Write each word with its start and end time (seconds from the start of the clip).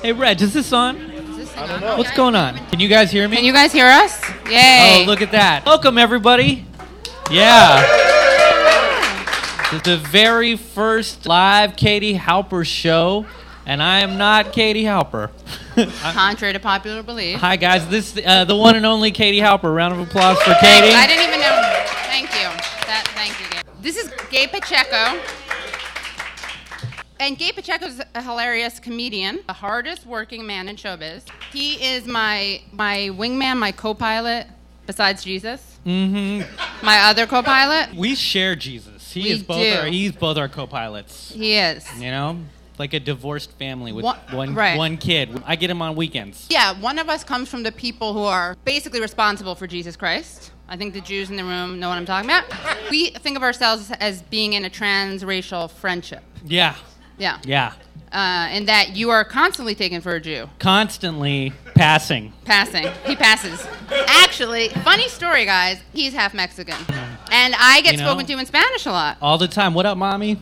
Hey, 0.00 0.12
Reg, 0.12 0.40
is 0.40 0.54
this 0.54 0.72
on? 0.72 0.96
I 0.96 1.66
don't 1.66 1.80
know. 1.80 1.96
What's 1.96 2.12
going 2.12 2.36
on? 2.36 2.56
Can 2.68 2.78
you 2.78 2.88
guys 2.88 3.10
hear 3.10 3.26
me? 3.26 3.34
Can 3.34 3.44
you 3.44 3.52
guys 3.52 3.72
hear 3.72 3.88
us? 3.88 4.22
Yay. 4.48 5.02
Oh, 5.02 5.04
look 5.08 5.20
at 5.22 5.32
that. 5.32 5.66
Welcome, 5.66 5.98
everybody. 5.98 6.64
Yeah. 7.32 7.82
This 9.72 9.72
is 9.72 9.82
the 9.82 9.96
very 9.96 10.56
first 10.56 11.26
live 11.26 11.74
Katie 11.74 12.16
Halper 12.16 12.64
show, 12.64 13.26
and 13.66 13.82
I 13.82 13.98
am 14.02 14.16
not 14.18 14.52
Katie 14.52 14.84
Halper. 14.84 15.30
Contrary 16.14 16.52
to 16.52 16.60
popular 16.60 17.02
belief. 17.02 17.40
Hi, 17.40 17.56
guys. 17.56 17.88
This 17.88 18.16
uh, 18.24 18.44
the 18.44 18.54
one 18.54 18.76
and 18.76 18.86
only 18.86 19.10
Katie 19.10 19.40
Halper. 19.40 19.74
Round 19.74 19.94
of 19.94 19.98
applause 19.98 20.38
for 20.42 20.54
Katie. 20.60 20.94
I 20.94 21.08
didn't 21.08 21.26
even 21.26 21.40
know. 21.40 21.84
Thank 22.06 22.30
you. 22.34 22.46
That, 22.86 23.10
thank 23.16 23.40
you, 23.40 23.46
Gabe. 23.50 23.82
This 23.82 23.96
is 23.96 24.12
Gabe 24.30 24.50
Pacheco. 24.50 25.18
And 27.20 27.36
Gabe 27.36 27.54
Pacheco 27.56 27.86
is 27.86 28.00
a 28.14 28.22
hilarious 28.22 28.78
comedian, 28.78 29.40
the 29.46 29.52
hardest 29.52 30.06
working 30.06 30.46
man 30.46 30.68
in 30.68 30.76
showbiz. 30.76 31.22
He 31.52 31.74
is 31.84 32.06
my 32.06 32.62
my 32.72 33.10
wingman, 33.12 33.58
my 33.58 33.72
co-pilot, 33.72 34.46
besides 34.86 35.24
Jesus. 35.24 35.78
Mm-hmm. 35.84 36.86
My 36.86 36.98
other 37.00 37.26
co-pilot. 37.26 37.94
We 37.96 38.14
share 38.14 38.54
Jesus. 38.54 39.12
He 39.12 39.22
We 39.24 39.28
is 39.30 39.42
both 39.42 39.62
do. 39.62 39.72
our 39.74 39.86
he's 39.86 40.12
both 40.12 40.36
our 40.36 40.48
co-pilots. 40.48 41.32
He 41.32 41.56
is. 41.56 41.84
You 42.00 42.10
know, 42.12 42.38
like 42.78 42.94
a 42.94 43.00
divorced 43.00 43.50
family 43.58 43.90
with 43.90 44.04
One- 44.04 44.18
one 44.30 44.54
right. 44.54 44.78
one 44.78 44.96
kid. 44.96 45.42
I 45.44 45.56
get 45.56 45.70
him 45.70 45.82
on 45.82 45.96
weekends. 45.96 46.46
Yeah, 46.50 46.78
one 46.80 47.00
of 47.00 47.08
us 47.08 47.24
comes 47.24 47.48
from 47.48 47.64
the 47.64 47.72
people 47.72 48.12
who 48.12 48.22
are 48.22 48.56
basically 48.64 49.00
responsible 49.00 49.56
for 49.56 49.66
Jesus 49.66 49.96
Christ. 49.96 50.52
I 50.68 50.76
think 50.76 50.94
the 50.94 51.00
Jews 51.00 51.30
in 51.30 51.36
the 51.36 51.44
room 51.44 51.80
know 51.80 51.88
what 51.88 51.96
I'm 51.98 52.06
talking 52.06 52.30
about. 52.30 52.44
We 52.90 53.10
think 53.10 53.36
of 53.36 53.42
ourselves 53.42 53.90
as 53.98 54.22
being 54.22 54.52
in 54.52 54.64
a 54.66 54.70
transracial 54.70 55.68
friendship. 55.70 56.22
Yeah. 56.44 56.76
Yeah. 57.18 57.38
Yeah. 57.44 57.72
Uh, 58.12 58.48
and 58.50 58.68
that 58.68 58.96
you 58.96 59.10
are 59.10 59.22
constantly 59.24 59.74
taken 59.74 60.00
for 60.00 60.14
a 60.14 60.20
Jew. 60.20 60.48
Constantly 60.58 61.52
passing. 61.74 62.32
Passing. 62.46 62.86
He 63.04 63.14
passes. 63.16 63.66
Actually, 63.90 64.68
funny 64.70 65.08
story, 65.08 65.44
guys. 65.44 65.78
He's 65.92 66.14
half 66.14 66.32
Mexican. 66.32 66.76
And 67.30 67.54
I 67.58 67.82
get 67.82 67.92
You 67.92 67.98
know? 67.98 68.06
spoken 68.06 68.24
to 68.26 68.38
in 68.38 68.46
Spanish 68.46 68.86
a 68.86 68.92
lot. 68.92 69.18
All 69.20 69.36
the 69.36 69.48
time. 69.48 69.74
What 69.74 69.84
up, 69.84 69.98
mommy? 69.98 70.38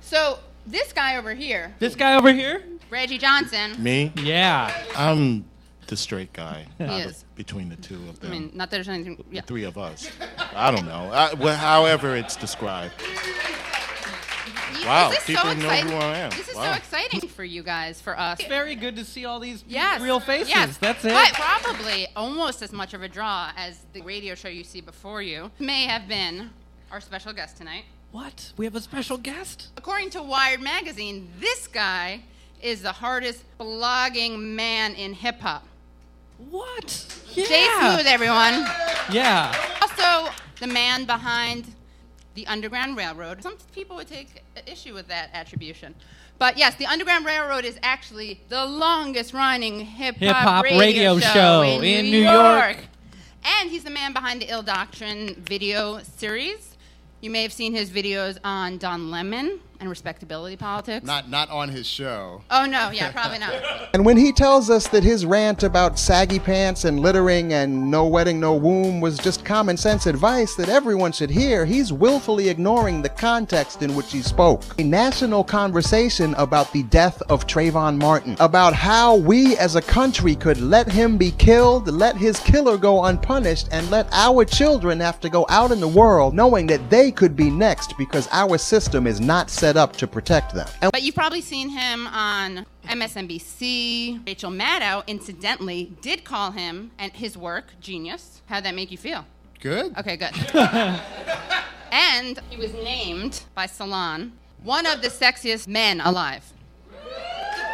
So 0.00 0.38
this 0.66 0.92
guy 0.92 1.16
over 1.16 1.32
here, 1.34 1.74
This 1.78 1.94
guy 1.94 2.16
over 2.16 2.32
here? 2.32 2.62
Reggie 2.90 3.18
Johnson, 3.18 3.82
Me? 3.82 4.12
Yeah. 4.16 4.72
I'm 4.96 5.44
the 5.86 5.96
straight 5.96 6.32
guy 6.32 6.66
out 6.80 6.88
of- 7.00 7.06
is. 7.12 7.24
between 7.34 7.68
the 7.68 7.76
two 7.76 7.94
of 8.08 8.20
them. 8.20 8.30
I 8.30 8.34
mean, 8.34 8.50
not 8.54 8.70
that 8.70 8.76
there's 8.76 8.88
anything. 8.88 9.22
Yeah. 9.30 9.40
the 9.40 9.46
three 9.46 9.64
of 9.64 9.78
us. 9.78 10.10
I 10.54 10.70
don't 10.70 10.86
know. 10.86 11.10
I, 11.12 11.32
well, 11.34 11.56
however 11.56 12.14
it's 12.16 12.36
described. 12.36 12.92
Wow, 14.86 15.10
This 15.10 15.18
is 15.20 15.24
people 15.26 15.42
so 15.42 15.48
know 15.54 15.54
exciting. 15.70 15.90
who 15.90 15.96
I 15.96 16.16
am. 16.18 16.30
This 16.30 16.48
is 16.48 16.54
so 16.54 16.72
exciting 16.72 17.28
for 17.28 17.44
you 17.44 17.62
guys, 17.62 18.00
for 18.00 18.18
us. 18.18 18.38
It's 18.40 18.48
very 18.48 18.74
good 18.76 18.96
to 18.96 19.04
see 19.04 19.24
all 19.24 19.40
these 19.40 19.64
Yes. 19.66 20.00
real 20.00 20.20
faces. 20.20 20.48
Yes. 20.48 20.76
That's 20.78 21.04
it. 21.04 21.12
But 21.12 21.32
probably 21.34 22.06
almost 22.14 22.62
as 22.62 22.72
much 22.72 22.94
of 22.94 23.02
a 23.02 23.08
draw 23.08 23.50
as 23.56 23.80
the 23.92 24.00
radio 24.02 24.34
show 24.34 24.48
you 24.48 24.64
see 24.64 24.80
before 24.80 25.22
you 25.22 25.50
may 25.58 25.84
have 25.86 26.06
been 26.08 26.50
our 26.92 27.00
special 27.00 27.32
guest 27.32 27.56
tonight. 27.56 27.84
What? 28.12 28.52
We 28.56 28.64
have 28.64 28.74
a 28.76 28.80
special 28.80 29.18
guest? 29.18 29.68
According 29.76 30.10
to 30.10 30.22
Wired 30.22 30.60
magazine, 30.60 31.28
this 31.40 31.66
guy 31.66 32.22
is 32.62 32.82
the 32.82 32.92
hardest 32.92 33.42
blogging 33.58 34.38
man 34.38 34.94
in 34.94 35.12
hip 35.12 35.40
hop. 35.40 35.64
What? 36.50 37.04
Yeah. 37.34 37.44
Jay 37.46 37.66
Smooth, 37.80 38.06
everyone. 38.06 38.66
Yeah. 39.10 39.52
Also, 39.82 40.32
the 40.60 40.66
man 40.66 41.04
behind 41.04 41.74
the 42.36 42.46
Underground 42.46 42.96
Railroad. 42.96 43.42
Some 43.42 43.56
people 43.74 43.96
would 43.96 44.06
take 44.06 44.44
issue 44.66 44.94
with 44.94 45.08
that 45.08 45.30
attribution. 45.32 45.94
But 46.38 46.56
yes, 46.56 46.74
the 46.76 46.86
Underground 46.86 47.24
Railroad 47.24 47.64
is 47.64 47.78
actually 47.82 48.42
the 48.48 48.64
longest 48.64 49.32
running 49.32 49.80
hip 49.80 50.16
Hip-hop 50.16 50.42
hop 50.42 50.64
radio, 50.64 50.78
radio 50.78 51.18
show 51.18 51.62
in, 51.62 51.82
in 51.82 52.04
New 52.04 52.10
New 52.12 52.22
York. 52.22 52.76
York. 52.76 52.76
And 53.44 53.70
he's 53.70 53.84
the 53.84 53.90
man 53.90 54.12
behind 54.12 54.42
the 54.42 54.50
Ill 54.50 54.62
Doctrine 54.62 55.34
video 55.34 56.00
series. 56.16 56.76
You 57.20 57.30
may 57.30 57.42
have 57.42 57.52
seen 57.52 57.72
his 57.72 57.90
videos 57.90 58.38
on 58.44 58.76
Don 58.76 59.10
Lemon 59.10 59.60
and 59.80 59.88
respectability 59.88 60.56
politics. 60.56 61.06
Not 61.06 61.28
not 61.28 61.50
on 61.50 61.68
his 61.68 61.86
show. 61.86 62.42
oh 62.50 62.66
no, 62.66 62.90
yeah, 62.90 63.10
probably 63.12 63.38
not. 63.38 63.54
And 63.96 64.04
when 64.04 64.18
he 64.18 64.30
tells 64.30 64.68
us 64.68 64.88
that 64.88 65.02
his 65.02 65.24
rant 65.24 65.62
about 65.62 65.98
saggy 65.98 66.38
pants 66.38 66.84
and 66.84 67.00
littering 67.00 67.54
and 67.54 67.90
no 67.90 68.06
wedding, 68.06 68.38
no 68.38 68.54
womb 68.54 69.00
was 69.00 69.16
just 69.16 69.42
common 69.42 69.78
sense 69.78 70.04
advice 70.04 70.54
that 70.56 70.68
everyone 70.68 71.12
should 71.12 71.30
hear, 71.30 71.64
he's 71.64 71.94
willfully 71.94 72.50
ignoring 72.50 73.00
the 73.00 73.08
context 73.08 73.82
in 73.82 73.94
which 73.94 74.12
he 74.12 74.20
spoke. 74.20 74.62
A 74.78 74.84
national 74.84 75.44
conversation 75.44 76.34
about 76.34 76.70
the 76.74 76.82
death 76.84 77.22
of 77.30 77.46
Trayvon 77.46 77.96
Martin, 77.96 78.36
about 78.38 78.74
how 78.74 79.16
we 79.16 79.56
as 79.56 79.76
a 79.76 79.82
country 79.82 80.34
could 80.34 80.60
let 80.60 80.92
him 80.92 81.16
be 81.16 81.30
killed, 81.30 81.88
let 81.88 82.16
his 82.16 82.38
killer 82.40 82.76
go 82.76 83.04
unpunished, 83.04 83.68
and 83.72 83.90
let 83.90 84.06
our 84.12 84.44
children 84.44 85.00
have 85.00 85.20
to 85.20 85.30
go 85.30 85.46
out 85.48 85.70
in 85.70 85.80
the 85.80 85.88
world 85.88 86.34
knowing 86.34 86.66
that 86.66 86.90
they 86.90 87.10
could 87.10 87.34
be 87.34 87.48
next 87.50 87.96
because 87.96 88.28
our 88.30 88.58
system 88.58 89.06
is 89.06 89.20
not 89.20 89.48
set 89.48 89.65
up 89.74 89.96
to 89.96 90.06
protect 90.06 90.54
them. 90.54 90.68
And 90.82 90.92
But 90.92 91.02
you've 91.02 91.14
probably 91.14 91.40
seen 91.40 91.70
him 91.70 92.06
on 92.08 92.66
MSNBC. 92.84 94.26
Rachel 94.26 94.50
Maddow, 94.50 95.06
incidentally, 95.06 95.96
did 96.02 96.24
call 96.24 96.50
him 96.50 96.90
and 96.98 97.10
his 97.12 97.38
work 97.38 97.72
genius. 97.80 98.42
How'd 98.46 98.64
that 98.64 98.74
make 98.74 98.90
you 98.90 98.98
feel? 98.98 99.24
Good. 99.60 99.96
Okay, 99.98 100.16
good. 100.18 100.34
and 101.90 102.38
he 102.50 102.58
was 102.58 102.74
named 102.74 103.44
by 103.54 103.64
Salon 103.64 104.32
one 104.62 104.84
of 104.84 105.00
the 105.00 105.08
sexiest 105.08 105.66
men 105.66 106.00
alive. 106.00 106.52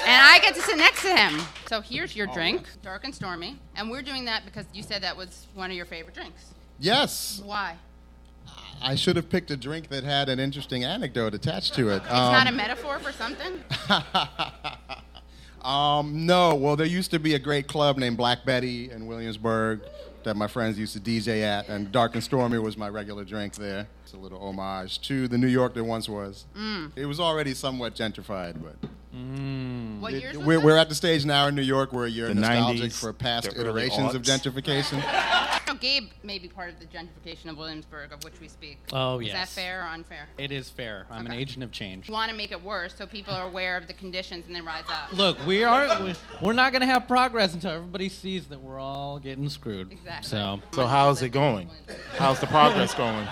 And 0.05 0.21
I 0.21 0.41
get 0.41 0.55
to 0.55 0.61
sit 0.61 0.77
next 0.77 1.03
to 1.03 1.17
him. 1.17 1.41
So 1.69 1.81
here's 1.81 2.15
your 2.17 2.29
oh. 2.29 2.35
drink, 2.35 2.67
dark 2.83 3.05
and 3.05 3.15
stormy. 3.15 3.59
And 3.77 3.91
we're 3.91 4.03
doing 4.03 4.25
that 4.27 4.45
because 4.45 4.67
you 4.73 4.83
said 4.83 5.03
that 5.03 5.17
was 5.17 5.47
one 5.55 5.71
of 5.71 5.77
your 5.77 5.87
favorite 5.87 6.15
drinks. 6.15 6.53
Yes, 6.79 7.41
Why? 7.45 7.77
I 8.83 8.97
should 8.97 9.17
have 9.17 9.29
picked 9.29 9.51
a 9.51 9.57
drink 9.57 9.89
that 9.89 10.03
had 10.03 10.29
an 10.29 10.41
interesting 10.41 10.83
anecdote 10.83 11.35
attached 11.35 11.75
to 11.75 11.91
it. 11.91 12.03
It's 12.03 12.11
not 12.11 12.49
a 12.49 12.53
metaphor 12.53 12.99
for 12.99 13.13
something? 13.13 13.63
Um, 15.63 16.27
no, 16.27 16.55
well, 16.57 16.75
there 16.75 16.87
used 16.87 17.13
to 17.13 17.21
be 17.21 17.35
a 17.35 17.39
great 17.39 17.69
club 17.69 17.97
named 17.97 18.17
Black 18.17 18.45
Betty 18.45 18.91
in 18.91 19.07
Williamsburg 19.07 19.83
that 20.25 20.37
my 20.37 20.49
friends 20.49 20.79
used 20.79 20.93
to 20.95 21.01
DJ 21.01 21.43
at, 21.43 21.69
and 21.69 21.91
Dark 21.93 22.15
and 22.15 22.23
Stormy 22.23 22.59
was 22.59 22.77
my 22.77 22.89
regular 22.89 23.25
drink 23.25 23.55
there. 23.55 23.87
It's 24.03 24.13
a 24.13 24.17
little 24.17 24.41
homage 24.41 25.01
to 25.03 25.29
the 25.29 25.39
New 25.39 25.47
York 25.47 25.75
that 25.75 25.85
once 25.85 26.09
was. 26.09 26.47
It 26.97 27.07
was 27.07 27.21
already 27.21 27.55
somewhat 27.55 27.95
gentrified, 27.95 28.61
but 28.63 28.75
Mm. 29.15 30.01
What 30.01 30.15
years 30.15 30.37
was 30.37 30.47
we're, 30.47 30.61
we're 30.61 30.77
at 30.77 30.89
the 30.89 30.95
stage 30.95 31.25
now 31.25 31.47
in 31.47 31.55
New 31.55 31.63
York 31.63 31.93
where 31.93 32.07
you're 32.07 32.29
The 32.29 32.35
nostalgic 32.35 32.93
90s, 32.93 33.01
for 33.01 33.13
past 33.13 33.51
the 33.51 33.57
early 33.57 33.85
iterations 33.85 34.15
of 34.15 34.23
gentrification. 34.23 35.03
No, 35.73 35.79
Gabe 35.79 36.11
may 36.23 36.39
be 36.39 36.49
part 36.49 36.69
of 36.69 36.79
the 36.81 36.85
gentrification 36.85 37.47
of 37.47 37.57
Williamsburg, 37.57 38.13
of 38.13 38.23
which 38.25 38.39
we 38.43 38.49
speak. 38.49 38.79
Oh, 38.93 39.21
yes. 39.21 39.29
Is 39.29 39.33
that 39.33 39.49
fair 39.49 39.81
or 39.81 39.89
unfair? 39.89 40.29
It 40.37 40.53
is 40.53 40.69
fair. 40.69 41.07
I'm 41.11 41.25
an 41.25 41.33
agent 41.33 41.65
of 41.65 41.73
change. 41.73 42.09
You 42.09 42.13
want 42.13 42.31
to 42.31 42.37
make 42.37 42.53
it 42.53 42.63
worse 42.63 42.95
so 42.95 43.07
people 43.07 43.33
are 43.33 43.47
aware 43.47 43.79
of 43.79 43.87
the 43.87 43.95
conditions 43.95 44.45
and 44.47 44.55
then 44.55 44.67
rise 44.67 44.85
up. 44.91 45.13
Look, 45.15 45.39
we 45.47 45.65
are 45.65 46.15
we're 46.43 46.53
not 46.53 46.73
going 46.73 46.81
to 46.81 46.87
have 46.87 47.09
progress 47.09 47.55
until 47.55 47.71
everybody 47.71 48.11
sees 48.11 48.49
that 48.49 48.61
we're 48.61 48.79
all 48.79 49.19
getting 49.19 49.49
screwed. 49.49 49.93
Exactly. 49.93 50.29
So, 50.29 50.61
So 50.73 50.87
how's 50.87 51.23
it 51.23 51.31
going? 51.31 51.71
How's 52.19 52.39
the 52.41 52.49
progress 52.49 52.93
going? 52.95 53.27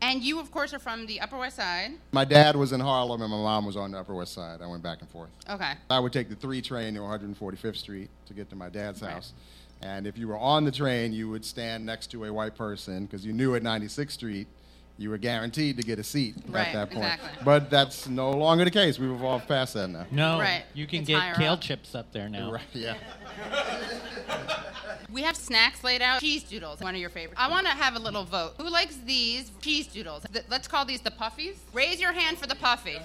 And 0.00 0.22
you, 0.22 0.38
of 0.38 0.52
course, 0.52 0.72
are 0.74 0.78
from 0.78 1.06
the 1.06 1.20
Upper 1.20 1.38
West 1.38 1.56
Side. 1.56 1.92
My 2.12 2.24
dad 2.24 2.54
was 2.54 2.70
in 2.72 2.78
Harlem 2.78 3.22
and 3.22 3.30
my 3.30 3.36
mom 3.38 3.66
was 3.66 3.76
on 3.76 3.90
the 3.90 3.98
Upper 3.98 4.14
West 4.14 4.34
Side. 4.34 4.62
I 4.62 4.66
went 4.68 4.84
back 4.84 5.00
and 5.00 5.10
forth. 5.12 5.30
Okay. 5.48 5.72
I 5.90 6.00
would 6.00 6.12
take 6.12 6.28
the 6.28 6.34
three 6.36 6.62
train 6.62 6.94
to 6.94 7.00
145th 7.00 7.76
Street 7.76 8.10
to 8.26 8.34
get 8.34 8.48
to 8.50 8.56
my 8.56 8.68
dad's 8.68 9.02
Right. 9.02 9.12
house. 9.12 9.32
And 9.82 10.06
if 10.06 10.16
you 10.16 10.28
were 10.28 10.38
on 10.38 10.64
the 10.64 10.70
train, 10.72 11.12
you 11.12 11.28
would 11.30 11.44
stand 11.44 11.84
next 11.84 12.08
to 12.12 12.24
a 12.24 12.32
white 12.32 12.56
person 12.56 13.04
because 13.04 13.26
you 13.26 13.32
knew 13.32 13.54
at 13.54 13.62
96th 13.62 14.12
Street 14.12 14.46
you 14.98 15.10
were 15.10 15.18
guaranteed 15.18 15.76
to 15.78 15.82
get 15.82 15.98
a 15.98 16.04
seat 16.04 16.34
Right, 16.48 16.68
at 16.68 16.72
that 16.74 16.90
point. 16.90 17.04
exactly. 17.14 17.44
But 17.44 17.70
that's 17.70 18.08
no 18.08 18.30
longer 18.30 18.64
the 18.64 18.70
case. 18.70 18.98
We've 18.98 19.10
evolved 19.10 19.48
past 19.48 19.74
that 19.74 19.88
now. 19.88 20.06
no, 20.10 20.38
Right. 20.38 20.64
you 20.74 20.86
can 20.86 21.00
It's 21.00 21.08
get 21.08 21.34
kale 21.36 21.54
up. 21.54 21.60
chips 21.60 21.94
up 21.94 22.12
there 22.12 22.28
now. 22.28 22.52
Right, 22.52 22.62
yeah. 22.72 22.94
We 25.12 25.22
have 25.22 25.36
snacks 25.36 25.84
laid 25.84 26.00
out. 26.00 26.20
Cheese 26.20 26.42
doodles, 26.42 26.80
one 26.80 26.94
of 26.94 27.00
your 27.00 27.10
favorites. 27.10 27.38
I 27.40 27.48
want 27.50 27.66
to 27.66 27.72
have 27.72 27.96
a 27.96 27.98
little 27.98 28.24
vote. 28.24 28.54
Who 28.58 28.68
likes 28.68 28.96
these 29.04 29.50
cheese 29.60 29.86
doodles? 29.86 30.24
Th- 30.32 30.44
let's 30.50 30.66
call 30.66 30.84
these 30.86 31.02
the 31.02 31.10
puffies. 31.10 31.56
Raise 31.72 32.00
your 32.00 32.12
hand 32.12 32.38
for 32.38 32.46
the 32.46 32.54
puffy. 32.54 32.96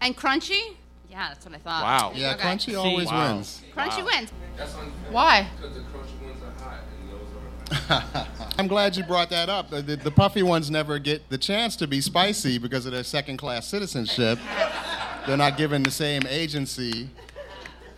And 0.00 0.16
crunchy? 0.16 0.74
Yeah, 1.08 1.28
that's 1.28 1.44
what 1.44 1.54
I 1.54 1.58
thought. 1.58 1.82
Wow. 1.82 2.12
Yeah, 2.14 2.32
Okay. 2.34 2.42
Crunchy 2.48 2.78
always 2.78 3.06
Wow. 3.08 3.34
wins. 3.34 3.62
Crunchy 3.76 4.04
wins. 4.04 4.32
That's 4.56 4.74
unfair. 4.74 5.12
Why? 5.12 5.48
Because 5.56 5.74
the 5.76 5.80
crunchy 5.82 6.22
ones 6.22 6.42
are 6.42 6.64
hot 6.64 6.80
and 7.00 7.90
those 8.00 8.22
are. 8.22 8.26
I'm 8.58 8.66
glad 8.68 8.96
you 8.96 9.04
brought 9.04 9.30
that 9.30 9.48
up. 9.48 9.70
The, 9.70 9.82
the, 9.82 9.96
the 9.96 10.10
puffy 10.10 10.42
ones 10.42 10.70
never 10.70 10.98
get 10.98 11.28
the 11.28 11.38
chance 11.38 11.76
to 11.76 11.86
be 11.86 12.00
spicy 12.00 12.58
because 12.58 12.84
of 12.86 12.92
their 12.92 13.04
second 13.04 13.36
class 13.36 13.66
citizenship. 13.68 14.38
They're 15.26 15.36
not 15.36 15.56
given 15.56 15.82
the 15.82 15.90
same 15.90 16.22
agency. 16.28 17.10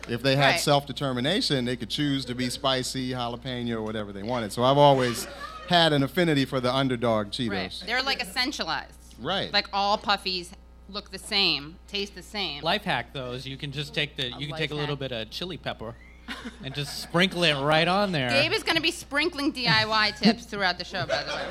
If 0.09 0.23
they 0.23 0.37
had 0.37 0.51
Right. 0.53 0.61
self 0.61 0.87
determination, 0.87 1.65
they 1.65 1.77
could 1.77 1.91
choose 1.91 2.25
to 2.27 2.35
be 2.35 2.51
spicy, 2.51 3.11
jalapeno, 3.11 3.75
or 3.77 3.83
whatever 3.83 4.13
they 4.13 4.23
wanted. 4.23 4.53
So 4.53 4.65
I've 4.65 4.79
always 4.79 5.27
had 5.69 5.93
an 5.93 6.03
affinity 6.03 6.45
for 6.45 6.61
the 6.61 6.75
underdog 6.75 7.29
Cheetos. 7.31 7.51
Right. 7.51 7.83
They're 7.87 8.03
like 8.03 8.19
essentialized. 8.21 9.15
Right. 9.21 9.53
Like 9.53 9.69
all 9.73 9.97
puffies 9.99 10.51
look 10.89 11.11
the 11.11 11.19
same, 11.19 11.77
taste 11.89 12.15
the 12.15 12.23
same. 12.23 12.63
Life 12.63 12.83
hack 12.85 13.13
though 13.13 13.33
is 13.33 13.47
you 13.47 13.57
can 13.57 13.71
just 13.73 13.95
take 13.95 14.17
the 14.17 14.25
you 14.25 14.33
can 14.39 14.51
life 14.51 14.59
take 14.61 14.71
a 14.73 14.75
little 14.75 14.97
hack. 14.97 15.11
bit 15.11 15.13
of 15.13 15.31
chili 15.31 15.57
pepper 15.57 15.95
and 16.65 16.75
just 16.75 17.01
sprinkle 17.01 17.45
it 17.45 17.55
right 17.63 17.87
on 17.89 18.11
there. 18.13 18.29
Dave 18.29 18.53
is 18.53 18.63
going 18.63 18.77
to 18.77 18.83
be 18.83 18.91
sprinkling 18.91 19.53
DIY 19.53 20.19
tips 20.21 20.45
throughout 20.47 20.79
the 20.79 20.85
show, 20.85 21.07
by 21.07 21.23
the 21.23 21.31
way. 21.33 21.45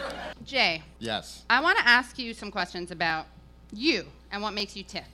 Jay, 0.45 0.83
Yes. 1.00 1.44
I 1.50 1.62
want 1.62 1.77
to 1.77 1.88
ask 1.88 2.19
you 2.19 2.33
some 2.33 2.51
questions 2.51 2.92
about 2.92 3.27
you 3.74 4.06
and 4.31 4.42
what 4.44 4.53
makes 4.53 4.75
you 4.75 4.83
tick. 4.83 5.06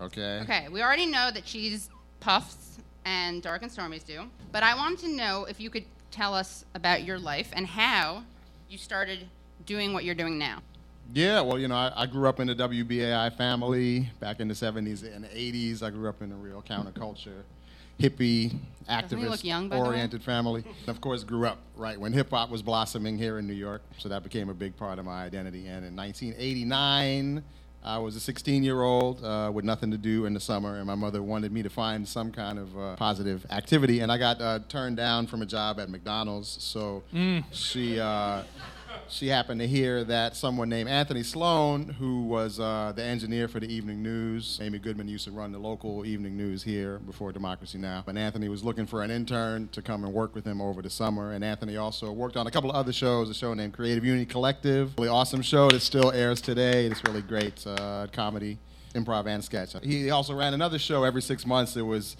Okay. 0.00 0.40
Okay, 0.42 0.68
we 0.70 0.82
already 0.82 1.06
know 1.06 1.30
that 1.30 1.44
cheese 1.44 1.88
puffs 2.20 2.69
and 3.04 3.42
dark 3.42 3.62
and 3.62 3.70
stormies 3.70 4.04
do, 4.04 4.24
but 4.52 4.62
I 4.62 4.74
wanted 4.74 4.98
to 5.00 5.08
know 5.08 5.44
if 5.48 5.60
you 5.60 5.70
could 5.70 5.84
tell 6.10 6.34
us 6.34 6.64
about 6.74 7.04
your 7.04 7.18
life 7.18 7.50
and 7.52 7.66
how 7.66 8.24
you 8.68 8.78
started 8.78 9.28
doing 9.66 9.92
what 9.92 10.04
you're 10.04 10.14
doing 10.14 10.38
now. 10.38 10.60
Yeah, 11.12 11.40
well, 11.40 11.58
you 11.58 11.66
know, 11.66 11.74
I, 11.74 11.92
I 11.96 12.06
grew 12.06 12.28
up 12.28 12.38
in 12.38 12.46
the 12.46 12.54
WBAI 12.54 13.36
family 13.36 14.08
back 14.20 14.38
in 14.40 14.46
the 14.48 14.54
70s 14.54 15.02
and 15.14 15.24
80s. 15.24 15.82
I 15.82 15.90
grew 15.90 16.08
up 16.08 16.22
in 16.22 16.30
a 16.30 16.36
real 16.36 16.62
counterculture, 16.62 17.42
hippie, 17.98 18.54
Doesn't 18.88 19.18
he 19.18 19.24
look 19.26 19.40
activist 19.40 19.44
young, 19.44 19.68
by 19.68 19.76
the 19.76 19.82
way? 19.82 19.88
oriented 19.88 20.22
family. 20.22 20.62
Of 20.86 21.00
course, 21.00 21.24
grew 21.24 21.46
up 21.46 21.58
right 21.76 21.98
when 21.98 22.12
hip 22.12 22.30
hop 22.30 22.50
was 22.50 22.62
blossoming 22.62 23.18
here 23.18 23.38
in 23.38 23.46
New 23.48 23.54
York. 23.54 23.82
So 23.98 24.08
that 24.08 24.22
became 24.22 24.50
a 24.50 24.54
big 24.54 24.76
part 24.76 25.00
of 25.00 25.04
my 25.04 25.24
identity. 25.24 25.66
And 25.66 25.84
in 25.84 25.96
1989, 25.96 27.42
I 27.82 27.98
was 27.98 28.14
a 28.14 28.20
16 28.20 28.62
year 28.62 28.82
old 28.82 29.24
uh, 29.24 29.50
with 29.52 29.64
nothing 29.64 29.90
to 29.90 29.98
do 29.98 30.26
in 30.26 30.34
the 30.34 30.40
summer, 30.40 30.76
and 30.76 30.86
my 30.86 30.94
mother 30.94 31.22
wanted 31.22 31.50
me 31.50 31.62
to 31.62 31.70
find 31.70 32.06
some 32.06 32.30
kind 32.30 32.58
of 32.58 32.78
uh, 32.78 32.96
positive 32.96 33.46
activity. 33.50 34.00
And 34.00 34.12
I 34.12 34.18
got 34.18 34.40
uh, 34.40 34.58
turned 34.68 34.96
down 34.96 35.26
from 35.26 35.40
a 35.42 35.46
job 35.46 35.80
at 35.80 35.88
McDonald's. 35.88 36.62
So 36.62 37.02
she. 37.52 37.98
She 39.10 39.26
happened 39.26 39.60
to 39.60 39.66
hear 39.66 40.04
that 40.04 40.36
someone 40.36 40.68
named 40.68 40.88
Anthony 40.88 41.24
Sloan, 41.24 41.88
who 41.98 42.22
was 42.22 42.60
uh, 42.60 42.92
the 42.94 43.02
engineer 43.02 43.48
for 43.48 43.58
the 43.58 43.66
Evening 43.66 44.04
News, 44.04 44.60
Amy 44.62 44.78
Goodman 44.78 45.08
used 45.08 45.24
to 45.24 45.32
run 45.32 45.50
the 45.50 45.58
local 45.58 46.06
Evening 46.06 46.36
News 46.36 46.62
here 46.62 47.00
before 47.00 47.32
Democracy 47.32 47.76
Now! 47.76 48.04
And 48.06 48.16
Anthony 48.16 48.48
was 48.48 48.62
looking 48.62 48.86
for 48.86 49.02
an 49.02 49.10
intern 49.10 49.68
to 49.72 49.82
come 49.82 50.04
and 50.04 50.14
work 50.14 50.32
with 50.34 50.44
him 50.44 50.60
over 50.60 50.80
the 50.80 50.90
summer. 50.90 51.32
And 51.32 51.42
Anthony 51.42 51.76
also 51.76 52.12
worked 52.12 52.36
on 52.36 52.46
a 52.46 52.52
couple 52.52 52.70
of 52.70 52.76
other 52.76 52.92
shows, 52.92 53.28
a 53.28 53.34
show 53.34 53.52
named 53.52 53.72
Creative 53.72 54.04
Unity 54.04 54.26
Collective, 54.26 54.94
really 54.96 55.08
awesome 55.08 55.42
show 55.42 55.68
that 55.70 55.80
still 55.80 56.12
airs 56.12 56.40
today. 56.40 56.86
It's 56.86 57.02
really 57.04 57.22
great 57.22 57.66
uh, 57.66 58.06
comedy, 58.12 58.58
improv, 58.94 59.26
and 59.26 59.42
sketch. 59.42 59.74
He 59.82 60.10
also 60.10 60.34
ran 60.34 60.54
another 60.54 60.78
show 60.78 61.02
every 61.02 61.22
six 61.22 61.44
months. 61.44 61.76
It 61.76 61.82
was 61.82 62.16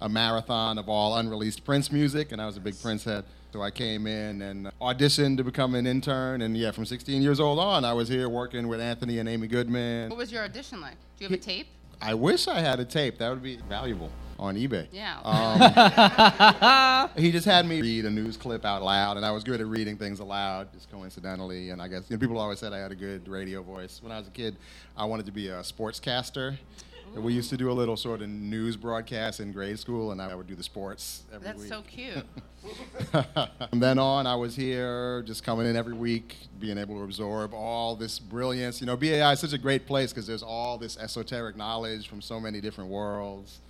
a 0.00 0.08
marathon 0.08 0.78
of 0.78 0.88
all 0.88 1.16
unreleased 1.16 1.64
Prince 1.64 1.92
music, 1.92 2.32
and 2.32 2.42
I 2.42 2.46
was 2.46 2.56
a 2.56 2.60
big 2.60 2.80
Prince 2.82 3.04
head. 3.04 3.24
So 3.54 3.62
I 3.62 3.70
came 3.70 4.08
in 4.08 4.42
and 4.42 4.68
auditioned 4.80 5.36
to 5.36 5.44
become 5.44 5.76
an 5.76 5.86
intern, 5.86 6.42
and 6.42 6.56
yeah, 6.56 6.72
from 6.72 6.84
16 6.84 7.22
years 7.22 7.38
old 7.38 7.60
on, 7.60 7.84
I 7.84 7.92
was 7.92 8.08
here 8.08 8.28
working 8.28 8.66
with 8.66 8.80
Anthony 8.80 9.20
and 9.20 9.28
Amy 9.28 9.46
Goodman. 9.46 10.10
What 10.10 10.18
was 10.18 10.32
your 10.32 10.42
audition 10.42 10.80
like? 10.80 10.96
Do 11.16 11.24
you 11.24 11.30
have 11.30 11.38
a 11.38 11.40
tape? 11.40 11.68
I 12.02 12.14
wish 12.14 12.48
I 12.48 12.58
had 12.58 12.80
a 12.80 12.84
tape. 12.84 13.18
That 13.18 13.30
would 13.30 13.44
be 13.44 13.58
valuable 13.68 14.10
on 14.40 14.56
eBay. 14.56 14.88
Yeah. 14.90 15.20
Um, 15.22 17.10
he 17.16 17.30
just 17.30 17.44
had 17.44 17.64
me 17.64 17.80
read 17.80 18.06
a 18.06 18.10
news 18.10 18.36
clip 18.36 18.64
out 18.64 18.82
loud, 18.82 19.18
and 19.18 19.24
I 19.24 19.30
was 19.30 19.44
good 19.44 19.60
at 19.60 19.68
reading 19.68 19.96
things 19.96 20.18
aloud, 20.18 20.72
just 20.72 20.90
coincidentally. 20.90 21.70
And 21.70 21.80
I 21.80 21.86
guess 21.86 22.10
you 22.10 22.16
know, 22.16 22.20
people 22.20 22.40
always 22.40 22.58
said 22.58 22.72
I 22.72 22.78
had 22.78 22.90
a 22.90 22.96
good 22.96 23.28
radio 23.28 23.62
voice. 23.62 24.00
When 24.02 24.10
I 24.10 24.18
was 24.18 24.26
a 24.26 24.32
kid, 24.32 24.56
I 24.96 25.04
wanted 25.04 25.26
to 25.26 25.32
be 25.32 25.46
a 25.46 25.60
sportscaster. 25.60 26.56
We 27.14 27.32
used 27.32 27.50
to 27.50 27.56
do 27.56 27.70
a 27.70 27.72
little 27.72 27.96
sort 27.96 28.22
of 28.22 28.28
news 28.28 28.76
broadcast 28.76 29.38
in 29.40 29.52
grade 29.52 29.78
school, 29.78 30.10
and 30.10 30.20
I 30.20 30.34
would 30.34 30.46
do 30.46 30.54
the 30.54 30.62
sports 30.62 31.22
every 31.32 31.44
That's 31.46 31.60
week. 31.60 31.68
so 31.68 31.82
cute. 31.82 32.24
From 33.70 33.80
then 33.80 33.98
on, 33.98 34.26
I 34.26 34.34
was 34.34 34.56
here 34.56 35.22
just 35.22 35.44
coming 35.44 35.66
in 35.66 35.76
every 35.76 35.94
week, 35.94 36.36
being 36.58 36.76
able 36.76 36.96
to 36.96 37.04
absorb 37.04 37.54
all 37.54 37.94
this 37.94 38.18
brilliance. 38.18 38.80
You 38.80 38.86
know, 38.86 38.96
BAI 38.96 39.32
is 39.32 39.40
such 39.40 39.52
a 39.52 39.58
great 39.58 39.86
place 39.86 40.12
because 40.12 40.26
there's 40.26 40.42
all 40.42 40.76
this 40.76 40.96
esoteric 40.96 41.56
knowledge 41.56 42.08
from 42.08 42.20
so 42.20 42.40
many 42.40 42.60
different 42.60 42.90
worlds. 42.90 43.60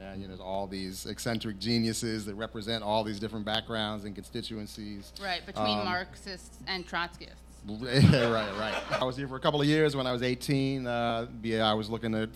And, 0.00 0.20
you 0.20 0.26
know, 0.26 0.34
there's 0.34 0.40
all 0.40 0.66
these 0.66 1.06
eccentric 1.06 1.58
geniuses 1.58 2.24
that 2.26 2.34
represent 2.34 2.82
all 2.82 3.04
these 3.04 3.20
different 3.20 3.44
backgrounds 3.44 4.04
and 4.04 4.14
constituencies. 4.14 5.12
Right, 5.22 5.44
between 5.46 5.78
Um, 5.78 5.84
Marxists 5.84 6.58
and 6.66 6.86
Trotskyists. 6.86 7.28
yeah, 7.68 8.30
right, 8.30 8.52
right. 8.58 9.00
I 9.00 9.04
was 9.04 9.16
here 9.16 9.26
for 9.28 9.36
a 9.36 9.40
couple 9.40 9.60
of 9.60 9.66
years 9.66 9.94
when 9.96 10.06
I 10.06 10.12
was 10.12 10.22
18. 10.22 10.86
Uh, 10.86 11.26
BAI 11.42 11.72
was 11.74 11.88
looking 11.88 12.12
to 12.12 12.28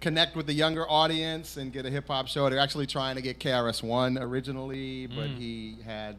connect 0.00 0.36
with 0.36 0.46
the 0.46 0.52
younger 0.52 0.88
audience 0.88 1.56
and 1.56 1.72
get 1.72 1.86
a 1.86 1.90
hip 1.90 2.06
hop 2.08 2.28
show. 2.28 2.48
They're 2.48 2.58
actually 2.58 2.86
trying 2.86 3.16
to 3.16 3.22
get 3.22 3.38
KRS-One 3.40 4.18
originally, 4.18 5.06
but 5.06 5.28
he 5.28 5.76
had 5.84 6.16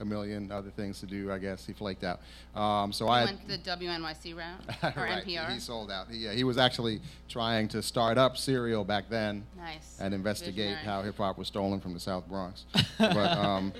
a 0.00 0.04
million 0.04 0.50
other 0.50 0.70
things 0.70 0.98
to 1.00 1.06
do. 1.06 1.30
I 1.32 1.38
guess 1.38 1.64
he 1.64 1.72
flaked 1.72 2.02
out. 2.04 2.20
Um, 2.54 2.92
so 2.92 3.06
You 3.06 3.10
I 3.12 3.24
went 3.24 3.48
the 3.48 3.58
WNYC 3.58 4.36
route 4.36 4.60
or 4.82 4.92
right, 5.02 5.24
NPR. 5.24 5.52
He 5.52 5.60
sold 5.60 5.90
out. 5.90 6.08
He, 6.10 6.18
yeah, 6.18 6.32
he 6.32 6.44
was 6.44 6.58
actually 6.58 7.00
trying 7.28 7.68
to 7.68 7.82
start 7.82 8.18
up 8.18 8.36
Serial 8.36 8.84
back 8.84 9.08
then 9.08 9.44
Nice. 9.56 9.96
and 10.00 10.12
investigate 10.12 10.56
Visionary. 10.56 10.84
how 10.84 11.02
hip 11.02 11.16
hop 11.16 11.38
was 11.38 11.46
stolen 11.46 11.80
from 11.80 11.94
the 11.94 12.00
South 12.00 12.28
Bronx. 12.28 12.64
but, 12.98 13.16
um, 13.16 13.72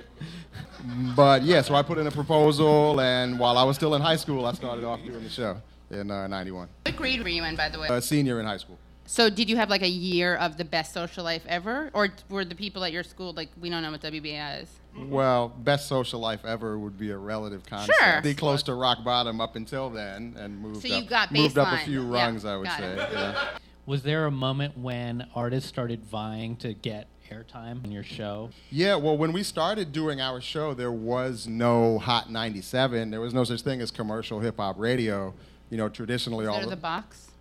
but 1.17 1.43
yeah, 1.43 1.61
so 1.61 1.75
I 1.75 1.83
put 1.83 1.99
in 1.99 2.07
a 2.07 2.11
proposal, 2.13 3.01
and 3.01 3.39
while 3.39 3.59
I 3.59 3.65
was 3.65 3.77
still 3.77 3.95
in 3.95 4.01
high 4.01 4.17
school, 4.17 4.47
I 4.47 4.53
started 4.53 4.85
off 4.85 5.03
doing 5.05 5.23
the 5.25 5.31
show 5.31 5.61
in 5.91 6.11
uh, 6.11 6.27
'91. 6.29 6.69
What 6.85 6.97
grade 6.97 7.21
were 7.23 7.29
you 7.29 7.45
in, 7.45 7.57
by 7.57 7.69
the 7.69 7.79
way? 7.81 7.89
A 7.91 8.01
senior 8.01 8.41
in 8.41 8.47
high 8.47 8.57
school. 8.57 8.79
So, 9.13 9.29
did 9.29 9.51
you 9.51 9.57
have 9.57 9.69
like 9.69 9.83
a 9.83 9.89
year 9.89 10.37
of 10.37 10.57
the 10.57 10.65
best 10.65 10.95
social 10.95 11.23
life 11.23 11.43
ever, 11.47 11.91
or 11.93 12.09
were 12.31 12.45
the 12.47 12.55
people 12.55 12.83
at 12.83 12.93
your 12.93 13.03
school 13.03 13.35
like 13.35 13.51
we 13.61 13.69
don't 13.69 13.83
know 13.83 13.91
what 13.91 14.01
WBI 14.01 14.63
is? 14.63 14.69
Well, 14.97 15.49
best 15.49 15.87
social 15.87 16.19
life 16.21 16.45
ever 16.47 16.79
would 16.79 16.97
be 16.99 17.11
a 17.11 17.17
relative 17.19 17.65
concept. 17.67 17.99
Sure. 18.01 18.23
Be 18.23 18.35
close 18.35 18.63
to 18.65 18.75
rock 18.75 19.05
bottom 19.05 19.41
up 19.41 19.55
until 19.57 19.91
then, 19.91 20.35
and 20.39 20.59
moved 20.59 20.87
So 20.87 20.95
up. 20.95 21.09
got 21.09 21.31
moved 21.33 21.59
up 21.59 21.69
a 21.69 21.77
baseline. 21.77 21.85
few 21.85 22.03
Yeah, 22.13 22.25
rungs, 22.25 22.45
I 22.47 22.57
would 22.57 22.69
say. 22.69 22.97
yeah. 22.97 23.49
Was 23.87 24.03
there 24.03 24.25
a 24.27 24.31
moment 24.31 24.79
when 24.79 25.27
artists 25.35 25.69
started 25.69 26.05
vying 26.05 26.57
to 26.57 26.73
get 26.73 27.09
airtime 27.31 27.83
on 27.85 27.91
your 27.91 28.05
show? 28.05 28.51
Yeah, 28.71 28.95
well, 28.95 29.19
when 29.19 29.33
we 29.33 29.43
started 29.43 29.93
doing 29.93 30.21
our 30.21 30.41
show, 30.41 30.73
there 30.73 30.93
was 30.93 31.47
no 31.49 31.99
Hot 31.99 32.31
97. 32.31 33.11
There 33.11 33.21
was 33.21 33.35
no 33.35 33.43
such 33.45 33.63
thing 33.63 33.81
as 33.81 33.91
commercial 33.91 34.41
hip 34.41 34.57
hop 34.59 34.79
radio. 34.79 35.35
You 35.69 35.79
know, 35.79 35.89
traditionally, 35.89 36.47
all 36.47 36.55
There 36.57 36.65
the- 36.65 36.71
the 36.71 36.77
box. 36.77 37.32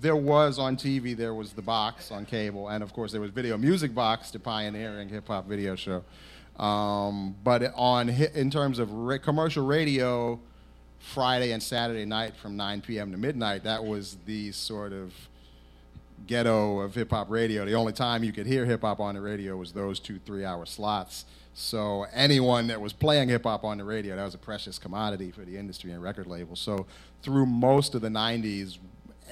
There 0.00 0.16
was 0.16 0.58
on 0.58 0.76
TV, 0.76 1.16
there 1.16 1.34
was 1.34 1.52
the 1.52 1.62
box 1.62 2.10
on 2.10 2.26
cable, 2.26 2.68
and 2.68 2.82
of 2.82 2.92
course 2.92 3.12
there 3.12 3.20
was 3.20 3.30
Video 3.30 3.56
Music 3.56 3.94
Box, 3.94 4.30
the 4.30 4.38
pioneering 4.38 5.08
hip 5.08 5.28
hop 5.28 5.46
video 5.46 5.74
show. 5.74 6.04
Um, 6.62 7.34
but 7.42 7.72
on 7.74 8.08
in 8.08 8.50
terms 8.50 8.78
of 8.78 8.90
commercial 9.22 9.64
radio, 9.64 10.38
Friday 10.98 11.52
and 11.52 11.62
Saturday 11.62 12.04
night 12.04 12.36
from 12.36 12.56
9 12.56 12.82
p.m. 12.82 13.10
to 13.12 13.18
midnight, 13.18 13.64
that 13.64 13.84
was 13.84 14.18
the 14.26 14.52
sort 14.52 14.92
of 14.92 15.12
ghetto 16.26 16.80
of 16.80 16.94
hip 16.94 17.10
hop 17.10 17.30
radio. 17.30 17.64
The 17.64 17.74
only 17.74 17.92
time 17.92 18.22
you 18.22 18.32
could 18.32 18.46
hear 18.46 18.64
hip 18.66 18.82
hop 18.82 19.00
on 19.00 19.14
the 19.14 19.20
radio 19.20 19.56
was 19.56 19.72
those 19.72 19.98
two 19.98 20.18
three 20.18 20.44
hour 20.44 20.66
slots. 20.66 21.24
So 21.54 22.06
anyone 22.14 22.68
that 22.68 22.80
was 22.80 22.92
playing 22.92 23.28
hip 23.28 23.44
hop 23.44 23.64
on 23.64 23.78
the 23.78 23.84
radio, 23.84 24.16
that 24.16 24.24
was 24.24 24.34
a 24.34 24.38
precious 24.38 24.78
commodity 24.78 25.30
for 25.30 25.42
the 25.42 25.56
industry 25.58 25.92
and 25.92 26.02
record 26.02 26.26
labels. 26.26 26.60
So 26.60 26.86
through 27.22 27.46
most 27.46 27.94
of 27.94 28.00
the 28.00 28.08
90s, 28.08 28.78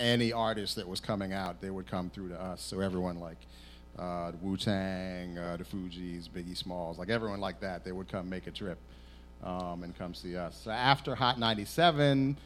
any 0.00 0.33
artist 0.33 0.76
that 0.76 0.88
was 0.88 0.99
coming 0.99 1.33
out, 1.33 1.61
they 1.61 1.71
would 1.71 1.88
come 1.88 2.11
through 2.11 2.30
to 2.30 2.40
us. 2.40 2.62
So 2.62 2.80
everyone 2.80 3.21
like 3.21 3.37
uh, 3.99 4.33
Wu 4.40 4.57
Tang, 4.57 5.38
uh, 5.38 5.57
the 5.59 5.64
Fugees, 5.64 6.28
Biggie 6.28 6.57
Smalls, 6.57 6.99
like 6.99 7.11
everyone 7.11 7.40
like 7.40 7.61
that, 7.61 7.85
they 7.85 7.92
would 7.92 8.09
come 8.09 8.28
make 8.28 8.47
a 8.47 8.50
trip 8.50 8.78
um, 9.45 9.83
and 9.83 9.97
come 9.97 10.14
see 10.14 10.37
us. 10.37 10.61
So 10.64 10.71
after 10.71 11.14
Hot 11.14 11.38
97 11.38 12.37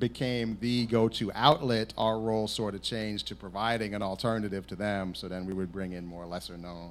became 0.00 0.58
the 0.60 0.86
go-to 0.86 1.30
outlet, 1.34 1.94
our 1.96 2.18
role 2.18 2.48
sort 2.48 2.74
of 2.74 2.82
changed 2.82 3.28
to 3.28 3.36
providing 3.36 3.94
an 3.94 4.02
alternative 4.02 4.66
to 4.66 4.76
them. 4.76 5.14
So 5.14 5.28
then 5.28 5.46
we 5.46 5.52
would 5.52 5.72
bring 5.72 5.92
in 5.92 6.04
more 6.06 6.26
lesser-known 6.26 6.90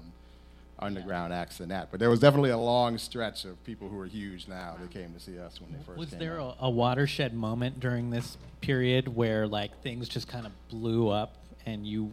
underground 0.79 1.33
acts 1.33 1.59
than 1.59 1.69
that. 1.69 1.89
But 1.91 1.99
there 1.99 2.09
was 2.09 2.19
definitely 2.19 2.49
a 2.49 2.57
long 2.57 2.97
stretch 2.97 3.45
of 3.45 3.61
people 3.63 3.87
who 3.89 3.99
are 3.99 4.05
huge 4.05 4.47
now 4.47 4.75
that 4.81 4.91
came 4.91 5.13
to 5.13 5.19
see 5.19 5.39
us 5.39 5.59
when 5.61 5.71
they 5.71 5.77
first 5.85 5.97
Was 5.97 6.09
came 6.09 6.19
there 6.19 6.39
out. 6.41 6.57
a, 6.59 6.65
a 6.65 6.69
watershed 6.69 7.33
moment 7.33 7.79
during 7.79 8.09
this 8.09 8.37
period 8.61 9.07
where 9.15 9.47
like 9.47 9.81
things 9.81 10.09
just 10.09 10.27
kind 10.27 10.45
of 10.45 10.51
blew 10.69 11.09
up 11.09 11.35
and 11.65 11.85
you 11.87 12.11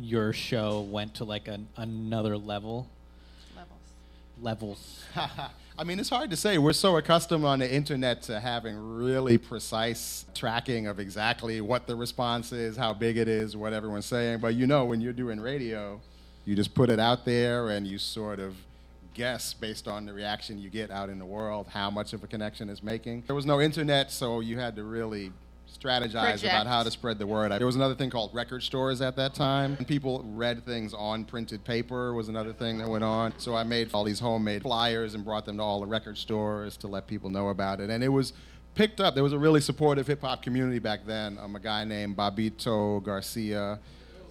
your 0.00 0.32
show 0.32 0.80
went 0.80 1.14
to 1.14 1.24
like 1.24 1.46
an, 1.46 1.68
another 1.76 2.36
level 2.36 2.88
Levels. 3.54 3.78
levels 4.40 5.04
I 5.76 5.82
mean, 5.82 5.98
it's 5.98 6.08
hard 6.08 6.30
to 6.30 6.36
say. 6.36 6.56
We're 6.58 6.72
so 6.72 6.96
accustomed 6.96 7.44
on 7.44 7.58
the 7.58 7.72
internet 7.72 8.22
to 8.22 8.38
having 8.38 8.76
really 8.76 9.38
precise 9.38 10.24
tracking 10.32 10.86
of 10.86 11.00
exactly 11.00 11.60
what 11.60 11.88
the 11.88 11.96
response 11.96 12.52
is, 12.52 12.76
how 12.76 12.92
big 12.94 13.16
it 13.16 13.26
is, 13.26 13.56
what 13.56 13.72
everyone's 13.72 14.06
saying. 14.06 14.38
But 14.38 14.54
you 14.54 14.68
know, 14.68 14.84
when 14.84 15.00
you're 15.00 15.12
doing 15.12 15.40
radio, 15.40 16.00
you 16.44 16.54
just 16.54 16.74
put 16.74 16.90
it 16.90 17.00
out 17.00 17.24
there 17.24 17.70
and 17.70 17.86
you 17.86 17.98
sort 17.98 18.40
of 18.40 18.54
guess 19.14 19.54
based 19.54 19.86
on 19.86 20.06
the 20.06 20.12
reaction 20.12 20.58
you 20.58 20.68
get 20.68 20.90
out 20.90 21.08
in 21.08 21.18
the 21.20 21.24
world 21.24 21.68
how 21.68 21.88
much 21.88 22.12
of 22.12 22.24
a 22.24 22.26
connection 22.26 22.68
it's 22.68 22.82
making. 22.82 23.22
There 23.26 23.36
was 23.36 23.46
no 23.46 23.60
internet, 23.60 24.10
so 24.10 24.40
you 24.40 24.58
had 24.58 24.76
to 24.76 24.84
really 24.84 25.32
strategize 25.72 26.12
Project. 26.12 26.44
about 26.44 26.66
how 26.66 26.82
to 26.82 26.90
spread 26.90 27.18
the 27.18 27.26
word. 27.26 27.52
There 27.52 27.66
was 27.66 27.76
another 27.76 27.94
thing 27.94 28.10
called 28.10 28.34
record 28.34 28.62
stores 28.62 29.00
at 29.00 29.16
that 29.16 29.34
time. 29.34 29.76
And 29.78 29.86
people 29.86 30.24
read 30.26 30.64
things 30.64 30.94
on 30.94 31.24
printed 31.24 31.64
paper 31.64 32.14
was 32.14 32.28
another 32.28 32.52
thing 32.52 32.78
that 32.78 32.88
went 32.88 33.04
on. 33.04 33.32
So 33.38 33.54
I 33.54 33.64
made 33.64 33.90
all 33.92 34.04
these 34.04 34.20
homemade 34.20 34.62
flyers 34.62 35.14
and 35.14 35.24
brought 35.24 35.46
them 35.46 35.56
to 35.58 35.62
all 35.62 35.80
the 35.80 35.86
record 35.86 36.18
stores 36.18 36.76
to 36.78 36.88
let 36.88 37.06
people 37.06 37.30
know 37.30 37.48
about 37.48 37.80
it. 37.80 37.90
And 37.90 38.04
it 38.04 38.08
was 38.08 38.32
picked 38.74 39.00
up. 39.00 39.14
There 39.14 39.24
was 39.24 39.32
a 39.32 39.38
really 39.38 39.60
supportive 39.60 40.06
hip 40.06 40.20
hop 40.20 40.42
community 40.42 40.78
back 40.78 41.06
then. 41.06 41.38
Um, 41.38 41.56
a 41.56 41.60
guy 41.60 41.84
named 41.84 42.16
Bobbito 42.16 43.02
Garcia. 43.02 43.78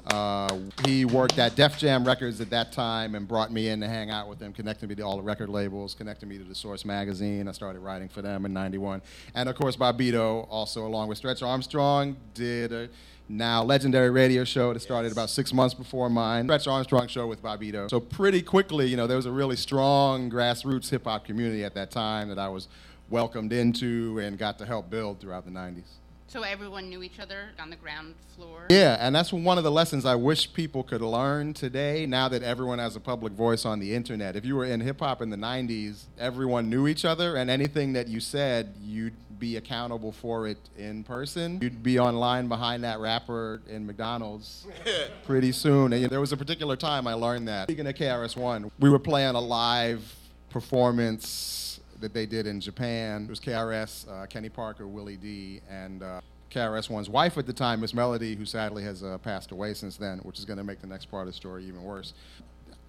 Uh, 0.08 0.60
he 0.86 1.06
worked 1.06 1.40
at 1.40 1.56
Def 1.56 1.78
Jam 1.78 2.06
Records 2.06 2.42
at 2.42 2.50
that 2.50 2.72
time 2.74 3.16
and 3.16 3.28
brought 3.28 3.52
me 3.52 3.70
in 3.70 3.80
to 3.80 3.88
hang 3.88 4.10
out 4.10 4.28
with 4.28 4.38
them, 4.38 4.52
connected 4.52 4.90
me 4.90 4.96
to 4.96 5.02
all 5.02 5.16
the 5.16 5.24
record 5.24 5.50
labels, 5.50 5.94
connected 5.94 6.28
me 6.28 6.38
to 6.38 6.44
the 6.44 6.56
Source 6.56 6.84
magazine. 6.84 7.48
I 7.48 7.54
started 7.54 7.80
writing 7.80 8.10
for 8.10 8.22
them 8.22 8.46
in 8.46 8.54
'91, 8.54 9.02
and 9.34 9.48
of 9.48 9.56
course, 9.56 9.78
Bobbito, 9.78 10.46
also 10.50 10.86
along 10.86 11.08
with 11.08 11.18
Stretch 11.18 11.42
Armstrong, 11.42 12.18
did 12.34 12.74
a 12.74 12.90
now 13.30 13.64
legendary 13.64 14.10
radio 14.10 14.44
show 14.44 14.74
that 14.74 14.82
started 14.82 15.12
about 15.12 15.30
six 15.30 15.54
months 15.54 15.74
before 15.74 16.10
mine, 16.10 16.46
Stretch 16.46 16.68
Armstrong 16.68 17.08
show 17.08 17.26
with 17.26 17.42
Bobbito. 17.42 17.90
So 17.90 18.00
pretty 18.02 18.42
quickly, 18.42 18.88
you 18.88 18.98
know, 18.98 19.08
there 19.08 19.18
was 19.18 19.26
a 19.26 19.32
really 19.32 19.56
strong 19.56 20.30
grassroots 20.30 20.90
hip 20.90 21.06
hop 21.06 21.26
community 21.26 21.64
at 21.64 21.74
that 21.76 21.92
time 21.92 22.28
that 22.28 22.40
I 22.40 22.50
was 22.50 22.68
welcomed 23.10 23.54
into 23.54 24.20
and 24.20 24.38
got 24.38 24.58
to 24.60 24.66
help 24.66 24.90
build 24.90 25.20
throughout 25.20 25.46
the 25.46 25.52
90s. 25.52 26.00
So 26.34 26.42
everyone 26.42 26.90
knew 26.90 27.04
each 27.04 27.20
other 27.20 27.50
on 27.60 27.70
the 27.70 27.76
ground 27.76 28.16
floor. 28.36 28.66
Yeah, 28.72 28.98
and 29.00 29.14
that's 29.16 29.32
one 29.32 29.60
of 29.60 29.64
the 29.64 29.70
lessons 29.70 30.04
I 30.04 30.16
wish 30.16 30.52
people 30.52 30.82
could 30.82 31.04
learn 31.04 31.54
today 31.54 32.08
now 32.08 32.28
that 32.28 32.42
everyone 32.42 32.80
has 32.80 32.96
a 32.96 33.00
public 33.00 33.34
voice 33.34 33.66
on 33.66 33.80
the 33.80 33.94
internet. 33.94 34.36
If 34.36 34.44
you 34.44 34.56
were 34.56 34.66
in 34.66 34.82
hip 34.82 35.00
hop 35.00 35.22
in 35.22 35.30
the 35.30 35.38
90s, 35.38 36.06
everyone 36.18 36.72
knew 36.72 36.88
each 36.88 37.06
other, 37.06 37.36
and 37.36 37.52
anything 37.52 37.94
that 37.94 38.08
you 38.08 38.20
said, 38.20 38.74
you'd 38.82 39.14
be 39.38 39.58
accountable 39.58 40.12
for 40.12 40.48
it 40.48 40.58
in 40.76 41.04
person. 41.04 41.60
You'd 41.62 41.84
be 41.84 42.00
online 42.00 42.48
behind 42.48 42.84
that 42.84 43.00
rapper 43.00 43.62
in 43.70 43.86
McDonald's 43.86 44.66
pretty 45.28 45.52
soon. 45.52 45.94
And 45.94 46.10
there 46.10 46.20
was 46.20 46.32
a 46.32 46.38
particular 46.38 46.76
time 46.76 47.06
I 47.06 47.14
learned 47.14 47.48
that. 47.48 47.68
Speaking 47.68 47.86
of 47.86 47.94
KRS-One, 47.94 48.72
we 48.80 48.90
were 48.90 48.98
playing 48.98 49.36
a 49.36 49.40
live 49.40 50.16
performance 50.50 51.73
that 52.04 52.14
they 52.14 52.26
did 52.26 52.46
in 52.46 52.60
Japan. 52.60 53.24
It 53.24 53.30
was 53.30 53.40
KRS, 53.40 54.10
uh, 54.12 54.26
Kenny 54.26 54.50
Parker, 54.50 54.86
Willie 54.88 55.16
D, 55.16 55.62
and 55.70 56.04
uh, 56.04 56.20
KRS-One's 56.52 57.10
wife 57.10 57.38
at 57.38 57.48
the 57.48 57.54
time, 57.54 57.80
Miss 57.80 57.94
Melody, 57.94 58.36
who 58.36 58.46
sadly 58.46 58.84
has 58.84 59.04
uh, 59.04 59.18
passed 59.20 59.52
away 59.52 59.74
since 59.74 59.96
then, 59.96 60.20
which 60.20 60.38
is 60.38 60.44
going 60.44 60.58
to 60.58 60.66
make 60.66 60.82
the 60.82 60.88
next 60.88 61.06
part 61.06 61.22
of 61.22 61.28
the 61.28 61.34
story 61.34 61.64
even 61.66 61.82
worse. 61.82 62.14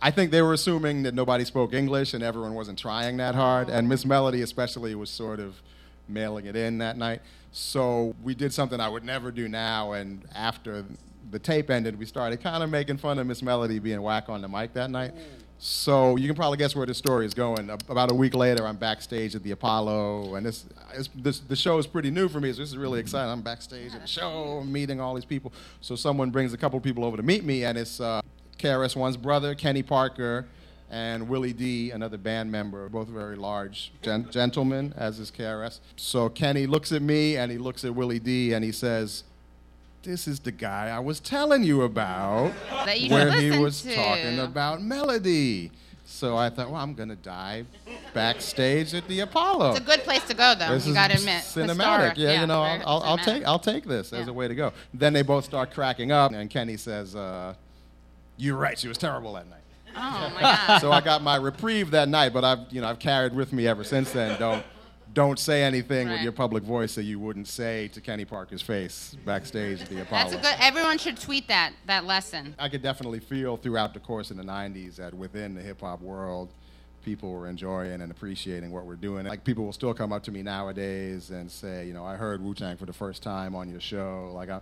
I 0.02 0.10
think 0.10 0.32
they 0.32 0.42
were 0.42 0.52
assuming 0.52 1.04
that 1.04 1.14
nobody 1.14 1.44
spoke 1.44 1.72
English 1.72 2.12
and 2.12 2.24
everyone 2.24 2.54
wasn't 2.54 2.76
trying 2.76 3.16
that 3.18 3.36
hard, 3.36 3.70
and 3.70 3.88
Miss 3.88 4.04
Melody 4.04 4.42
especially 4.42 4.96
was 4.96 5.10
sort 5.10 5.38
of 5.38 5.62
mailing 6.08 6.46
it 6.46 6.56
in 6.56 6.78
that 6.78 6.98
night. 6.98 7.22
So 7.52 8.16
we 8.24 8.34
did 8.34 8.52
something 8.52 8.80
I 8.80 8.88
would 8.88 9.04
never 9.04 9.30
do 9.30 9.46
now, 9.46 9.92
and 9.92 10.24
after 10.34 10.84
the 11.30 11.38
tape 11.38 11.70
ended, 11.70 11.96
we 12.00 12.04
started 12.04 12.42
kind 12.42 12.64
of 12.64 12.70
making 12.70 12.96
fun 12.98 13.20
of 13.20 13.28
Miss 13.28 13.42
Melody 13.42 13.78
being 13.78 14.02
whack 14.02 14.28
on 14.28 14.42
the 14.42 14.48
mic 14.48 14.74
that 14.74 14.90
night. 14.90 15.14
So 15.58 16.16
you 16.16 16.26
can 16.26 16.36
probably 16.36 16.58
guess 16.58 16.76
where 16.76 16.86
this 16.86 16.98
story 16.98 17.24
is 17.24 17.32
going. 17.32 17.70
About 17.70 18.10
a 18.10 18.14
week 18.14 18.34
later, 18.34 18.66
I'm 18.66 18.76
backstage 18.76 19.34
at 19.34 19.42
the 19.42 19.52
Apollo, 19.52 20.34
and 20.34 20.44
this, 20.44 20.66
this 21.14 21.38
the 21.40 21.56
show 21.56 21.78
is 21.78 21.86
pretty 21.86 22.10
new 22.10 22.28
for 22.28 22.40
me, 22.40 22.52
so 22.52 22.58
this 22.58 22.68
is 22.70 22.76
really 22.76 23.00
exciting. 23.00 23.30
I'm 23.30 23.40
backstage 23.40 23.94
at 23.94 24.02
the 24.02 24.06
show, 24.06 24.62
meeting 24.64 25.00
all 25.00 25.14
these 25.14 25.24
people. 25.24 25.52
So 25.80 25.96
someone 25.96 26.30
brings 26.30 26.52
a 26.52 26.58
couple 26.58 26.76
of 26.76 26.82
people 26.82 27.04
over 27.04 27.16
to 27.16 27.22
meet 27.22 27.44
me, 27.44 27.64
and 27.64 27.78
it's 27.78 27.98
uh, 28.00 28.20
KRS-One's 28.58 29.16
brother, 29.16 29.54
Kenny 29.54 29.82
Parker, 29.82 30.46
and 30.90 31.28
Willie 31.28 31.52
D, 31.54 31.90
another 31.92 32.18
band 32.18 32.52
member, 32.52 32.88
both 32.88 33.08
very 33.08 33.36
large 33.36 33.92
gen- 34.02 34.30
gentlemen, 34.30 34.92
as 34.96 35.18
is 35.18 35.30
KRS. 35.30 35.80
So 35.96 36.28
Kenny 36.28 36.66
looks 36.66 36.92
at 36.92 37.00
me, 37.00 37.36
and 37.36 37.50
he 37.50 37.58
looks 37.58 37.84
at 37.84 37.94
Willie 37.94 38.18
D, 38.18 38.52
and 38.52 38.64
he 38.64 38.70
says, 38.72 39.24
this 40.04 40.28
is 40.28 40.40
the 40.40 40.52
guy 40.52 40.88
I 40.88 41.00
was 41.00 41.20
telling 41.20 41.64
you 41.64 41.82
about 41.82 42.52
you 42.96 43.10
where 43.10 43.32
he 43.32 43.58
was 43.58 43.82
to. 43.82 43.94
talking 43.94 44.38
about 44.38 44.82
melody. 44.82 45.70
So 46.06 46.36
I 46.36 46.50
thought, 46.50 46.70
well, 46.70 46.80
I'm 46.80 46.94
gonna 46.94 47.16
dive 47.16 47.66
backstage 48.12 48.94
at 48.94 49.08
the 49.08 49.20
Apollo. 49.20 49.70
It's 49.72 49.80
a 49.80 49.82
good 49.82 50.00
place 50.00 50.22
to 50.28 50.34
go, 50.34 50.54
though. 50.54 50.68
This 50.68 50.86
you 50.86 50.94
got 50.94 51.10
to 51.10 51.16
admit. 51.16 51.42
cinematic. 51.42 51.68
Historic. 51.68 52.18
Yeah, 52.18 52.40
you 52.42 52.46
know, 52.46 52.62
I'll, 52.62 52.82
I'll, 52.86 53.02
I'll 53.02 53.18
take 53.18 53.44
I'll 53.44 53.58
take 53.58 53.84
this 53.84 54.12
as 54.12 54.28
a 54.28 54.32
way 54.32 54.46
to 54.46 54.54
go. 54.54 54.72
Then 54.92 55.12
they 55.12 55.22
both 55.22 55.44
start 55.44 55.72
cracking 55.72 56.12
up, 56.12 56.32
and 56.32 56.48
Kenny 56.48 56.76
says, 56.76 57.16
uh, 57.16 57.54
"You're 58.36 58.56
right. 58.56 58.78
She 58.78 58.86
was 58.86 58.98
terrible 58.98 59.32
that 59.34 59.48
night." 59.48 59.60
Oh 59.96 60.30
my 60.34 60.40
God. 60.66 60.78
so 60.80 60.92
I 60.92 61.00
got 61.00 61.22
my 61.22 61.36
reprieve 61.36 61.90
that 61.92 62.08
night, 62.08 62.32
but 62.32 62.44
I've 62.44 62.60
you 62.70 62.80
know 62.80 62.88
I've 62.88 62.98
carried 62.98 63.34
with 63.34 63.52
me 63.52 63.66
ever 63.66 63.82
since 63.82 64.12
then. 64.12 64.38
Don't 64.38 64.64
don't 65.14 65.38
say 65.38 65.62
anything 65.62 66.08
with 66.08 66.20
your 66.20 66.32
public 66.32 66.64
voice 66.64 66.94
that 66.96 67.04
you 67.04 67.18
wouldn't 67.18 67.48
say 67.48 67.88
to 67.88 68.00
Kenny 68.00 68.24
Parker's 68.24 68.62
face 68.62 69.16
backstage 69.24 69.80
at 69.80 69.88
the 69.88 70.02
Apollo. 70.02 70.30
That's 70.30 70.34
a 70.34 70.38
good. 70.38 70.56
Everyone 70.60 70.98
should 70.98 71.18
tweet 71.18 71.48
that 71.48 71.72
that 71.86 72.04
lesson. 72.04 72.54
I 72.58 72.68
could 72.68 72.82
definitely 72.82 73.20
feel 73.20 73.56
throughout 73.56 73.94
the 73.94 74.00
course 74.00 74.30
of 74.30 74.36
the 74.36 74.42
90s 74.42 74.96
that 74.96 75.14
within 75.14 75.54
the 75.54 75.62
hip 75.62 75.80
hop 75.80 76.00
world, 76.00 76.50
people 77.04 77.30
were 77.30 77.48
enjoying 77.48 78.00
and 78.00 78.10
appreciating 78.10 78.72
what 78.72 78.86
we're 78.86 78.96
doing. 78.96 79.26
Like, 79.26 79.44
people 79.44 79.64
will 79.64 79.72
still 79.72 79.94
come 79.94 80.12
up 80.12 80.22
to 80.24 80.32
me 80.32 80.42
nowadays 80.42 81.30
and 81.30 81.50
say, 81.50 81.86
you 81.86 81.92
know, 81.92 82.04
I 82.04 82.16
heard 82.16 82.42
Wu 82.42 82.54
Tang 82.54 82.76
for 82.76 82.86
the 82.86 82.92
first 82.92 83.22
time 83.22 83.54
on 83.54 83.70
your 83.70 83.80
show. 83.80 84.32
Like, 84.34 84.48
I, 84.48 84.60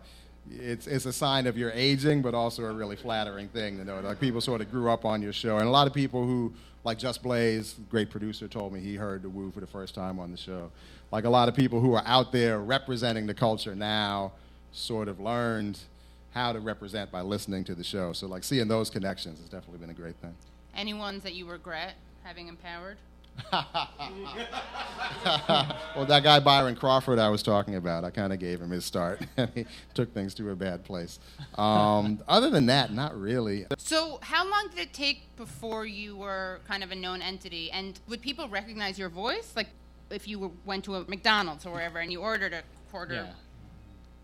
it's, 0.50 0.87
it's 0.87 1.06
a 1.06 1.12
sign 1.12 1.47
of 1.47 1.56
your 1.56 1.71
aging, 1.71 2.21
but 2.21 2.35
also 2.35 2.64
a 2.64 2.73
really 2.73 2.97
flattering 2.97 3.49
thing 3.49 3.78
to 3.78 3.85
know. 3.85 4.00
Like, 4.00 4.21
people 4.21 4.40
sort 4.40 4.61
of 4.61 4.71
grew 4.71 4.90
up 4.90 5.04
on 5.04 5.23
your 5.23 5.32
show. 5.32 5.59
And 5.59 5.68
a 5.68 5.71
lot 5.71 5.87
of 5.87 5.94
people 5.94 6.26
who, 6.26 6.52
like 6.84 6.98
Just 6.98 7.22
Blaze, 7.22 7.76
great 7.90 8.10
producer, 8.10 8.48
told 8.48 8.72
me 8.72 8.80
he 8.80 8.96
heard 8.96 9.22
the 9.22 9.28
Wu 9.28 9.50
for 9.50 9.60
the 9.60 9.66
first 9.66 9.94
time 9.94 10.18
on 10.18 10.30
the 10.30 10.36
show. 10.36 10.70
Like, 11.10 11.24
a 11.24 11.30
lot 11.30 11.48
of 11.48 11.54
people 11.54 11.80
who 11.80 11.92
are 11.94 12.02
out 12.06 12.32
there 12.32 12.60
representing 12.60 13.26
the 13.26 13.34
culture 13.34 13.74
now 13.74 14.32
sort 14.72 15.08
of 15.08 15.20
learned 15.20 15.78
how 16.32 16.52
to 16.52 16.60
represent 16.60 17.10
by 17.10 17.20
listening 17.20 17.64
to 17.64 17.74
the 17.74 17.84
show. 17.84 18.12
So 18.12 18.26
like 18.26 18.42
seeing 18.44 18.68
those 18.68 18.90
connections 18.90 19.38
has 19.38 19.48
definitely 19.48 19.78
been 19.78 19.90
a 19.90 19.94
great 19.94 20.16
thing. 20.16 20.34
Any 20.74 20.94
ones 20.94 21.22
that 21.22 21.34
you 21.34 21.46
regret 21.46 21.94
having 22.24 22.48
empowered? 22.48 22.96
well, 23.52 26.06
that 26.06 26.22
guy 26.22 26.40
Byron 26.40 26.74
Crawford 26.74 27.18
I 27.18 27.28
was 27.28 27.42
talking 27.42 27.76
about, 27.76 28.04
I 28.04 28.10
kind 28.10 28.32
of 28.32 28.38
gave 28.38 28.60
him 28.60 28.70
his 28.70 28.84
start. 28.84 29.20
and 29.36 29.50
he 29.54 29.66
took 29.94 30.12
things 30.14 30.34
to 30.34 30.50
a 30.50 30.56
bad 30.56 30.84
place. 30.84 31.18
Um, 31.56 32.20
other 32.28 32.50
than 32.50 32.66
that, 32.66 32.92
not 32.92 33.18
really. 33.18 33.66
So, 33.78 34.18
how 34.22 34.48
long 34.48 34.68
did 34.70 34.78
it 34.78 34.92
take 34.92 35.34
before 35.36 35.86
you 35.86 36.16
were 36.16 36.60
kind 36.66 36.82
of 36.82 36.90
a 36.90 36.94
known 36.94 37.22
entity? 37.22 37.70
And 37.70 37.98
would 38.08 38.20
people 38.20 38.48
recognize 38.48 38.98
your 38.98 39.08
voice? 39.08 39.52
Like, 39.56 39.68
if 40.10 40.28
you 40.28 40.52
went 40.64 40.84
to 40.84 40.96
a 40.96 41.08
McDonald's 41.08 41.66
or 41.66 41.72
wherever 41.72 41.98
and 41.98 42.12
you 42.12 42.20
ordered 42.20 42.52
a 42.52 42.62
quarter 42.90 43.14
Yeah. 43.14 43.32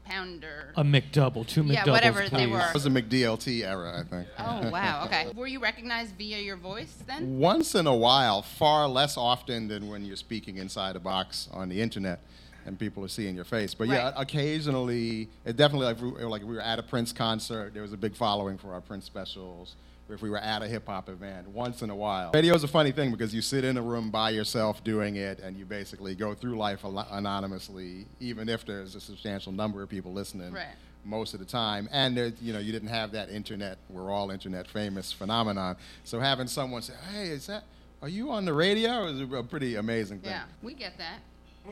Pounder. 0.08 0.72
A 0.76 0.82
McDouble, 0.84 1.46
two 1.46 1.62
McDoubles, 1.62 1.72
Yeah, 1.86 1.90
whatever 1.92 2.22
they 2.22 2.28
please. 2.28 2.46
were. 2.48 2.60
It 2.68 2.74
was 2.74 2.86
a 2.86 2.90
McDLT 2.90 3.62
era, 3.64 4.00
I 4.00 4.08
think. 4.08 4.28
oh 4.38 4.70
wow. 4.70 5.04
Okay. 5.06 5.30
Were 5.34 5.46
you 5.46 5.60
recognized 5.60 6.14
via 6.16 6.38
your 6.38 6.56
voice 6.56 6.94
then? 7.06 7.38
Once 7.38 7.74
in 7.74 7.86
a 7.86 7.94
while, 7.94 8.42
far 8.42 8.88
less 8.88 9.16
often 9.16 9.68
than 9.68 9.88
when 9.88 10.04
you're 10.04 10.16
speaking 10.16 10.56
inside 10.56 10.96
a 10.96 11.00
box 11.00 11.48
on 11.52 11.68
the 11.68 11.80
internet 11.80 12.20
and 12.66 12.78
people 12.78 13.02
are 13.04 13.08
seeing 13.08 13.34
your 13.34 13.44
face. 13.44 13.72
But 13.74 13.88
yeah, 13.88 14.04
Right. 14.06 14.14
occasionally, 14.16 15.28
it 15.44 15.56
definitely 15.56 15.86
like, 15.86 16.00
we- 16.02 16.24
like 16.24 16.42
we 16.42 16.54
were 16.54 16.60
at 16.60 16.78
a 16.78 16.82
Prince 16.82 17.12
concert, 17.12 17.72
there 17.72 17.82
was 17.82 17.92
a 17.92 17.96
big 17.96 18.14
following 18.14 18.58
for 18.58 18.72
our 18.74 18.80
Prince 18.80 19.04
specials. 19.06 19.74
If 20.10 20.22
we 20.22 20.30
were 20.30 20.38
at 20.38 20.62
a 20.62 20.66
hip 20.68 20.86
hop 20.86 21.08
event, 21.10 21.48
once 21.48 21.82
in 21.82 21.90
a 21.90 21.94
while. 21.96 22.30
Radio 22.32 22.54
is 22.54 22.64
a 22.64 22.68
funny 22.68 22.92
thing 22.92 23.10
because 23.10 23.34
you 23.34 23.42
sit 23.42 23.62
in 23.64 23.76
a 23.76 23.82
room 23.82 24.10
by 24.10 24.30
yourself 24.30 24.82
doing 24.82 25.16
it, 25.16 25.38
and 25.40 25.56
you 25.56 25.66
basically 25.66 26.14
go 26.14 26.32
through 26.34 26.56
life 26.56 26.82
anonymously, 26.84 28.06
even 28.20 28.48
if 28.48 28.64
there's 28.64 28.94
a 28.94 29.00
substantial 29.00 29.52
number 29.52 29.82
of 29.82 29.88
people 29.88 30.12
listening 30.12 30.52
Right. 30.52 30.66
most 31.04 31.34
of 31.34 31.40
the 31.40 31.46
time. 31.46 31.88
And 31.92 32.16
there, 32.16 32.32
you 32.40 32.52
know, 32.54 32.58
you 32.58 32.72
didn't 32.72 32.88
have 32.88 33.12
that 33.12 33.28
internet, 33.28 33.78
we're 33.90 34.10
all 34.10 34.30
internet 34.30 34.66
famous 34.66 35.12
phenomenon. 35.12 35.76
So 36.04 36.20
having 36.20 36.46
someone 36.46 36.82
say, 36.82 36.94
"Hey, 37.12 37.28
is 37.28 37.46
that? 37.48 37.64
Are 38.00 38.08
you 38.08 38.30
on 38.30 38.44
the 38.46 38.52
radio?" 38.54 39.06
is 39.08 39.20
a 39.20 39.42
pretty 39.42 39.74
amazing 39.74 40.20
thing. 40.20 40.30
Yeah, 40.30 40.44
we 40.62 40.72
get 40.74 40.96
that. 40.98 41.20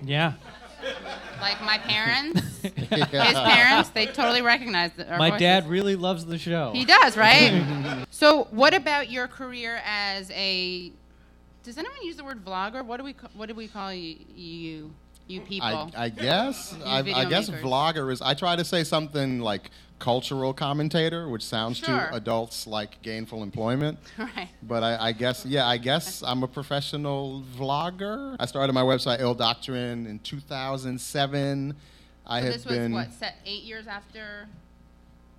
Yeah. 0.03 0.35
Like 1.41 1.61
my 1.63 1.79
parents, 1.79 2.41
his 2.63 3.09
parents, 3.11 3.91
they 3.91 4.07
totally 4.07 4.43
recognize 4.43 4.93
the, 4.97 5.11
our 5.11 5.19
My 5.19 5.31
voices. 5.31 5.41
dad 5.41 5.69
really 5.69 5.97
loves 5.97 6.25
the 6.25 6.39
show. 6.39 6.73
He 6.73 6.85
does, 6.85 7.17
right? 7.17 8.05
so, 8.11 8.45
what 8.51 8.73
about 8.75 9.11
your 9.11 9.27
career 9.29 9.81
as 9.85 10.31
a? 10.31 10.93
Does 11.63 11.77
anyone 11.79 11.99
use 12.03 12.17
the 12.17 12.25
word 12.25 12.45
vlogger? 12.45 12.85
What 12.85 12.99
do 12.99 13.05
we 13.05 13.13
ca- 13.15 13.29
what 13.35 13.49
do 13.49 13.55
we 13.55 13.69
call 13.69 13.93
you 13.93 14.17
you, 14.35 14.93
you 15.27 15.41
people? 15.41 15.67
I, 15.69 15.91
I 15.97 16.09
guess 16.09 16.75
I, 16.85 16.99
I 16.99 17.25
guess 17.25 17.49
makers. 17.49 17.65
vlogger 17.65 18.13
is. 18.13 18.23
I 18.23 18.35
try 18.35 18.57
to 18.57 18.65
say 18.65 18.85
something 18.85 19.41
like 19.41 19.71
cultural 19.99 20.53
commentator, 20.53 21.27
which 21.29 21.43
sounds 21.45 21.79
Sure. 21.79 21.87
to 22.09 22.15
adults 22.15 22.67
like 22.67 23.01
gainful 23.03 23.43
employment. 23.43 23.99
right. 24.19 24.49
But 24.63 24.83
I, 24.83 25.09
I 25.09 25.13
guess, 25.13 25.47
yeah, 25.47 25.67
I 25.67 25.79
guess 25.79 26.23
I'm 26.23 26.43
a 26.43 26.49
professional 26.49 27.43
vlogger. 27.57 28.37
I 28.39 28.45
started 28.47 28.75
my 28.75 28.83
website, 28.83 29.21
Ill 29.21 29.35
Doctrine, 29.35 30.07
in 30.07 30.19
2007. 30.19 31.75
I 32.27 32.41
So 32.41 32.45
had 32.45 32.55
this 32.55 32.65
was 32.67 32.77
been. 32.77 32.93
what 32.93 33.13
set 33.13 33.37
eight 33.47 33.63
years 33.63 33.87
after. 33.87 34.49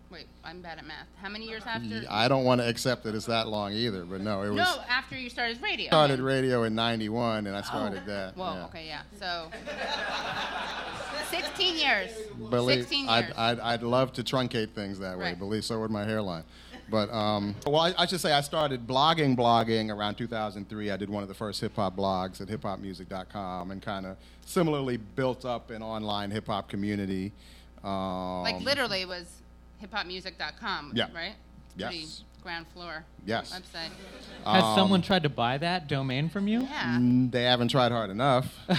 Wait, 0.09 0.27
I'm 0.43 0.61
bad 0.61 0.77
at 0.77 0.85
math. 0.85 1.07
How 1.21 1.27
many 1.27 1.47
years 1.47 1.63
after? 1.65 2.03
I 2.09 2.29
don't 2.29 2.45
want 2.45 2.61
to 2.61 2.67
accept 2.67 3.03
that 3.03 3.13
it's 3.13 3.25
that 3.25 3.49
long 3.49 3.73
either, 3.73 4.05
but 4.05 4.21
no, 4.21 4.43
it 4.43 4.49
was. 4.49 4.57
no, 4.57 4.81
after 4.87 5.17
you 5.17 5.29
started 5.29 5.61
radio. 5.61 5.87
started 5.87 6.19
radio 6.21 6.63
in 6.63 6.75
91 6.75 7.45
and 7.45 7.55
I 7.55 7.61
started 7.61 8.05
that. 8.05 8.37
Well, 8.37 8.55
yeah. 8.55 8.65
okay, 8.65 8.87
yeah. 8.87 9.01
So, 9.19 9.51
16 11.29 11.77
years. 11.77 12.11
Believe, 12.49 12.79
16 12.79 12.99
years. 12.99 13.09
I'd, 13.09 13.33
I'd, 13.33 13.59
I'd 13.59 13.83
love 13.83 14.13
to 14.13 14.23
truncate 14.23 14.69
things 14.69 14.99
that 14.99 15.17
way. 15.17 15.25
Right. 15.25 15.39
Believe 15.39 15.65
so 15.65 15.79
would 15.81 15.91
my 15.91 16.05
hairline. 16.05 16.43
But 16.89 17.13
um, 17.13 17.53
well, 17.65 17.81
I, 17.81 17.93
I 17.97 18.05
should 18.05 18.21
say 18.21 18.31
I 18.31 18.39
started 18.39 18.87
blogging, 18.87 19.35
blogging 19.35 19.93
around 19.93 20.15
2003. 20.15 20.89
I 20.89 20.95
did 20.95 21.09
one 21.09 21.21
of 21.21 21.27
the 21.27 21.35
first 21.35 21.59
hip 21.59 21.75
hop 21.75 21.97
blogs 21.97 22.39
at 22.39 22.47
hiphopmusic.com, 22.47 23.71
and 23.71 23.81
kind 23.81 24.05
of 24.05 24.15
similarly 24.45 24.95
built 24.95 25.43
up 25.43 25.69
an 25.69 25.83
online 25.83 26.31
hip 26.31 26.47
hop 26.47 26.69
community. 26.69 27.33
Um, 27.83 28.43
Like 28.43 28.61
literally 28.61 29.01
it 29.01 29.07
was 29.09 29.25
hiphopmusic.com, 29.83 30.91
Yeah. 30.95 31.07
right? 31.13 31.33
Yes. 31.75 31.89
Pretty 31.89 32.07
ground 32.43 32.65
floor 32.73 33.03
Yes. 33.25 33.51
website. 33.53 33.89
Has 34.45 34.63
Um, 34.63 34.75
someone 34.75 35.01
tried 35.01 35.23
to 35.23 35.29
buy 35.29 35.57
that 35.57 35.87
domain 35.87 36.29
from 36.29 36.47
you? 36.47 36.61
Yeah. 36.61 36.95
Mm, 36.97 37.29
They 37.31 37.43
haven't 37.43 37.67
tried 37.69 37.91
hard 37.91 38.09
enough. 38.09 38.53
but 38.67 38.77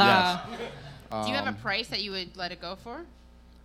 yes, 0.00 0.40
Do 1.10 1.16
you 1.30 1.34
have 1.34 1.46
um, 1.46 1.54
a 1.54 1.58
price 1.58 1.88
that 1.88 2.02
you 2.02 2.10
would 2.10 2.36
let 2.36 2.52
it 2.52 2.60
go 2.60 2.76
for? 2.76 3.02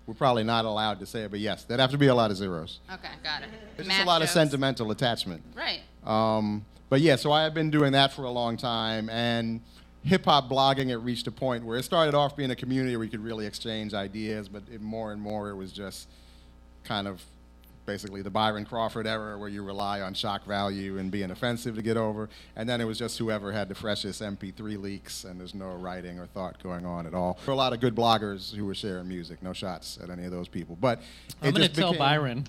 we're 0.06 0.14
probably 0.14 0.44
not 0.44 0.66
allowed 0.66 1.00
to 1.00 1.06
say 1.06 1.22
it, 1.22 1.32
but 1.32 1.40
yes, 1.40 1.64
there'd 1.64 1.80
have 1.80 1.92
to 1.92 1.98
be 1.98 2.08
a 2.08 2.16
lot 2.16 2.30
of 2.30 2.36
zeros. 2.36 2.80
Okay, 2.92 3.08
got 3.24 3.42
it. 3.42 3.48
It's 3.78 3.88
just 3.88 4.02
a 4.02 4.06
lot 4.06 4.22
of 4.22 4.28
sentimental 4.30 4.92
attachment. 4.92 5.42
Right. 5.56 5.80
Um, 6.06 6.66
but 6.90 7.00
yeah, 7.00 7.16
so 7.16 7.32
I 7.32 7.44
have 7.44 7.54
been 7.54 7.70
doing 7.72 7.94
that 7.94 8.12
for 8.12 8.26
a 8.26 8.30
long 8.30 8.58
time, 8.58 9.10
and 9.10 9.62
hip 10.04 10.26
hop 10.26 10.50
blogging 10.50 10.90
it 10.90 10.98
reached 10.98 11.26
a 11.28 11.32
point 11.32 11.64
where 11.64 11.78
it 11.78 11.84
started 11.84 12.14
off 12.14 12.36
being 12.36 12.52
a 12.52 12.56
community 12.56 12.98
where 12.98 13.06
you 13.06 13.10
could 13.12 13.24
really 13.24 13.46
exchange 13.46 13.94
ideas, 13.94 14.50
but 14.50 14.64
it, 14.70 14.82
more 14.82 15.14
and 15.14 15.22
more 15.22 15.50
it 15.50 15.56
was 15.56 15.72
just 15.72 16.10
kind 16.84 17.08
of 17.08 17.22
basically 17.86 18.22
the 18.22 18.30
Byron 18.30 18.64
Crawford 18.66 19.06
era 19.06 19.38
where 19.38 19.50
you 19.50 19.62
rely 19.62 20.00
on 20.02 20.14
shock 20.14 20.46
value 20.46 20.98
and 20.98 21.12
being 21.12 21.32
offensive 21.32 21.76
to 21.76 21.82
get 21.82 21.98
over, 21.98 22.30
and 22.56 22.68
then 22.68 22.80
it 22.80 22.86
was 22.86 22.98
just 22.98 23.18
whoever 23.18 23.52
had 23.52 23.68
the 23.68 23.76
freshest 23.76 24.22
MP3 24.22 24.82
leaks, 24.82 25.26
and 25.26 25.40
there's 25.40 25.54
no 25.54 25.72
writing 25.74 26.18
or 26.18 26.26
thought 26.28 26.62
going 26.64 26.86
on 26.86 27.06
at 27.06 27.14
all. 27.14 27.34
There 27.46 27.48
were 27.48 27.54
a 27.54 27.58
lot 27.58 27.74
of 27.74 27.82
good 27.82 27.94
bloggers 27.96 28.56
who 28.56 28.66
were 28.66 28.76
sharing 28.76 29.08
music. 29.08 29.44
No 29.44 29.52
shots 29.54 30.00
at 30.02 30.10
any 30.10 30.24
of 30.24 30.32
those 30.32 30.48
people, 30.48 30.78
but 30.80 31.02
I'm 31.42 31.52
going 31.54 31.68
to 31.68 31.74
tell 31.74 31.92
became- 31.92 32.00
Byron. 32.00 32.48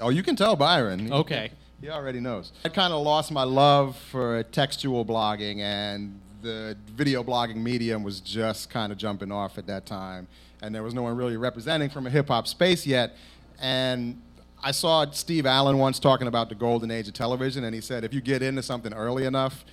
Oh, 0.00 0.10
you 0.10 0.22
can 0.22 0.36
tell 0.36 0.56
Byron. 0.56 1.12
Okay. 1.12 1.50
He 1.80 1.90
already 1.90 2.20
knows. 2.20 2.52
I 2.64 2.68
kind 2.68 2.92
of 2.92 3.02
lost 3.02 3.30
my 3.30 3.42
love 3.42 3.96
for 3.96 4.42
textual 4.44 5.04
blogging, 5.04 5.58
and 5.58 6.20
the 6.42 6.76
video 6.88 7.22
blogging 7.22 7.56
medium 7.56 8.02
was 8.02 8.20
just 8.20 8.70
kind 8.70 8.92
of 8.92 8.98
jumping 8.98 9.30
off 9.30 9.58
at 9.58 9.66
that 9.66 9.86
time. 9.86 10.26
And 10.62 10.74
there 10.74 10.82
was 10.82 10.94
no 10.94 11.02
one 11.02 11.16
really 11.16 11.36
representing 11.36 11.90
from 11.90 12.06
a 12.06 12.10
hip 12.10 12.28
hop 12.28 12.46
space 12.48 12.86
yet. 12.86 13.16
And 13.58 14.20
I 14.62 14.70
saw 14.70 15.08
Steve 15.10 15.46
Allen 15.46 15.78
once 15.78 15.98
talking 15.98 16.26
about 16.26 16.48
the 16.48 16.54
golden 16.54 16.90
age 16.90 17.08
of 17.08 17.14
television, 17.14 17.64
and 17.64 17.74
he 17.74 17.80
said 17.80 18.04
if 18.04 18.12
you 18.12 18.20
get 18.20 18.42
into 18.42 18.62
something 18.62 18.92
early 18.92 19.24
enough, 19.24 19.64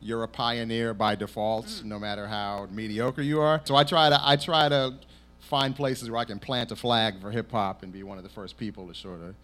you're 0.00 0.24
a 0.24 0.28
pioneer 0.28 0.92
by 0.94 1.14
default, 1.14 1.66
mm. 1.66 1.84
no 1.84 1.98
matter 1.98 2.26
how 2.26 2.66
mediocre 2.70 3.22
you 3.22 3.40
are. 3.40 3.60
So 3.64 3.76
I 3.76 3.84
try 3.84 4.10
to 4.10 4.20
I 4.20 4.36
try 4.36 4.68
to 4.68 4.94
find 5.40 5.76
places 5.76 6.10
where 6.10 6.20
I 6.20 6.24
can 6.24 6.38
plant 6.38 6.72
a 6.72 6.76
flag 6.76 7.20
for 7.20 7.30
hip 7.30 7.50
hop 7.50 7.82
and 7.82 7.92
be 7.92 8.02
one 8.02 8.18
of 8.18 8.24
the 8.24 8.30
first 8.30 8.56
people 8.56 8.88
to 8.88 8.94
sort 8.94 9.20
of 9.22 9.34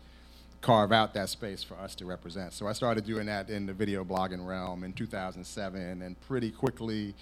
carve 0.60 0.90
out 0.90 1.14
that 1.14 1.28
space 1.28 1.62
for 1.62 1.74
us 1.74 1.94
to 1.94 2.06
represent. 2.06 2.52
So 2.52 2.66
I 2.66 2.72
started 2.72 3.04
doing 3.04 3.26
that 3.26 3.48
in 3.48 3.66
the 3.66 3.72
video 3.72 4.04
blogging 4.04 4.44
realm 4.44 4.84
in 4.84 4.92
2007, 4.92 6.02
and 6.02 6.20
pretty 6.22 6.50
quickly 6.50 7.14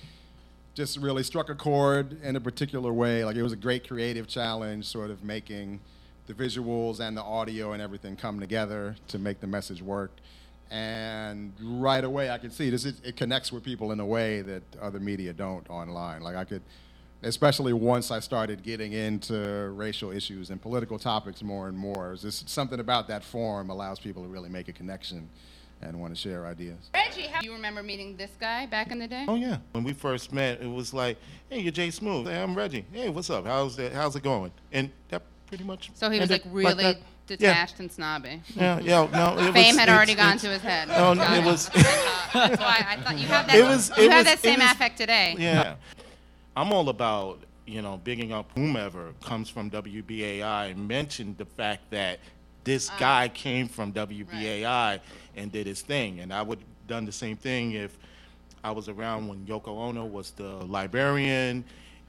just 0.75 0.99
really 0.99 1.23
struck 1.23 1.49
a 1.49 1.55
chord 1.55 2.23
in 2.23 2.37
a 2.37 2.41
particular 2.41 2.93
way. 2.93 3.25
Like 3.25 3.37
it 3.37 3.43
was 3.43 3.53
a 3.53 3.57
great 3.57 3.87
creative 3.87 4.27
challenge, 4.27 4.87
sort 4.87 5.11
of 5.11 5.25
making 5.25 5.81
the 6.27 6.35
visuals 6.35 7.01
and 7.01 7.17
the 7.17 7.23
audio 7.23 7.73
and 7.73 7.83
everything 7.83 8.17
come 8.17 8.41
together 8.41 8.97
to 9.09 9.19
make 9.19 9.41
the 9.41 9.47
message 9.47 9.83
work. 9.83 10.11
And 10.71 11.53
right 11.61 12.03
away, 12.03 12.31
I 12.31 12.39
could 12.39 12.53
see 12.53 12.71
this. 12.71 12.85
It, 12.85 12.97
it 13.05 13.17
connects 13.17 13.53
with 13.53 13.63
people 13.63 13.93
in 13.93 14.01
a 14.01 14.07
way 14.07 14.43
that 14.43 14.63
other 14.81 14.99
media 14.99 15.33
don't 15.33 15.69
online. 15.71 16.23
Like 16.23 16.35
I 16.35 16.45
could, 16.45 16.63
especially 17.23 17.73
once 17.73 18.11
I 18.11 18.19
started 18.19 18.65
getting 18.65 18.93
into 18.93 19.71
racial 19.75 20.11
issues 20.11 20.51
and 20.51 20.61
political 20.61 20.99
topics 20.99 21.43
more 21.43 21.69
and 21.69 21.79
more. 21.79 22.13
It's 22.15 22.23
just 22.23 22.49
something 22.49 22.81
about 22.81 23.07
that 23.09 23.23
form 23.23 23.71
allows 23.71 24.01
people 24.01 24.23
to 24.25 24.29
really 24.29 24.49
make 24.49 24.67
a 24.69 24.73
connection 24.73 25.29
and 25.83 26.01
want 26.01 26.15
to 26.15 26.21
share 26.21 26.47
ideas. 26.47 26.91
Reggie, 26.95 27.29
how 27.29 27.41
do 27.41 27.47
you 27.47 27.53
remember 27.53 27.83
meeting 27.83 28.17
this 28.17 28.31
guy 28.41 28.67
back 28.67 28.91
in 28.91 28.99
the 28.99 29.07
day? 29.07 29.25
Oh 29.29 29.37
yeah. 29.37 29.59
When 29.73 29.85
we 29.85 29.93
first 29.93 30.33
met, 30.33 30.61
it 30.61 30.71
was 30.71 30.93
like, 30.93 31.19
"Hey, 31.49 31.61
you're 31.61 31.71
Jay 31.73 31.91
Smooth. 31.91 32.27
Hey, 32.27 32.43
I'm 32.43 32.57
Reggie. 32.57 32.85
Hey, 32.91 33.09
what's 33.09 33.31
up? 33.31 33.47
How's 33.47 33.79
it? 33.79 33.93
How's 33.93 34.17
it 34.17 34.23
going?" 34.23 34.53
And 34.73 34.91
that 35.11 35.23
pretty 35.47 35.65
much. 35.65 35.91
So 35.95 36.11
he 36.11 36.21
was 36.21 36.31
like 36.31 36.45
ended 36.47 36.55
really 36.65 36.85
that. 36.85 36.99
detached 37.27 37.81
and 37.81 37.91
snobby. 37.91 38.43
Yeah, 38.55 38.79
yeah, 38.81 39.03
yeah. 39.05 39.11
No, 39.35 39.39
it 39.49 39.53
Fame 39.53 39.69
was, 39.69 39.77
had 39.77 39.89
it- 39.89 39.93
already 39.93 40.13
it- 40.13 40.17
gone 40.17 40.39
to 40.39 40.49
his 40.49 40.63
head. 40.63 40.89
Oh, 40.91 41.15
Got 41.15 41.37
it 41.39 41.45
was. 41.45 41.69
That's 41.69 42.61
why 42.61 42.85
I 42.89 42.97
thought 43.03 43.19
you 43.19 43.27
have 43.29 43.47
that. 43.47 43.57
It 43.59 43.63
was- 43.65 43.91
you 43.97 44.05
it 44.05 44.11
have 44.11 44.19
was- 44.21 44.27
that 44.27 44.39
it 44.39 44.41
same 44.43 44.61
was- 44.61 44.71
affect 44.73 44.99
today. 44.99 45.35
Yeah. 45.39 45.77
I'm 46.57 46.73
all 46.73 46.89
about, 46.89 47.41
you 47.67 47.83
know, 47.83 48.01
bigging 48.03 48.33
up 48.33 48.51
whomever 48.55 49.13
comes 49.23 49.49
from 49.49 49.71
WBAI 49.71 50.71
and 50.71 50.89
mentioned 50.89 51.37
the 51.39 51.45
fact 51.45 51.91
that 51.91 52.19
this 52.65 52.89
Uh, 52.91 52.95
guy 52.99 53.29
came 53.29 53.69
from 53.69 53.93
WBAI 53.93 55.01
and 55.37 55.53
did 55.53 55.67
his 55.67 55.83
thing. 55.83 56.21
And 56.21 56.33
I 56.33 56.43
would 56.43 56.59
have 56.59 56.69
done 56.89 57.05
the 57.05 57.13
same 57.13 57.37
thing 57.37 57.73
if 57.73 57.97
I 58.65 58.71
was 58.71 58.89
around 58.89 59.29
when 59.29 59.45
Yoko 59.47 59.69
Ono 59.69 60.05
was 60.05 60.31
the 60.33 60.49
librarian 60.67 61.65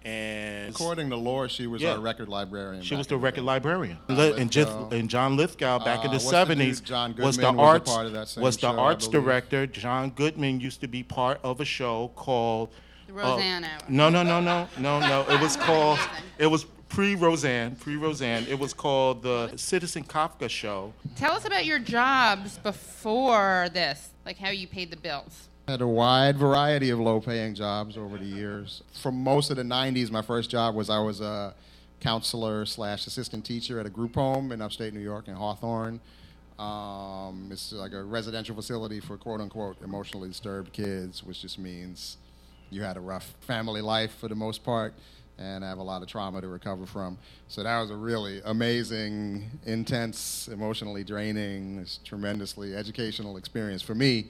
and 0.06 0.70
According 0.74 1.10
to 1.10 1.16
Laura, 1.18 1.50
she 1.50 1.68
was 1.68 1.82
Yeah. 1.82 1.94
our 1.94 2.00
record 2.00 2.30
librarian. 2.30 2.82
she 2.84 2.96
was 2.96 3.08
the 3.08 3.18
record 3.18 3.42
day. 3.42 3.46
librarian. 3.46 3.98
Lithgow. 4.08 4.40
and, 4.42 4.52
just, 4.52 4.72
and 4.92 5.10
John 5.10 5.36
Lithgow 5.36 5.80
back 5.80 6.02
in 6.04 6.10
Uh, 6.10 6.14
the 6.14 6.20
the 6.20 6.24
seventies 6.24 6.80
dude? 6.80 6.88
John 6.88 7.16
was 7.18 7.36
the 7.36 7.42
Goodman 7.44 7.58
was 7.58 7.68
arts 7.70 7.92
part 7.92 8.06
of 8.06 8.14
that 8.14 8.28
same 8.30 8.44
was 8.44 8.56
the 8.58 8.72
show, 8.74 8.80
arts 8.80 9.08
director. 9.08 9.68
John 9.68 10.12
Goodman 10.12 10.60
used 10.60 10.82
to 10.82 10.88
be 10.88 11.04
part 11.04 11.40
of 11.44 11.60
a 11.60 11.66
show 11.66 12.10
called 12.16 12.70
The 13.08 13.14
uh, 13.14 13.16
Roseanne 13.18 13.64
Hour. 13.66 13.80
no, 13.90 14.10
no, 14.10 14.24
no, 14.24 14.40
no, 14.40 14.68
no, 14.78 15.00
no. 15.00 15.26
It 15.30 15.42
was 15.42 15.56
called. 15.58 16.00
It 16.38 16.48
was 16.48 16.66
pre 16.90 17.16
Roseanne. 17.16 17.76
Pre 17.76 17.96
Roseanne. 17.98 18.46
It 18.48 18.58
was 18.60 18.74
called 18.74 19.24
the 19.24 19.52
Citizen 19.58 20.04
Kafka 20.04 20.50
Show. 20.50 20.94
Tell 21.18 21.34
us 21.34 21.44
about 21.46 21.66
your 21.66 21.80
jobs 21.80 22.58
before 22.60 23.68
this, 23.74 24.10
like 24.26 24.38
how 24.38 24.50
you 24.50 24.68
paid 24.68 24.92
the 24.92 24.98
bills. 24.98 25.50
Had 25.68 25.82
a 25.82 25.88
wide 25.88 26.38
variety 26.38 26.92
of 26.92 27.00
low-paying 27.02 27.54
jobs 27.54 27.98
over 27.98 28.18
the 28.18 28.24
years. 28.24 28.84
For 29.02 29.12
most 29.12 29.50
of 29.50 29.58
the 29.58 29.64
'90s, 29.64 30.10
my 30.10 30.22
first 30.22 30.50
job 30.50 30.76
was 30.76 30.90
I 30.90 31.00
was 31.00 31.20
a 31.20 31.54
counselor 32.00 32.66
slash 32.66 33.06
assistant 33.06 33.44
teacher 33.44 33.78
at 33.78 33.86
a 33.86 33.90
group 33.90 34.16
home 34.16 34.54
in 34.54 34.62
upstate 34.62 34.94
New 34.94 35.02
York 35.02 35.28
in 35.28 35.36
Hawthorne. 35.36 36.00
Um, 36.58 37.50
it's 37.52 37.74
like 37.74 37.92
a 37.92 38.02
residential 38.02 38.56
facility 38.56 39.02
for 39.02 39.18
quote-unquote 39.18 39.82
emotionally 39.82 40.30
disturbed 40.30 40.72
kids, 40.72 41.22
which 41.22 41.42
just 41.42 41.60
means 41.60 42.16
you 42.70 42.82
had 42.82 42.96
a 42.96 43.02
rough 43.02 43.36
family 43.42 43.82
life 43.82 44.16
for 44.22 44.30
the 44.30 44.36
most 44.36 44.64
part, 44.64 44.94
and 45.38 45.66
I 45.66 45.68
have 45.68 45.80
a 45.80 45.84
lot 45.84 46.02
of 46.02 46.08
trauma 46.08 46.40
to 46.40 46.48
recover 46.48 46.86
from. 46.86 47.18
So 47.50 47.64
that 47.64 47.82
was 47.82 47.92
a 47.92 47.96
really 47.98 48.42
amazing, 48.46 49.52
intense, 49.66 50.48
emotionally 50.48 51.04
draining, 51.04 51.86
tremendously 52.06 52.74
educational 52.74 53.36
experience 53.36 53.82
for 53.82 53.96
me 53.96 54.28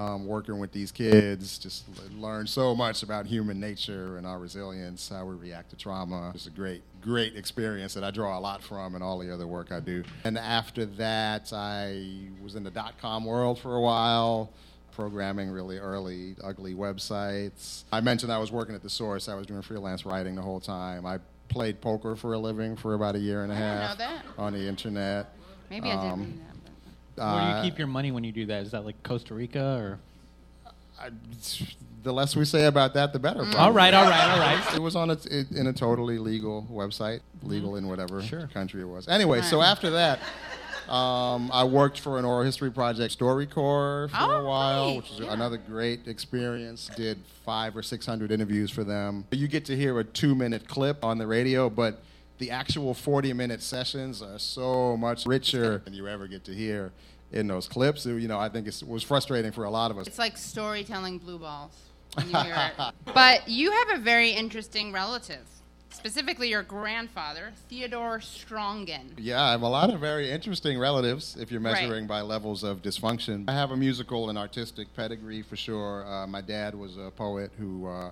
um, 0.00 0.26
working 0.26 0.58
with 0.58 0.72
these 0.72 0.90
kids, 0.90 1.58
just 1.58 1.84
l- 1.98 2.20
learned 2.20 2.48
so 2.48 2.74
much 2.74 3.02
about 3.02 3.26
human 3.26 3.60
nature 3.60 4.16
and 4.16 4.26
our 4.26 4.38
resilience, 4.38 5.08
how 5.10 5.24
we 5.26 5.34
react 5.34 5.70
to 5.70 5.76
trauma. 5.76 6.32
It's 6.34 6.46
a 6.46 6.50
great, 6.50 6.82
great 7.02 7.36
experience 7.36 7.92
that 7.94 8.04
I 8.04 8.10
draw 8.10 8.38
a 8.38 8.40
lot 8.40 8.62
from 8.62 8.94
in 8.94 9.02
all 9.02 9.18
the 9.18 9.32
other 9.32 9.46
work 9.46 9.70
I 9.72 9.80
do. 9.80 10.02
And 10.24 10.38
after 10.38 10.86
that, 10.86 11.52
I 11.52 12.04
was 12.42 12.54
in 12.54 12.62
the 12.64 12.70
dot 12.70 12.94
com 13.00 13.24
world 13.26 13.58
for 13.58 13.76
a 13.76 13.80
while, 13.80 14.50
programming 14.92 15.50
really 15.50 15.76
early, 15.78 16.34
ugly 16.42 16.74
websites. 16.74 17.84
I 17.92 18.00
mentioned 18.00 18.32
I 18.32 18.38
was 18.38 18.50
working 18.50 18.74
at 18.74 18.82
The 18.82 18.90
Source, 18.90 19.28
I 19.28 19.34
was 19.34 19.46
doing 19.46 19.62
freelance 19.62 20.06
writing 20.06 20.34
the 20.34 20.42
whole 20.42 20.60
time. 20.60 21.04
I 21.04 21.18
played 21.48 21.80
poker 21.80 22.16
for 22.16 22.32
a 22.32 22.38
living 22.38 22.76
for 22.76 22.94
about 22.94 23.16
a 23.16 23.18
year 23.18 23.42
and 23.42 23.52
a 23.52 23.54
I 23.54 23.58
half 23.58 23.98
on 24.38 24.52
the 24.54 24.66
internet. 24.66 25.34
Maybe 25.68 25.90
I 25.90 25.96
didn't. 25.96 26.10
Um, 26.12 26.20
know 26.20 26.26
that, 26.26 26.34
but- 26.48 26.49
Where 27.20 27.28
do 27.28 27.34
Uh, 27.36 27.56
you 27.62 27.70
keep 27.70 27.78
your 27.78 27.86
money 27.86 28.10
when 28.12 28.24
you 28.24 28.32
do 28.32 28.46
that? 28.46 28.62
Is 28.62 28.70
that 28.72 28.84
like 28.84 29.02
Costa 29.02 29.34
Rica 29.34 29.76
or? 29.78 29.98
I, 30.98 31.10
the 32.02 32.12
less 32.12 32.34
we 32.34 32.44
say 32.44 32.64
about 32.64 32.94
that, 32.94 33.12
the 33.12 33.18
better. 33.18 33.40
Mm. 33.42 33.54
All 33.56 33.72
right, 33.72 33.92
all 33.92 34.04
right, 34.08 34.30
all 34.30 34.38
right. 34.38 34.74
It 34.74 34.80
was 34.80 34.96
on 34.96 35.10
a, 35.10 35.14
it, 35.30 35.50
in 35.50 35.66
a 35.66 35.72
totally 35.72 36.18
legal 36.18 36.66
website, 36.70 37.20
legal 37.42 37.76
in 37.76 37.86
whatever 37.88 38.22
Sure. 38.22 38.46
country 38.48 38.80
it 38.82 38.88
was. 38.88 39.06
Anyway, 39.08 39.42
so 39.42 39.60
after 39.62 39.90
that, 39.90 40.18
um, 40.88 41.50
I 41.52 41.64
worked 41.64 42.00
for 42.00 42.18
an 42.18 42.24
oral 42.24 42.42
history 42.44 42.70
project, 42.70 43.18
StoryCorps, 43.18 44.10
for 44.10 44.16
Oh, 44.18 44.30
a 44.30 44.44
while, 44.44 44.86
right, 44.88 44.96
which 44.96 45.10
was 45.10 45.20
yeah. 45.20 45.32
another 45.32 45.56
great 45.58 46.06
experience. 46.08 46.90
Did 46.96 47.18
five 47.44 47.76
or 47.76 47.82
six 47.82 48.04
hundred 48.06 48.30
interviews 48.30 48.70
for 48.70 48.82
them. 48.84 49.24
You 49.30 49.46
get 49.48 49.64
to 49.66 49.76
hear 49.76 49.98
a 50.00 50.04
two-minute 50.04 50.68
clip 50.68 51.04
on 51.04 51.18
the 51.18 51.26
radio, 51.26 51.68
but 51.70 52.00
the 52.40 52.50
actual 52.50 52.94
40-minute 52.94 53.62
sessions 53.62 54.20
are 54.22 54.38
so 54.38 54.96
much 54.96 55.26
richer 55.26 55.78
than 55.84 55.92
you 55.94 56.08
ever 56.08 56.26
get 56.26 56.42
to 56.46 56.52
hear 56.54 56.90
in 57.30 57.46
those 57.46 57.68
clips. 57.68 58.04
You 58.06 58.26
know, 58.26 58.40
I 58.40 58.48
think 58.48 58.66
it 58.66 58.82
was 58.84 59.04
frustrating 59.04 59.52
for 59.52 59.64
a 59.64 59.70
lot 59.70 59.90
of 59.92 59.98
us. 59.98 60.08
It's 60.08 60.18
like 60.18 60.36
storytelling 60.36 61.18
blue 61.18 61.38
balls 61.38 61.72
when 62.14 62.30
you 62.30 62.36
hear 62.38 62.72
it. 62.78 62.94
But 63.14 63.46
you 63.48 63.70
have 63.70 64.00
a 64.00 64.02
very 64.02 64.30
interesting 64.30 64.90
relative, 64.90 65.46
specifically 65.90 66.48
your 66.48 66.62
grandfather, 66.62 67.52
Theodore 67.68 68.20
Strongin. 68.20 69.12
Yeah, 69.18 69.42
I 69.42 69.50
have 69.50 69.62
a 69.62 69.68
lot 69.68 69.92
of 69.92 70.00
very 70.00 70.30
interesting 70.30 70.78
relatives 70.78 71.36
if 71.38 71.52
you're 71.52 71.60
Right. 71.60 71.82
measuring 71.82 72.06
by 72.06 72.22
levels 72.22 72.64
of 72.64 72.80
dysfunction. 72.80 73.44
I 73.50 73.52
have 73.52 73.70
a 73.70 73.76
musical 73.76 74.30
and 74.30 74.38
artistic 74.38 74.92
pedigree 74.96 75.42
for 75.42 75.56
sure. 75.56 76.06
Uh, 76.06 76.26
my 76.26 76.40
dad 76.40 76.74
was 76.74 76.96
a 76.96 77.10
poet 77.10 77.50
who 77.58 77.86
uh, 77.86 78.10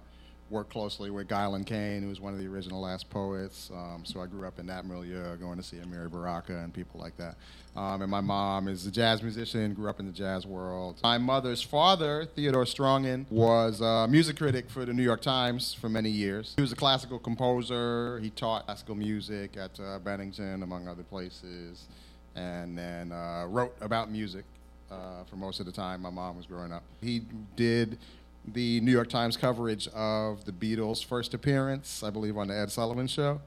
worked 0.51 0.71
closely 0.71 1.11
with 1.11 1.29
Gylan 1.29 1.65
Kain, 1.65 2.03
who 2.03 2.09
was 2.09 2.21
one 2.21 2.33
of 2.33 2.39
the 2.39 2.47
original 2.47 2.81
Last 2.81 3.11
Poets. 3.11 3.71
Um, 3.73 4.05
so 4.05 4.21
I 4.21 4.27
grew 4.27 4.47
up 4.47 4.59
in 4.59 4.67
that 4.67 4.85
milieu, 4.85 5.37
going 5.37 5.59
to 5.59 5.63
see 5.63 5.77
Amiri 5.77 6.11
Baraka 6.11 6.57
and 6.57 6.73
people 6.73 7.01
like 7.01 7.17
that. 7.17 7.37
Um, 7.77 8.03
and 8.03 8.11
my 8.11 8.21
mom 8.21 8.67
is 8.67 8.87
a 8.87 8.91
jazz 8.91 9.23
musician, 9.23 9.75
grew 9.75 9.89
up 9.89 10.01
in 10.01 10.07
the 10.07 10.13
jazz 10.13 10.47
world. 10.47 10.99
My 11.03 11.19
mother's 11.19 11.63
father, 11.63 12.27
Theodore 12.35 12.65
Strongin, 12.65 13.31
was 13.31 13.81
a 13.81 14.09
music 14.09 14.37
critic 14.37 14.69
for 14.69 14.85
the 14.85 14.93
New 14.93 15.03
York 15.03 15.21
Times 15.21 15.75
for 15.75 15.89
many 15.89 16.11
years. 16.11 16.55
He 16.57 16.63
was 16.63 16.73
a 16.73 16.77
classical 16.77 17.19
composer. 17.19 18.19
He 18.21 18.31
taught 18.31 18.67
classical 18.67 18.95
music 18.95 19.57
at 19.57 19.79
uh, 19.79 19.99
Bennington, 20.01 20.63
among 20.63 20.89
other 20.89 21.05
places, 21.05 21.87
and 22.35 22.77
then 22.77 23.13
uh, 23.13 23.47
wrote 23.49 23.75
about 23.81 24.11
music 24.11 24.45
uh, 24.91 25.25
for 25.29 25.37
most 25.37 25.61
of 25.61 25.67
the 25.67 25.73
time 25.73 26.03
my 26.03 26.11
mom 26.11 26.37
was 26.37 26.47
growing 26.47 26.73
up. 26.73 26.83
He 27.01 27.23
did 27.57 27.99
the 28.47 28.81
New 28.81 28.93
York 28.93 29.09
Times 29.09 29.37
coverage 29.37 29.89
of 29.89 30.45
the 30.45 30.53
Beatles' 30.53 31.05
first 31.05 31.35
appearance, 31.35 32.03
I 32.03 32.11
believe, 32.11 32.37
on 32.37 32.49
the 32.49 32.59
Ed 32.59 32.71
Sullivan 32.71 33.07
Show. 33.07 33.41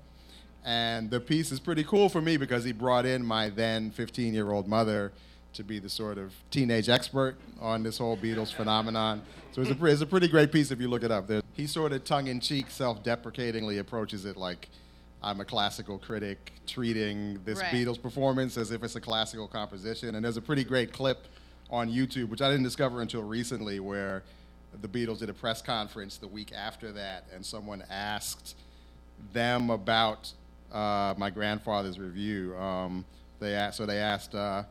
And 0.63 1.10
the 1.10 1.19
piece 1.19 1.51
is 1.51 1.60
pretty 1.60 1.84
cool 1.84 2.08
for 2.08 2.21
me 2.21 2.38
because 2.38 2.63
he 2.63 2.71
brought 2.71 3.06
in 3.06 3.25
my 3.25 3.49
then 3.49 3.89
15 3.91 4.34
year 4.34 4.51
old 4.51 4.67
mother 4.67 5.12
to 5.54 5.63
be 5.63 5.80
the 5.80 5.89
sort 5.89 6.17
of 6.17 6.34
teenage 6.49 6.88
expert 6.88 7.36
on 7.60 7.84
this 7.84 7.97
whole 7.97 8.15
Beatles 8.15 8.54
phenomenon. 8.54 9.21
So 9.51 9.62
it's 9.62 9.71
a, 9.71 9.86
it's 9.86 10.01
a 10.01 10.06
pretty 10.06 10.27
great 10.27 10.51
piece 10.51 10.71
if 10.71 10.80
you 10.80 10.88
look 10.88 11.04
it 11.04 11.12
up. 11.12 11.27
There, 11.27 11.41
he 11.54 11.67
sort 11.67 11.91
of 11.91 12.06
tongue 12.06 12.27
in 12.27 12.39
cheek, 12.39 12.69
self 12.69 13.04
deprecatingly 13.04 13.80
approaches 13.80 14.25
it 14.25 14.38
like 14.38 14.69
I'm 15.23 15.39
a 15.39 15.45
classical 15.45 15.97
critic 15.97 16.51
treating 16.67 17.39
this 17.43 17.60
Right. 17.60 17.73
Beatles 17.73 18.01
performance 18.01 18.58
as 18.58 18.71
if 18.71 18.84
it's 18.84 18.95
a 18.95 19.01
classical 19.01 19.47
composition. 19.47 20.15
And 20.15 20.23
there's 20.23 20.38
a 20.38 20.41
pretty 20.41 20.63
great 20.63 20.93
clip 20.93 21.27
on 21.69 21.89
YouTube, 21.89 22.30
which 22.30 22.41
I 22.41 22.49
didn't 22.49 22.63
discover 22.63 23.01
until 23.01 23.23
recently, 23.23 23.80
where 23.80 24.23
the 24.81 24.88
Beatles 24.88 25.19
did 25.19 25.29
a 25.29 25.34
press 25.34 25.62
conference 25.62 26.17
the 26.17 26.27
week 26.27 26.51
after 26.53 26.91
that, 26.93 27.25
and 27.34 27.45
someone 27.45 27.84
asked 27.89 28.55
them 29.34 29.69
about 29.69 30.31
uh, 30.71 31.13
my 31.17 31.29
grandfather's 31.29 31.99
review. 31.99 32.55
Um, 32.57 33.05
they 33.39 33.53
asked, 33.53 33.77
so 33.77 33.86
they 33.86 33.97
asked, 33.97 34.34
uh, 34.36 34.63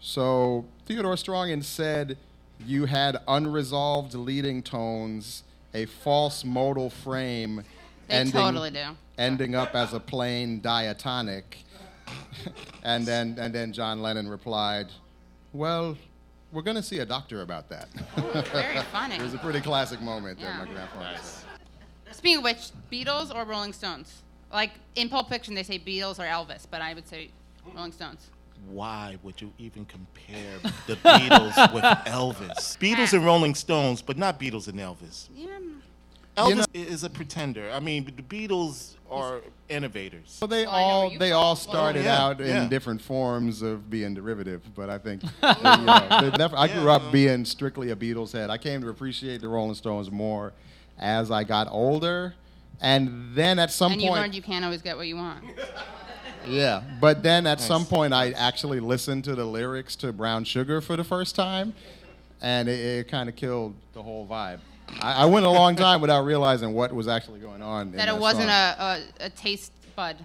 so 0.00 0.64
Theodore 0.84 1.14
Strongin 1.14 1.62
said 1.64 2.18
you 2.64 2.84
had 2.86 3.16
unresolved 3.26 4.14
leading 4.14 4.62
tones, 4.62 5.42
a 5.74 5.86
false 5.86 6.44
modal 6.44 6.90
frame, 6.90 7.62
They 8.08 8.24
totally 8.30 8.70
do. 8.70 8.96
ending 9.18 9.54
up 9.54 9.74
as 9.74 9.92
a 9.94 10.00
plain 10.00 10.60
diatonic. 10.60 11.58
and 12.84 13.04
then 13.04 13.36
and 13.40 13.52
then 13.54 13.72
John 13.72 14.00
Lennon 14.00 14.28
replied, 14.28 14.86
"Well, 15.52 15.96
we're 16.56 16.62
going 16.62 16.76
to 16.76 16.82
see 16.82 16.98
a 16.98 17.06
doctor 17.06 17.42
about 17.42 17.68
that." 17.68 17.88
Very 18.52 18.78
funny. 18.92 19.16
it 19.16 19.22
was 19.22 19.34
a 19.34 19.38
pretty 19.38 19.60
classic 19.60 20.00
moment 20.00 20.40
Yeah. 20.40 20.56
that 20.58 20.66
my 20.66 20.72
grandfather 20.72 21.18
said. 21.22 21.44
Speaking 22.12 22.38
of 22.38 22.44
which, 22.44 22.70
Beatles 22.90 23.32
or 23.34 23.44
Rolling 23.44 23.72
Stones? 23.74 24.22
Like 24.52 24.72
in 24.94 25.08
Pulp 25.08 25.28
Fiction, 25.28 25.54
they 25.54 25.62
say 25.62 25.78
Beatles 25.78 26.18
or 26.18 26.22
Elvis, 26.22 26.66
but 26.70 26.80
I 26.80 26.94
would 26.94 27.06
say 27.06 27.30
Rolling 27.74 27.92
Stones. 27.92 28.30
Why 28.68 29.18
would 29.22 29.40
you 29.42 29.52
even 29.58 29.84
compare 29.84 30.58
the 30.86 30.94
Beatles 30.96 31.72
with 31.74 31.82
Elvis? 32.06 32.78
Beatles 32.78 33.12
and 33.12 33.24
Rolling 33.24 33.54
Stones, 33.54 34.00
but 34.02 34.16
not 34.16 34.40
Beatles 34.40 34.66
and 34.66 34.78
Elvis. 34.80 35.28
Yeah. 35.34 35.46
Elvis 36.36 36.56
know- 36.56 36.64
is 36.74 37.02
a 37.04 37.10
pretender. 37.10 37.70
I 37.72 37.80
mean, 37.80 38.04
the 38.04 38.22
Beatles 38.22 38.94
are 39.10 39.40
innovators. 39.68 40.38
Well, 40.40 40.48
they 40.48 40.66
Well, 40.66 40.74
I 40.74 40.80
know 40.80 40.86
where 40.86 40.94
all 41.12 41.18
they 41.18 41.32
all 41.32 41.56
from. 41.56 41.70
started 41.70 42.04
yeah, 42.04 42.22
out 42.22 42.40
in 42.40 42.46
yeah. 42.46 42.68
different 42.68 43.00
forms 43.00 43.62
of 43.62 43.88
being 43.88 44.14
derivative, 44.14 44.62
but 44.74 44.90
I 44.90 44.98
think 44.98 45.22
you 45.42 45.62
know, 45.62 46.06
they 46.20 46.30
never- 46.36 46.56
I 46.56 46.66
grew 46.68 46.84
Yeah. 46.84 46.92
up 46.92 47.02
uh-huh. 47.02 47.10
being 47.12 47.44
strictly 47.44 47.90
a 47.90 47.96
Beatles 47.96 48.32
head. 48.32 48.50
I 48.50 48.58
came 48.58 48.80
to 48.82 48.88
appreciate 48.88 49.40
the 49.40 49.48
Rolling 49.48 49.74
Stones 49.76 50.10
more 50.10 50.52
as 50.98 51.30
I 51.30 51.44
got 51.44 51.68
older, 51.70 52.34
and 52.80 53.34
then 53.34 53.58
at 53.58 53.70
some 53.70 53.92
And 53.92 54.02
you 54.02 54.08
point, 54.08 54.20
learned 54.20 54.34
you 54.34 54.42
can't 54.42 54.64
always 54.64 54.82
get 54.82 54.96
what 54.96 55.06
you 55.06 55.16
want. 55.16 55.44
Yeah, 56.48 56.82
but 57.00 57.24
then 57.24 57.44
at 57.44 57.60
some 57.60 57.84
point 57.84 58.14
I 58.14 58.30
actually 58.30 58.78
listened 58.78 59.24
to 59.24 59.34
the 59.34 59.44
lyrics 59.44 59.96
to 59.96 60.12
Brown 60.12 60.44
Sugar 60.44 60.80
for 60.80 60.94
the 60.96 61.02
first 61.02 61.34
time, 61.34 61.74
and 62.40 62.68
it, 62.68 62.78
it 62.78 63.08
kind 63.08 63.28
of 63.28 63.34
killed 63.34 63.74
the 63.94 64.02
whole 64.02 64.28
vibe. 64.28 64.60
I, 65.00 65.22
I 65.22 65.24
went 65.26 65.46
a 65.46 65.50
long 65.50 65.76
time 65.76 66.00
without 66.00 66.24
realizing 66.24 66.72
what 66.74 66.92
was 66.92 67.08
actually 67.08 67.40
going 67.40 67.62
on. 67.62 67.92
That 67.92 68.08
it 68.08 68.16
wasn't 68.16 68.50
a, 68.50 69.02
a, 69.20 69.26
a 69.26 69.30
taste 69.30 69.72
bud 69.94 70.16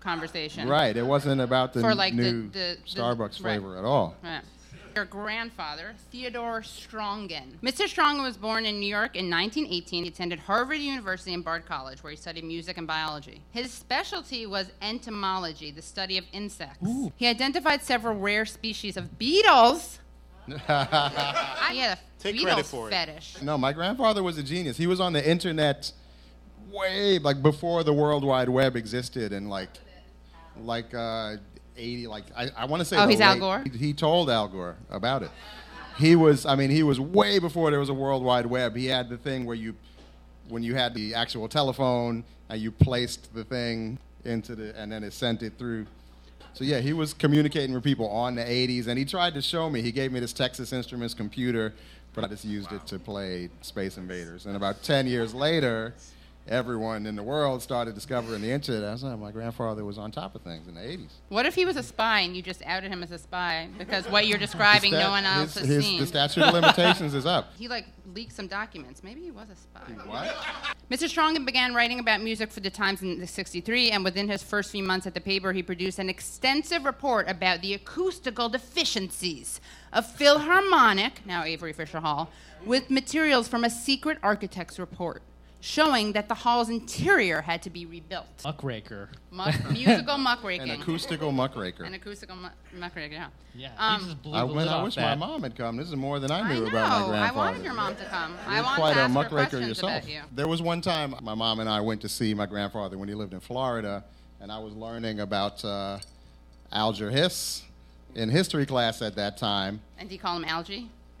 conversation. 0.00 0.68
right. 0.68 0.96
It 0.96 1.04
wasn't 1.06 1.40
about 1.40 1.72
the 1.72 1.80
For, 1.80 1.94
like, 1.94 2.14
new 2.14 2.48
the- 2.50 2.58
the- 2.58 2.76
Starbucks 2.86 3.18
right. 3.18 3.58
flavor 3.60 3.78
at 3.78 3.84
all. 3.84 4.16
Right. 4.22 4.42
Your 4.96 5.04
grandfather, 5.04 5.94
Theodore 6.10 6.62
Strongin. 6.62 7.58
Mr. 7.62 7.86
Strongin 7.86 8.22
was 8.24 8.36
born 8.36 8.66
in 8.66 8.80
New 8.80 8.88
York 8.88 9.14
in 9.14 9.30
1918. 9.30 10.02
He 10.02 10.08
attended 10.10 10.40
Harvard 10.40 10.78
University 10.80 11.32
and 11.32 11.44
Bard 11.44 11.64
College, 11.64 12.02
where 12.02 12.10
he 12.10 12.16
studied 12.16 12.42
music 12.42 12.76
and 12.76 12.88
biology. 12.88 13.40
His 13.52 13.70
specialty 13.70 14.46
was 14.46 14.72
entomology, 14.82 15.70
the 15.70 15.80
study 15.80 16.18
of 16.18 16.24
insects. 16.32 16.84
He 17.16 17.28
identified 17.28 17.82
several 17.82 18.18
rare 18.18 18.44
species 18.44 18.96
of 18.96 19.16
beetles. 19.16 20.00
I 20.48 21.72
had 21.74 21.98
a 21.98 22.00
Take 22.18 22.36
Beatles 22.36 22.42
credit 22.42 22.66
for 22.66 22.88
it. 22.88 22.90
fetish. 22.92 23.42
No, 23.42 23.56
my 23.56 23.72
grandfather 23.72 24.22
was 24.22 24.36
a 24.38 24.42
genius. 24.42 24.76
He 24.76 24.86
was 24.86 25.00
on 25.00 25.12
the 25.12 25.28
internet 25.28 25.92
way 26.70 27.18
like 27.18 27.42
before 27.42 27.82
the 27.82 27.92
World 27.92 28.24
Wide 28.24 28.48
Web 28.48 28.76
existed, 28.76 29.32
and 29.32 29.48
like 29.48 29.70
like 30.62 30.92
uh, 30.94 31.36
eighty. 31.76 32.06
Like 32.06 32.24
I, 32.36 32.48
I 32.56 32.64
want 32.66 32.80
to 32.80 32.84
say. 32.84 32.96
Oh, 32.96 33.06
the 33.06 33.12
he's 33.12 33.20
Al 33.20 33.38
Gore? 33.38 33.64
He, 33.72 33.78
he 33.78 33.92
told 33.92 34.28
Al 34.30 34.48
Gore 34.48 34.76
about 34.90 35.22
it. 35.22 35.30
He 35.98 36.16
was. 36.16 36.46
I 36.46 36.56
mean, 36.56 36.70
he 36.70 36.82
was 36.82 37.00
way 37.00 37.38
before 37.38 37.70
there 37.70 37.80
was 37.80 37.88
a 37.88 37.94
World 37.94 38.22
Wide 38.22 38.46
Web. 38.46 38.76
He 38.76 38.86
had 38.86 39.08
the 39.08 39.18
thing 39.18 39.44
where 39.44 39.56
you, 39.56 39.74
when 40.48 40.62
you 40.62 40.74
had 40.74 40.94
the 40.94 41.14
actual 41.14 41.48
telephone 41.48 42.24
and 42.48 42.60
you 42.60 42.70
placed 42.70 43.32
the 43.34 43.44
thing 43.44 43.98
into 44.24 44.54
the, 44.54 44.78
and 44.78 44.92
then 44.92 45.04
it 45.04 45.12
sent 45.12 45.42
it 45.42 45.54
through. 45.58 45.86
So 46.52 46.64
yeah, 46.64 46.80
he 46.80 46.92
was 46.92 47.14
communicating 47.14 47.74
with 47.74 47.84
people 47.84 48.08
on 48.08 48.34
the 48.34 48.42
80s, 48.42 48.86
and 48.86 48.98
he 48.98 49.04
tried 49.04 49.34
to 49.34 49.42
show 49.42 49.70
me. 49.70 49.82
He 49.82 49.92
gave 49.92 50.12
me 50.12 50.20
this 50.20 50.32
Texas 50.32 50.72
Instruments 50.72 51.14
computer, 51.14 51.74
but 52.12 52.24
I 52.24 52.28
just 52.28 52.44
used 52.44 52.72
it 52.72 52.86
to 52.88 52.98
play 52.98 53.48
Space 53.62 53.96
Invaders. 53.96 54.46
And 54.46 54.56
about 54.56 54.82
10 54.82 55.06
years 55.06 55.32
later, 55.32 55.94
everyone 56.48 57.06
in 57.06 57.14
the 57.16 57.22
world 57.22 57.62
started 57.62 57.94
discovering 57.94 58.42
the 58.42 58.50
internet. 58.50 58.84
I 58.84 58.92
was 58.92 59.02
like, 59.04 59.18
my 59.18 59.30
grandfather 59.30 59.84
was 59.84 59.98
on 59.98 60.10
top 60.10 60.34
of 60.34 60.42
things 60.42 60.66
in 60.66 60.74
the 60.74 60.80
80s. 60.80 61.10
What 61.28 61.46
if 61.46 61.54
he 61.54 61.64
was 61.64 61.76
a 61.76 61.82
spy 61.82 62.20
and 62.20 62.34
you 62.36 62.42
just 62.42 62.62
outed 62.66 62.90
him 62.90 63.02
as 63.02 63.10
a 63.12 63.18
spy 63.18 63.68
because 63.78 64.08
what 64.08 64.26
you're 64.26 64.38
describing 64.46 64.92
The 64.92 64.98
no 65.00 65.10
one 65.10 65.24
else 65.24 65.54
his- 65.54 65.66
has 65.66 65.68
his- 65.68 65.84
seen? 65.84 66.00
The 66.00 66.06
statute 66.06 66.42
of 66.42 66.54
limitations 66.54 67.14
is 67.14 67.26
up. 67.26 67.52
he 67.58 67.68
like 67.68 67.86
leaked 68.12 68.32
some 68.32 68.48
documents. 68.48 69.02
Maybe 69.04 69.20
he 69.20 69.30
was 69.30 69.48
a 69.50 69.56
spy. 69.56 69.80
What? 70.06 70.34
Mr. 70.90 71.08
Strongin 71.08 71.46
began 71.46 71.72
writing 71.74 72.00
about 72.00 72.20
music 72.20 72.50
for 72.50 72.58
the 72.60 72.70
Times 72.70 73.02
in 73.02 73.24
63, 73.24 73.92
and 73.92 74.02
within 74.02 74.28
his 74.28 74.42
first 74.42 74.72
few 74.72 74.82
months 74.82 75.06
at 75.06 75.14
the 75.14 75.20
paper, 75.20 75.52
he 75.52 75.62
produced 75.62 76.00
an 76.00 76.08
extensive 76.08 76.84
report 76.84 77.28
about 77.30 77.60
the 77.62 77.74
acoustical 77.74 78.48
deficiencies 78.48 79.60
of 79.92 80.04
Philharmonic, 80.06 81.24
now 81.24 81.44
Avery 81.44 81.72
Fisher 81.72 82.00
Hall, 82.00 82.30
with 82.64 82.90
materials 82.90 83.46
from 83.46 83.62
a 83.62 83.70
secret 83.70 84.18
architect's 84.22 84.78
report 84.80 85.22
showing 85.60 86.12
that 86.12 86.28
the 86.28 86.34
hall's 86.34 86.68
interior 86.70 87.42
had 87.42 87.62
to 87.62 87.70
be 87.70 87.84
rebuilt. 87.86 88.26
Muckraker. 88.44 89.08
Muck, 89.30 89.54
musical 89.70 90.16
muckraking. 90.18 90.70
An 90.70 90.80
acoustical 90.80 91.32
muckraker. 91.32 91.84
An 91.84 91.94
acoustical 91.94 92.36
mu- 92.36 92.48
muckraking, 92.78 93.12
yeah. 93.12 93.28
Yeah. 93.54 93.70
Um, 93.78 94.00
he 94.00 94.06
just 94.06 94.22
blew 94.22 94.34
I, 94.34 94.40
the 94.40 94.46
went, 94.46 94.56
lid 94.58 94.68
I 94.68 94.72
off 94.74 94.84
wish 94.84 94.94
that. 94.94 95.18
my 95.18 95.26
mom 95.26 95.42
had 95.42 95.56
come. 95.56 95.76
This 95.76 95.88
is 95.88 95.96
more 95.96 96.18
than 96.18 96.30
I 96.30 96.40
I 96.40 96.54
knew 96.54 96.60
know. 96.62 96.66
about 96.68 96.72
my 96.72 96.88
grandfather. 96.88 97.12
I 97.14 97.18
grandfather. 97.18 97.36
wanted 97.38 97.64
your 97.64 97.74
mom 97.74 97.96
to 97.96 98.04
come. 98.06 98.34
I 98.46 98.54
You're 98.54 98.64
wanted 98.64 98.76
quite 98.80 98.92
to 98.94 98.98
a 98.98 99.02
ask 99.02 99.08
her 99.08 99.14
muckraker 99.14 99.48
questions 99.50 99.68
yourself. 99.68 99.92
about 99.92 100.08
you. 100.08 100.20
There 100.34 100.48
was 100.48 100.62
one 100.62 100.80
time 100.80 101.14
my 101.22 101.34
mom 101.34 101.60
and 101.60 101.68
I 101.68 101.80
went 101.80 102.00
to 102.02 102.08
see 102.08 102.32
my 102.34 102.46
grandfather 102.46 102.96
when 102.96 103.08
he 103.08 103.14
lived 103.14 103.34
in 103.34 103.40
Florida, 103.40 104.04
and 104.40 104.50
I 104.50 104.58
was 104.58 104.72
learning 104.74 105.20
about 105.20 105.64
uh, 105.64 105.98
Alger 106.72 107.10
Hiss 107.10 107.62
in 108.14 108.28
history 108.30 108.66
class 108.66 109.02
at 109.02 109.14
that 109.16 109.36
time. 109.36 109.80
And 109.98 110.08
do 110.08 110.14
you 110.14 110.20
call 110.20 110.36
him 110.36 110.44
algae? 110.44 110.88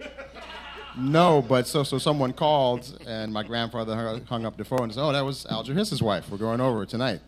No, 0.96 1.42
but 1.42 1.66
so 1.66 1.82
so 1.82 1.98
someone 1.98 2.32
called, 2.32 2.98
and 3.06 3.32
my 3.32 3.42
grandfather 3.42 4.22
hung- 4.28 4.46
up 4.46 4.56
the 4.56 4.64
phone 4.64 4.84
and 4.84 4.94
said, 4.94 5.02
"Oh, 5.02 5.12
that 5.12 5.24
was 5.24 5.46
Alger 5.46 5.74
Hiss's 5.74 6.02
wife. 6.02 6.30
We're 6.30 6.38
going 6.38 6.60
over 6.60 6.84
tonight." 6.86 7.20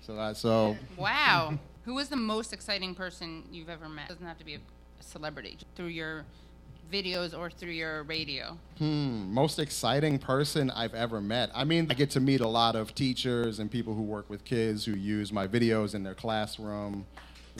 So 0.00 0.18
I 0.18 0.32
so 0.32 0.76
Wow. 0.96 1.58
Who 1.84 1.94
was 1.94 2.08
the 2.08 2.16
most 2.16 2.52
exciting 2.52 2.94
person 2.94 3.44
you've 3.50 3.70
ever 3.70 3.88
met? 3.88 4.08
doesn't 4.08 4.26
have 4.26 4.38
to 4.38 4.44
be 4.44 4.54
a 4.54 4.58
celebrity. 5.00 5.56
Through 5.74 5.86
your 5.86 6.24
videos 6.92 7.38
or 7.38 7.50
through 7.50 7.72
your 7.72 8.02
radio. 8.04 8.56
Hmm, 8.78 9.32
most 9.32 9.58
exciting 9.58 10.18
person 10.18 10.70
I've 10.70 10.94
ever 10.94 11.20
met. 11.20 11.50
I 11.54 11.64
mean, 11.64 11.86
I 11.90 11.94
get 11.94 12.10
to 12.10 12.20
meet 12.20 12.40
a 12.40 12.48
lot 12.48 12.76
of 12.76 12.94
teachers 12.94 13.58
and 13.58 13.70
people 13.70 13.94
who 13.94 14.02
work 14.02 14.28
with 14.30 14.44
kids 14.44 14.84
who 14.84 14.92
use 14.92 15.32
my 15.32 15.46
videos 15.46 15.94
in 15.94 16.02
their 16.02 16.14
classroom 16.14 17.06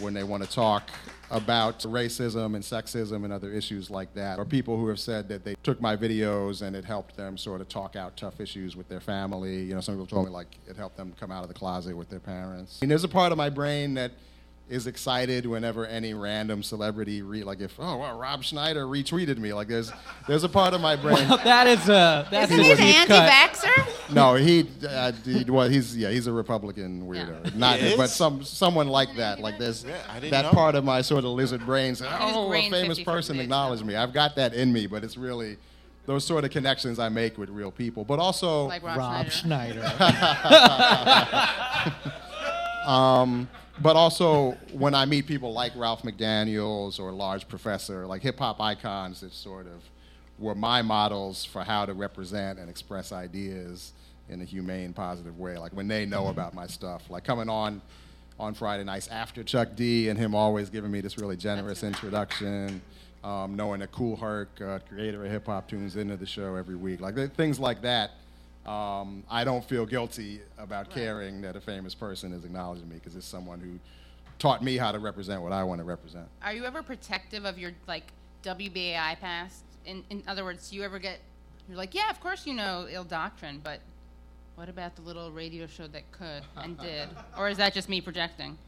when 0.01 0.15
they 0.15 0.25
want 0.25 0.43
to 0.43 0.51
talk 0.51 0.91
about 1.31 1.81
racism 1.81 2.55
and 2.55 2.65
sexism 2.65 3.25
and 3.25 3.33
other 3.33 3.53
issues 3.53 3.91
like 3.91 4.15
that. 4.15 4.39
Or 4.39 4.45
people 4.45 4.79
who 4.79 4.89
have 4.89 4.99
said 4.99 5.29
that 5.29 5.45
they 5.45 5.55
took 5.63 5.81
my 5.81 5.97
videos 5.97 6.63
and 6.63 6.75
it 6.75 6.85
helped 6.85 7.17
them 7.17 7.37
sort 7.37 7.61
of 7.61 7.69
talk 7.69 7.97
out 7.97 8.17
tough 8.17 8.41
issues 8.41 8.77
with 8.77 8.89
their 8.89 9.01
family. 9.01 9.63
You 9.63 9.75
know, 9.75 9.81
some 9.81 9.95
people 9.95 10.07
told 10.07 10.27
me 10.27 10.31
like 10.31 10.57
it 10.67 10.77
helped 10.77 10.97
them 10.97 11.13
come 11.21 11.31
out 11.31 11.43
of 11.43 11.49
the 11.49 11.55
closet 11.55 11.97
with 11.97 12.09
their 12.09 12.21
parents. 12.21 12.79
I 12.81 12.85
mean, 12.85 12.89
there's 12.89 13.05
a 13.05 13.09
part 13.09 13.33
of 13.33 13.39
my 13.39 13.51
brain 13.51 13.95
that 13.95 14.13
is 14.69 14.87
excited 14.87 15.47
whenever 15.47 15.87
any 15.87 16.13
random 16.13 16.63
celebrity 16.63 17.23
re- 17.23 17.43
like 17.43 17.61
if 17.61 17.75
oh 17.79 17.97
well 17.97 18.19
Rob 18.19 18.43
Schneider 18.45 18.85
retweeted 18.87 19.39
me 19.39 19.53
like 19.55 19.67
there's 19.69 19.91
there's 20.27 20.45
a 20.45 20.49
part 20.49 20.75
of 20.75 20.81
my 20.83 20.95
brain 20.95 21.27
that 21.45 21.67
is 21.67 21.89
a 21.89 22.29
that's 22.31 22.53
Isn't 22.53 22.61
a 22.79 22.83
he 22.83 22.95
an 22.97 23.11
anti-vaxxer? 23.11 24.15
no, 24.15 24.35
he, 24.35 24.67
uh, 24.87 25.13
he 25.25 25.45
well, 25.45 25.69
he's 25.69 25.97
yeah, 25.97 26.11
he's 26.11 26.27
a 26.27 26.33
Republican 26.33 27.07
weirdo. 27.09 27.45
Yeah. 27.45 27.51
Not, 27.55 27.79
He 27.79 27.97
but 27.97 28.11
some 28.11 28.45
someone 28.45 28.89
like 28.89 29.17
that. 29.17 29.41
Like 29.41 29.59
there's 29.59 29.85
Yeah, 29.85 30.21
that 30.31 30.43
know. 30.45 30.51
part 30.51 30.75
of 30.75 30.85
my 30.85 31.01
sort 31.03 31.25
of 31.25 31.31
lizard 31.31 31.65
brain 31.65 31.95
says, 31.95 32.09
He's 32.09 32.35
"Oh, 32.35 32.53
a 32.53 32.71
famous 32.71 33.01
person 33.03 33.41
acknowledged 33.41 33.85
me." 33.87 33.97
I've 33.97 34.13
got 34.13 34.37
that 34.37 34.53
in 34.55 34.73
me, 34.73 34.87
but 34.87 35.03
it's 35.05 35.17
really 35.17 35.57
those 36.07 36.25
sort 36.25 36.45
of 36.45 36.51
connections 36.51 36.99
I 36.99 37.09
make 37.11 37.37
with 37.39 37.49
real 37.51 37.71
people. 37.71 38.05
But 38.05 38.19
also, 38.19 38.65
Like 38.67 38.83
Rob, 38.83 38.97
Rob 38.99 39.31
Schneider. 39.31 39.83
Schneider. 39.97 41.49
but 43.83 43.97
also 43.97 44.53
when 44.73 44.95
I 44.95 45.05
meet 45.05 45.27
people 45.27 45.53
like 45.53 45.73
Ralph 45.77 46.03
McDaniels 46.03 46.99
or 46.99 47.13
Large 47.13 47.49
Professor, 47.49 48.07
like 48.07 48.23
hip 48.23 48.39
hop 48.39 48.61
icons 48.61 49.21
that 49.21 49.33
sort 49.33 49.67
of 49.67 49.83
were 50.39 50.55
my 50.55 50.83
models 50.83 51.45
for 51.45 51.63
how 51.65 51.87
to 51.87 51.95
represent 51.95 52.59
and 52.59 52.71
express 52.71 53.13
ideas 53.13 53.93
in 54.29 54.41
a 54.41 54.45
humane, 54.45 54.93
positive 54.93 55.39
way. 55.39 55.59
Like 55.59 55.73
when 55.73 55.89
they 55.89 56.07
know 56.07 56.29
about 56.29 56.55
my 56.55 56.67
stuff, 56.67 57.09
like 57.11 57.25
coming 57.25 57.49
on 57.49 57.81
on 58.39 58.55
Friday 58.55 58.85
nights 58.85 59.09
after 59.09 59.43
Chuck 59.43 59.71
D 59.75 60.09
and 60.09 60.19
him 60.19 60.35
always 60.35 60.71
giving 60.71 60.91
me 60.91 61.01
this 61.01 61.19
really 61.19 61.37
generous 61.37 61.83
introduction. 61.83 62.81
Um, 63.25 63.57
knowing 63.57 63.81
that 63.81 63.91
Kool 63.91 64.15
Herc, 64.15 64.61
uh, 64.61 64.79
creator 64.89 65.25
of 65.25 65.31
hip 65.31 65.47
hop, 65.47 65.69
tunes 65.69 65.97
into 65.97 66.17
the 66.17 66.25
show 66.25 66.55
every 66.55 66.77
week, 66.77 67.01
like 67.01 67.35
things 67.35 67.59
like 67.59 67.83
that. 67.83 68.13
Um, 68.69 69.25
I 69.31 69.45
don't 69.45 69.65
feel 69.65 69.87
guilty 69.87 70.43
about 70.59 70.91
caring 70.91 71.41
that 71.41 71.57
a 71.57 71.61
famous 71.61 71.95
person 71.95 72.35
is 72.35 72.45
acknowledging 72.45 72.87
me 72.87 72.97
because 72.97 73.17
it's 73.17 73.27
someone 73.27 73.61
who 73.61 73.79
taught 74.39 74.63
me 74.63 74.77
how 74.77 74.93
to 74.93 74.99
represent 74.99 75.41
what 75.41 75.53
I 75.53 75.65
want 75.65 75.79
to 75.79 75.85
represent. 75.85 76.27
Are 76.43 76.53
you 76.53 76.67
ever 76.67 76.83
protective 76.83 77.47
of 77.47 77.59
your 77.59 77.73
like 77.87 78.13
WBAI 78.43 79.19
past? 79.21 79.65
In 79.87 80.05
in 80.11 80.23
other 80.29 80.45
words, 80.45 80.69
do 80.69 80.77
you 80.77 80.83
ever 80.83 80.99
get 80.99 81.21
you're 81.67 81.79
like, 81.79 81.95
yeah, 81.95 82.11
of 82.11 82.21
course 82.21 82.47
you 82.47 82.53
know 82.53 82.87
ill 82.91 83.05
doctrine, 83.05 83.63
but 83.65 83.81
what 84.55 84.69
about 84.69 84.97
the 84.97 85.03
little 85.03 85.33
radio 85.33 85.67
show 85.67 85.87
that 85.87 86.11
could 86.13 86.43
and 86.57 86.79
did? 86.79 87.09
Or 87.39 87.49
is 87.49 87.57
that 87.57 87.73
just 87.73 87.89
me 87.89 88.03
projecting? 88.03 88.59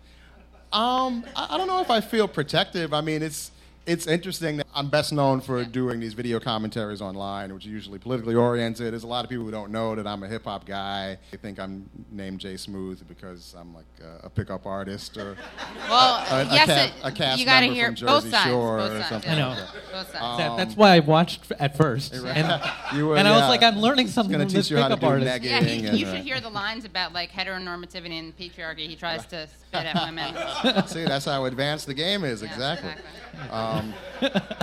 Um, 0.73 1.27
I, 1.37 1.49
I 1.51 1.59
don't 1.59 1.67
know 1.67 1.83
if 1.83 1.91
I 1.91 2.01
feel 2.01 2.27
protective. 2.27 2.95
I 2.95 3.03
mean, 3.03 3.23
it's 3.23 3.51
it's 3.85 4.07
interesting 4.07 4.57
that 4.59 4.67
I'm 4.75 4.89
best 4.89 5.13
known 5.13 5.41
for 5.41 5.65
doing 5.65 5.99
these 5.99 6.15
video 6.15 6.39
commentaries 6.39 7.01
online, 7.01 7.53
which 7.53 7.67
are 7.67 7.71
usually 7.71 7.99
politically 7.99 8.35
oriented. 8.37 8.93
There's 8.93 9.03
a 9.03 9.07
lot 9.09 9.25
of 9.25 9.31
people 9.31 9.45
who 9.45 9.51
don't 9.51 9.73
know 9.73 9.95
that 9.97 10.07
I'm 10.07 10.23
a 10.23 10.29
hip 10.29 10.45
hop 10.45 10.65
guy. 10.65 11.19
They 11.33 11.37
think 11.37 11.59
I'm 11.59 11.89
named 12.11 12.39
Jay 12.41 12.57
Smooth 12.57 13.07
because 13.09 13.55
I'm 13.59 13.75
like 13.75 13.87
a, 14.03 14.27
a 14.27 14.31
pickup 14.31 14.67
artist 14.67 15.17
or 15.17 15.37
Well, 15.89 16.25
a, 16.31 16.43
a 16.43 16.55
yes, 16.55 16.67
ca- 16.67 16.85
it, 16.85 16.93
a 17.03 17.11
cast 17.17 17.41
you 17.41 17.47
got 17.47 17.61
to 17.61 17.67
member 17.67 17.75
hear 17.75 17.87
from 17.87 17.95
Jersey 17.97 18.07
both 18.13 18.31
sides. 18.31 18.51
Shore 18.51 18.79
both 18.79 18.91
or 18.91 18.95
sides, 18.99 19.09
something 19.09 19.31
yeah. 19.39 19.49
I 19.49 19.55
know. 19.57 19.67
Both 19.93 20.13
sides. 20.13 20.39
That- 20.39 20.57
that's 20.57 20.77
why 20.77 20.91
I 20.95 21.01
watched 21.01 21.51
at 21.59 21.77
first, 21.77 22.13
and, 22.15 22.63
You 22.95 23.09
were- 23.09 23.17
and 23.17 23.27
I 23.27 23.33
was 23.33 23.49
like, 23.49 23.63
I'm 23.63 23.79
learning 23.79 24.07
something 24.07 24.39
from 24.39 24.47
teach 24.47 24.55
this 24.55 24.71
you 24.71 24.77
how 24.77 24.89
to 24.89 24.95
pickup 24.95 25.01
do 25.01 25.07
artist. 25.07 25.45
yeah, 25.45 25.61
he, 25.63 25.87
and, 25.87 25.99
you 25.99 26.07
uh, 26.07 26.15
should 26.15 26.25
hear 26.25 26.41
the 26.41 26.49
lines 26.49 26.85
about 26.85 27.13
like 27.13 27.33
heteronormativity 27.33 28.19
and 28.19 28.37
patriarchy. 28.39 28.87
He 28.87 28.95
tries 28.97 29.27
to 29.27 29.49
spit 29.49 29.85
at 29.87 30.07
women. 30.07 30.35
See, 30.87 31.05
that's 31.05 31.25
how 31.25 31.45
advanced 31.47 31.87
the 31.87 31.95
game 31.95 32.25
is. 32.25 32.43
Yeah, 32.43 32.53
exactly. 32.53 32.91
exactly. 32.91 34.60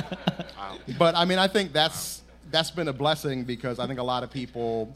But 0.97 1.15
I 1.15 1.25
mean, 1.25 1.37
I 1.37 1.47
think 1.47 1.73
that's 1.73 2.21
that's 2.49 2.71
been 2.71 2.87
a 2.87 2.93
blessing 2.93 3.43
because 3.43 3.79
I 3.79 3.87
think 3.87 3.99
a 3.99 4.03
lot 4.03 4.23
of 4.23 4.31
people 4.31 4.95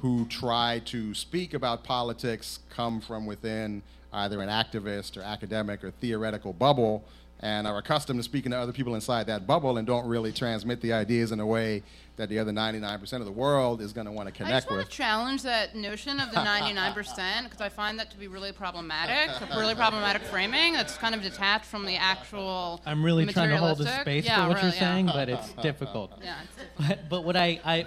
who 0.00 0.24
try 0.26 0.80
to 0.86 1.12
speak 1.14 1.54
about 1.54 1.84
politics 1.84 2.60
come 2.70 3.00
from 3.00 3.26
within 3.26 3.82
either 4.12 4.40
an 4.40 4.48
activist 4.48 5.16
or 5.16 5.22
academic 5.22 5.84
or 5.84 5.90
theoretical 5.90 6.52
bubble 6.52 7.04
and 7.40 7.66
are 7.66 7.78
accustomed 7.78 8.18
to 8.18 8.24
speaking 8.24 8.52
to 8.52 8.58
other 8.58 8.72
people 8.72 8.94
inside 8.94 9.26
that 9.26 9.46
bubble 9.46 9.76
and 9.76 9.86
don't 9.86 10.06
really 10.06 10.32
transmit 10.32 10.80
the 10.80 10.92
ideas 10.92 11.30
in 11.30 11.40
a 11.40 11.46
way 11.46 11.82
that 12.18 12.28
the 12.28 12.38
other 12.38 12.52
99% 12.52 13.12
of 13.14 13.24
the 13.24 13.32
world 13.32 13.80
is 13.80 13.92
going 13.92 14.06
to 14.06 14.12
want 14.12 14.28
to 14.28 14.34
I 14.34 14.36
connect 14.36 14.54
just 14.66 14.70
want 14.70 14.78
with. 14.80 14.90
to 14.90 14.96
challenge 14.96 15.42
that 15.42 15.74
notion 15.74 16.20
of 16.20 16.30
the 16.30 16.36
99% 16.40 17.44
because 17.44 17.60
I 17.60 17.68
find 17.68 17.98
that 17.98 18.10
to 18.10 18.18
be 18.18 18.28
really 18.28 18.52
problematic, 18.52 19.30
a 19.50 19.58
really 19.58 19.74
problematic 19.74 20.22
framing 20.22 20.74
that's 20.74 20.96
kind 20.96 21.14
of 21.14 21.22
detached 21.22 21.64
from 21.64 21.86
the 21.86 21.96
actual. 21.96 22.80
I'm 22.84 23.02
really 23.02 23.26
trying 23.26 23.50
to 23.50 23.56
hold 23.56 23.80
a 23.80 24.00
space 24.00 24.24
yeah, 24.24 24.42
for 24.42 24.48
what 24.50 24.62
you're 24.62 24.72
yeah. 24.72 24.78
saying, 24.78 25.06
but 25.06 25.28
it's 25.28 25.52
difficult. 25.54 26.12
Yeah, 26.22 26.36
it's 26.42 26.58
But, 26.88 27.08
but 27.08 27.24
what 27.24 27.36
I, 27.36 27.60
I 27.64 27.86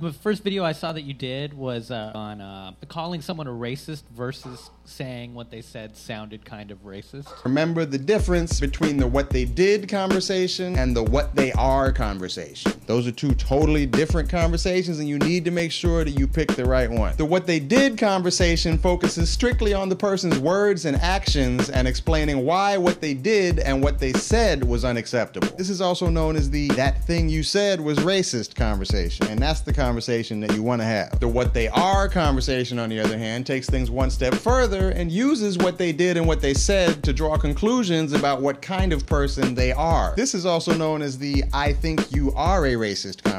the 0.00 0.12
first 0.12 0.42
video 0.44 0.64
I 0.64 0.72
saw 0.72 0.92
that 0.92 1.02
you 1.02 1.14
did 1.14 1.54
was 1.54 1.90
uh, 1.90 2.12
on 2.14 2.40
uh, 2.40 2.72
calling 2.88 3.20
someone 3.22 3.46
a 3.46 3.50
racist 3.50 4.02
versus 4.14 4.70
saying 4.84 5.34
what 5.34 5.50
they 5.50 5.60
said 5.60 5.96
sounded 5.96 6.44
kind 6.44 6.70
of 6.70 6.84
racist. 6.84 7.44
Remember 7.44 7.84
the 7.84 7.98
difference 7.98 8.60
between 8.60 8.98
the 8.98 9.06
what 9.06 9.30
they 9.30 9.44
did 9.44 9.88
conversation 9.88 10.78
and 10.78 10.94
the 10.94 11.02
what 11.02 11.34
they 11.34 11.52
are 11.52 11.92
conversation. 11.92 12.72
Those 12.86 13.06
are 13.06 13.12
two 13.12 13.34
totally 13.46 13.86
different 13.86 14.28
conversations, 14.28 14.98
and 14.98 15.08
you 15.08 15.18
need 15.20 15.44
to 15.44 15.52
make 15.52 15.70
sure 15.70 16.04
that 16.04 16.18
you 16.18 16.26
pick 16.26 16.48
the 16.56 16.64
right 16.64 16.90
one. 16.90 17.14
The 17.16 17.24
what 17.24 17.46
they 17.46 17.60
did 17.60 17.96
conversation 17.96 18.76
focuses 18.76 19.30
strictly 19.30 19.72
on 19.72 19.88
the 19.88 19.94
person's 19.94 20.38
words 20.38 20.84
and 20.84 20.96
actions 20.96 21.70
and 21.70 21.86
explaining 21.86 22.44
why 22.44 22.76
what 22.76 23.00
they 23.00 23.14
did 23.14 23.60
and 23.60 23.82
what 23.82 24.00
they 24.00 24.12
said 24.12 24.64
was 24.64 24.84
unacceptable. 24.84 25.46
This 25.56 25.70
is 25.70 25.80
also 25.80 26.08
known 26.08 26.34
as 26.34 26.50
the 26.50 26.66
that 26.70 27.04
thing 27.04 27.28
you 27.28 27.44
said 27.44 27.80
was 27.80 27.98
racist 27.98 28.56
conversation, 28.56 29.28
and 29.28 29.38
that's 29.38 29.60
the 29.60 29.72
conversation 29.72 30.40
that 30.40 30.52
you 30.52 30.62
want 30.64 30.80
to 30.80 30.86
have. 30.86 31.20
The 31.20 31.28
what 31.28 31.54
they 31.54 31.68
are 31.68 32.08
conversation, 32.08 32.80
on 32.80 32.88
the 32.88 32.98
other 32.98 33.16
hand, 33.16 33.46
takes 33.46 33.68
things 33.68 33.92
one 33.92 34.10
step 34.10 34.34
further 34.34 34.90
and 34.90 35.10
uses 35.10 35.56
what 35.56 35.78
they 35.78 35.92
did 35.92 36.16
and 36.16 36.26
what 36.26 36.40
they 36.40 36.54
said 36.54 37.04
to 37.04 37.12
draw 37.12 37.36
conclusions 37.36 38.12
about 38.12 38.42
what 38.42 38.60
kind 38.60 38.92
of 38.92 39.06
person 39.06 39.54
they 39.54 39.70
are. 39.70 40.14
This 40.16 40.34
is 40.34 40.46
also 40.46 40.74
known 40.74 41.00
as 41.00 41.16
the 41.16 41.44
I 41.52 41.72
think 41.72 42.10
you 42.10 42.32
are 42.34 42.66
a 42.66 42.72
racist 42.72 43.22
conversation. 43.22 43.35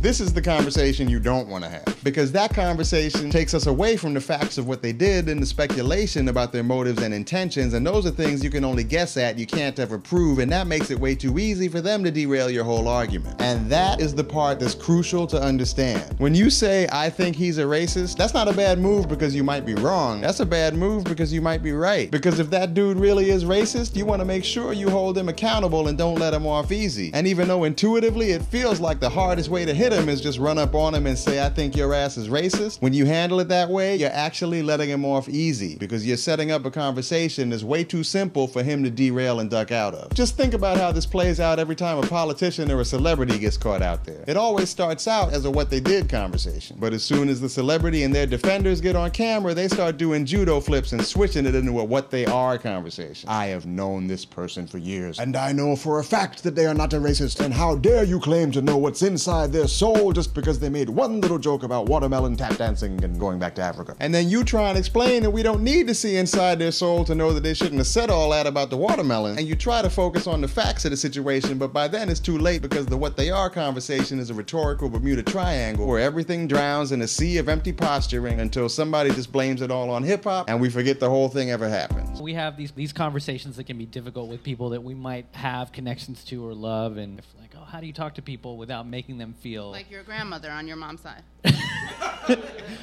This 0.00 0.20
is 0.20 0.32
the 0.32 0.42
conversation 0.42 1.08
you 1.08 1.18
don't 1.18 1.48
want 1.48 1.64
to 1.64 1.70
have 1.70 1.98
because 2.04 2.32
that 2.32 2.54
conversation 2.54 3.30
takes 3.30 3.54
us 3.54 3.66
away 3.66 3.96
from 3.96 4.14
the 4.14 4.20
facts 4.20 4.58
of 4.58 4.68
what 4.68 4.82
they 4.82 4.92
did 4.92 5.28
and 5.28 5.42
the 5.42 5.46
speculation 5.46 6.28
about 6.28 6.52
their 6.52 6.62
motives 6.62 7.02
and 7.02 7.12
intentions, 7.12 7.74
and 7.74 7.86
those 7.86 8.06
are 8.06 8.10
things 8.10 8.44
you 8.44 8.50
can 8.50 8.64
only 8.64 8.84
guess 8.84 9.16
at, 9.16 9.38
you 9.38 9.46
can't 9.46 9.78
ever 9.78 9.98
prove, 9.98 10.38
and 10.38 10.50
that 10.52 10.66
makes 10.66 10.90
it 10.90 10.98
way 10.98 11.14
too 11.14 11.38
easy 11.38 11.68
for 11.68 11.80
them 11.80 12.04
to 12.04 12.10
derail 12.10 12.50
your 12.50 12.64
whole 12.64 12.88
argument. 12.88 13.40
And 13.40 13.68
that 13.70 14.00
is 14.00 14.14
the 14.14 14.24
part 14.24 14.60
that's 14.60 14.74
crucial 14.74 15.26
to 15.28 15.40
understand. 15.40 16.18
When 16.18 16.34
you 16.34 16.50
say, 16.50 16.88
I 16.92 17.10
think 17.10 17.36
he's 17.36 17.58
a 17.58 17.64
racist, 17.64 18.16
that's 18.16 18.34
not 18.34 18.48
a 18.48 18.52
bad 18.52 18.78
move 18.78 19.08
because 19.08 19.34
you 19.34 19.44
might 19.44 19.66
be 19.66 19.74
wrong. 19.74 20.20
That's 20.20 20.40
a 20.40 20.46
bad 20.46 20.74
move 20.74 21.04
because 21.04 21.32
you 21.32 21.40
might 21.40 21.62
be 21.62 21.72
right. 21.72 22.10
Because 22.10 22.38
if 22.38 22.50
that 22.50 22.74
dude 22.74 22.98
really 22.98 23.30
is 23.30 23.44
racist, 23.44 23.96
you 23.96 24.06
want 24.06 24.20
to 24.20 24.24
make 24.24 24.44
sure 24.44 24.72
you 24.72 24.90
hold 24.90 25.16
him 25.18 25.28
accountable 25.28 25.88
and 25.88 25.98
don't 25.98 26.18
let 26.18 26.34
him 26.34 26.46
off 26.46 26.72
easy. 26.72 27.10
And 27.14 27.26
even 27.26 27.48
though 27.48 27.64
intuitively 27.64 28.30
it 28.30 28.42
feels 28.42 28.80
like 28.80 29.00
the 29.00 29.10
hardest 29.32 29.48
way 29.48 29.64
to 29.64 29.72
hit 29.72 29.94
him 29.94 30.10
is 30.10 30.20
just 30.20 30.38
run 30.38 30.58
up 30.58 30.74
on 30.74 30.94
him 30.94 31.06
and 31.06 31.18
say, 31.18 31.42
I 31.42 31.48
think 31.48 31.74
your 31.74 31.94
ass 31.94 32.18
is 32.18 32.28
racist, 32.28 32.82
when 32.82 32.92
you 32.92 33.06
handle 33.06 33.40
it 33.40 33.48
that 33.48 33.70
way, 33.70 33.96
you're 33.96 34.10
actually 34.10 34.62
letting 34.62 34.90
him 34.90 35.06
off 35.06 35.26
easy 35.26 35.74
because 35.76 36.06
you're 36.06 36.18
setting 36.18 36.50
up 36.50 36.66
a 36.66 36.70
conversation 36.70 37.48
that's 37.48 37.62
way 37.62 37.82
too 37.82 38.04
simple 38.04 38.46
for 38.46 38.62
him 38.62 38.84
to 38.84 38.90
derail 38.90 39.40
and 39.40 39.48
duck 39.48 39.72
out 39.72 39.94
of. 39.94 40.12
Just 40.12 40.36
think 40.36 40.52
about 40.52 40.76
how 40.76 40.92
this 40.92 41.06
plays 41.06 41.40
out 41.40 41.58
every 41.58 41.74
time 41.74 41.96
a 41.96 42.06
politician 42.06 42.70
or 42.70 42.80
a 42.80 42.84
celebrity 42.84 43.38
gets 43.38 43.56
caught 43.56 43.80
out 43.80 44.04
there. 44.04 44.22
It 44.26 44.36
always 44.36 44.68
starts 44.68 45.08
out 45.08 45.32
as 45.32 45.46
a 45.46 45.50
what 45.50 45.70
they 45.70 45.80
did 45.80 46.10
conversation. 46.10 46.76
But 46.78 46.92
as 46.92 47.02
soon 47.02 47.30
as 47.30 47.40
the 47.40 47.48
celebrity 47.48 48.02
and 48.02 48.14
their 48.14 48.26
defenders 48.26 48.82
get 48.82 48.96
on 48.96 49.12
camera, 49.12 49.54
they 49.54 49.68
start 49.68 49.96
doing 49.96 50.26
judo 50.26 50.60
flips 50.60 50.92
and 50.92 51.02
switching 51.02 51.46
it 51.46 51.54
into 51.54 51.80
a 51.80 51.84
what 51.84 52.10
they 52.10 52.26
are 52.26 52.58
conversation. 52.58 53.30
I 53.30 53.46
have 53.46 53.64
known 53.64 54.08
this 54.08 54.26
person 54.26 54.66
for 54.66 54.76
years, 54.76 55.18
and 55.18 55.34
I 55.36 55.52
know 55.52 55.74
for 55.74 56.00
a 56.00 56.04
fact 56.04 56.42
that 56.42 56.54
they 56.54 56.66
are 56.66 56.74
not 56.74 56.92
a 56.92 56.98
racist. 56.98 57.40
And 57.42 57.54
how 57.54 57.76
dare 57.76 58.04
you 58.04 58.20
claim 58.20 58.52
to 58.52 58.60
know 58.60 58.76
what's 58.76 59.00
inside 59.12 59.52
their 59.52 59.68
soul 59.68 60.12
just 60.12 60.34
because 60.34 60.58
they 60.58 60.68
made 60.68 60.88
one 60.88 61.20
little 61.20 61.38
joke 61.38 61.62
about 61.62 61.86
watermelon 61.86 62.34
tap 62.34 62.56
dancing 62.56 63.02
and 63.04 63.20
going 63.20 63.38
back 63.38 63.54
to 63.54 63.62
Africa. 63.62 63.94
And 64.00 64.12
then 64.14 64.28
you 64.28 64.42
try 64.42 64.70
and 64.70 64.78
explain 64.78 65.22
that 65.22 65.30
we 65.30 65.42
don't 65.42 65.62
need 65.62 65.86
to 65.88 65.94
see 65.94 66.16
inside 66.16 66.58
their 66.58 66.72
soul 66.72 67.04
to 67.04 67.14
know 67.14 67.32
that 67.34 67.42
they 67.42 67.54
shouldn't 67.54 67.78
have 67.78 67.86
said 67.86 68.10
all 68.10 68.30
that 68.30 68.46
about 68.46 68.70
the 68.70 68.76
watermelon. 68.76 69.38
And 69.38 69.46
you 69.46 69.54
try 69.54 69.82
to 69.82 69.90
focus 69.90 70.26
on 70.26 70.40
the 70.40 70.48
facts 70.48 70.84
of 70.84 70.90
the 70.90 70.96
situation, 70.96 71.58
but 71.58 71.72
by 71.72 71.88
then 71.88 72.08
it's 72.08 72.20
too 72.20 72.38
late 72.38 72.62
because 72.62 72.86
the 72.86 72.96
what 72.96 73.16
they 73.16 73.30
are 73.30 73.50
conversation 73.50 74.18
is 74.18 74.30
a 74.30 74.34
rhetorical 74.34 74.88
Bermuda 74.88 75.22
triangle 75.22 75.86
where 75.86 76.00
everything 76.00 76.48
drowns 76.48 76.90
in 76.92 77.02
a 77.02 77.08
sea 77.08 77.36
of 77.38 77.48
empty 77.48 77.72
posturing 77.72 78.40
until 78.40 78.68
somebody 78.68 79.10
just 79.10 79.30
blames 79.30 79.60
it 79.60 79.70
all 79.70 79.90
on 79.90 80.02
hip 80.02 80.24
hop 80.24 80.48
and 80.48 80.60
we 80.60 80.70
forget 80.70 80.98
the 80.98 81.08
whole 81.08 81.28
thing 81.28 81.50
ever 81.50 81.68
happened. 81.68 82.18
We 82.20 82.34
have 82.34 82.56
these 82.56 82.72
these 82.72 82.92
conversations 82.92 83.56
that 83.56 83.64
can 83.64 83.78
be 83.78 83.86
difficult 83.86 84.30
with 84.30 84.42
people 84.42 84.70
that 84.70 84.82
we 84.82 84.94
might 84.94 85.26
have 85.32 85.72
connections 85.72 86.24
to 86.24 86.46
or 86.46 86.54
love, 86.54 86.96
and 86.96 87.18
if 87.18 87.26
like, 87.38 87.50
oh, 87.56 87.64
how 87.64 87.80
do 87.80 87.86
you 87.86 87.92
talk 87.92 88.14
to 88.14 88.22
people 88.22 88.56
without 88.56 88.86
making 88.86 89.01
them 89.10 89.34
feel 89.40 89.70
Like 89.70 89.90
your 89.90 90.02
grandmother 90.02 90.50
on 90.50 90.66
your 90.66 90.76
mom's 90.76 91.00
side. 91.00 91.22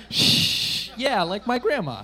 Shh. 0.10 0.90
Yeah, 0.98 1.24
like 1.24 1.48
my 1.48 1.60
grandma. 1.60 2.04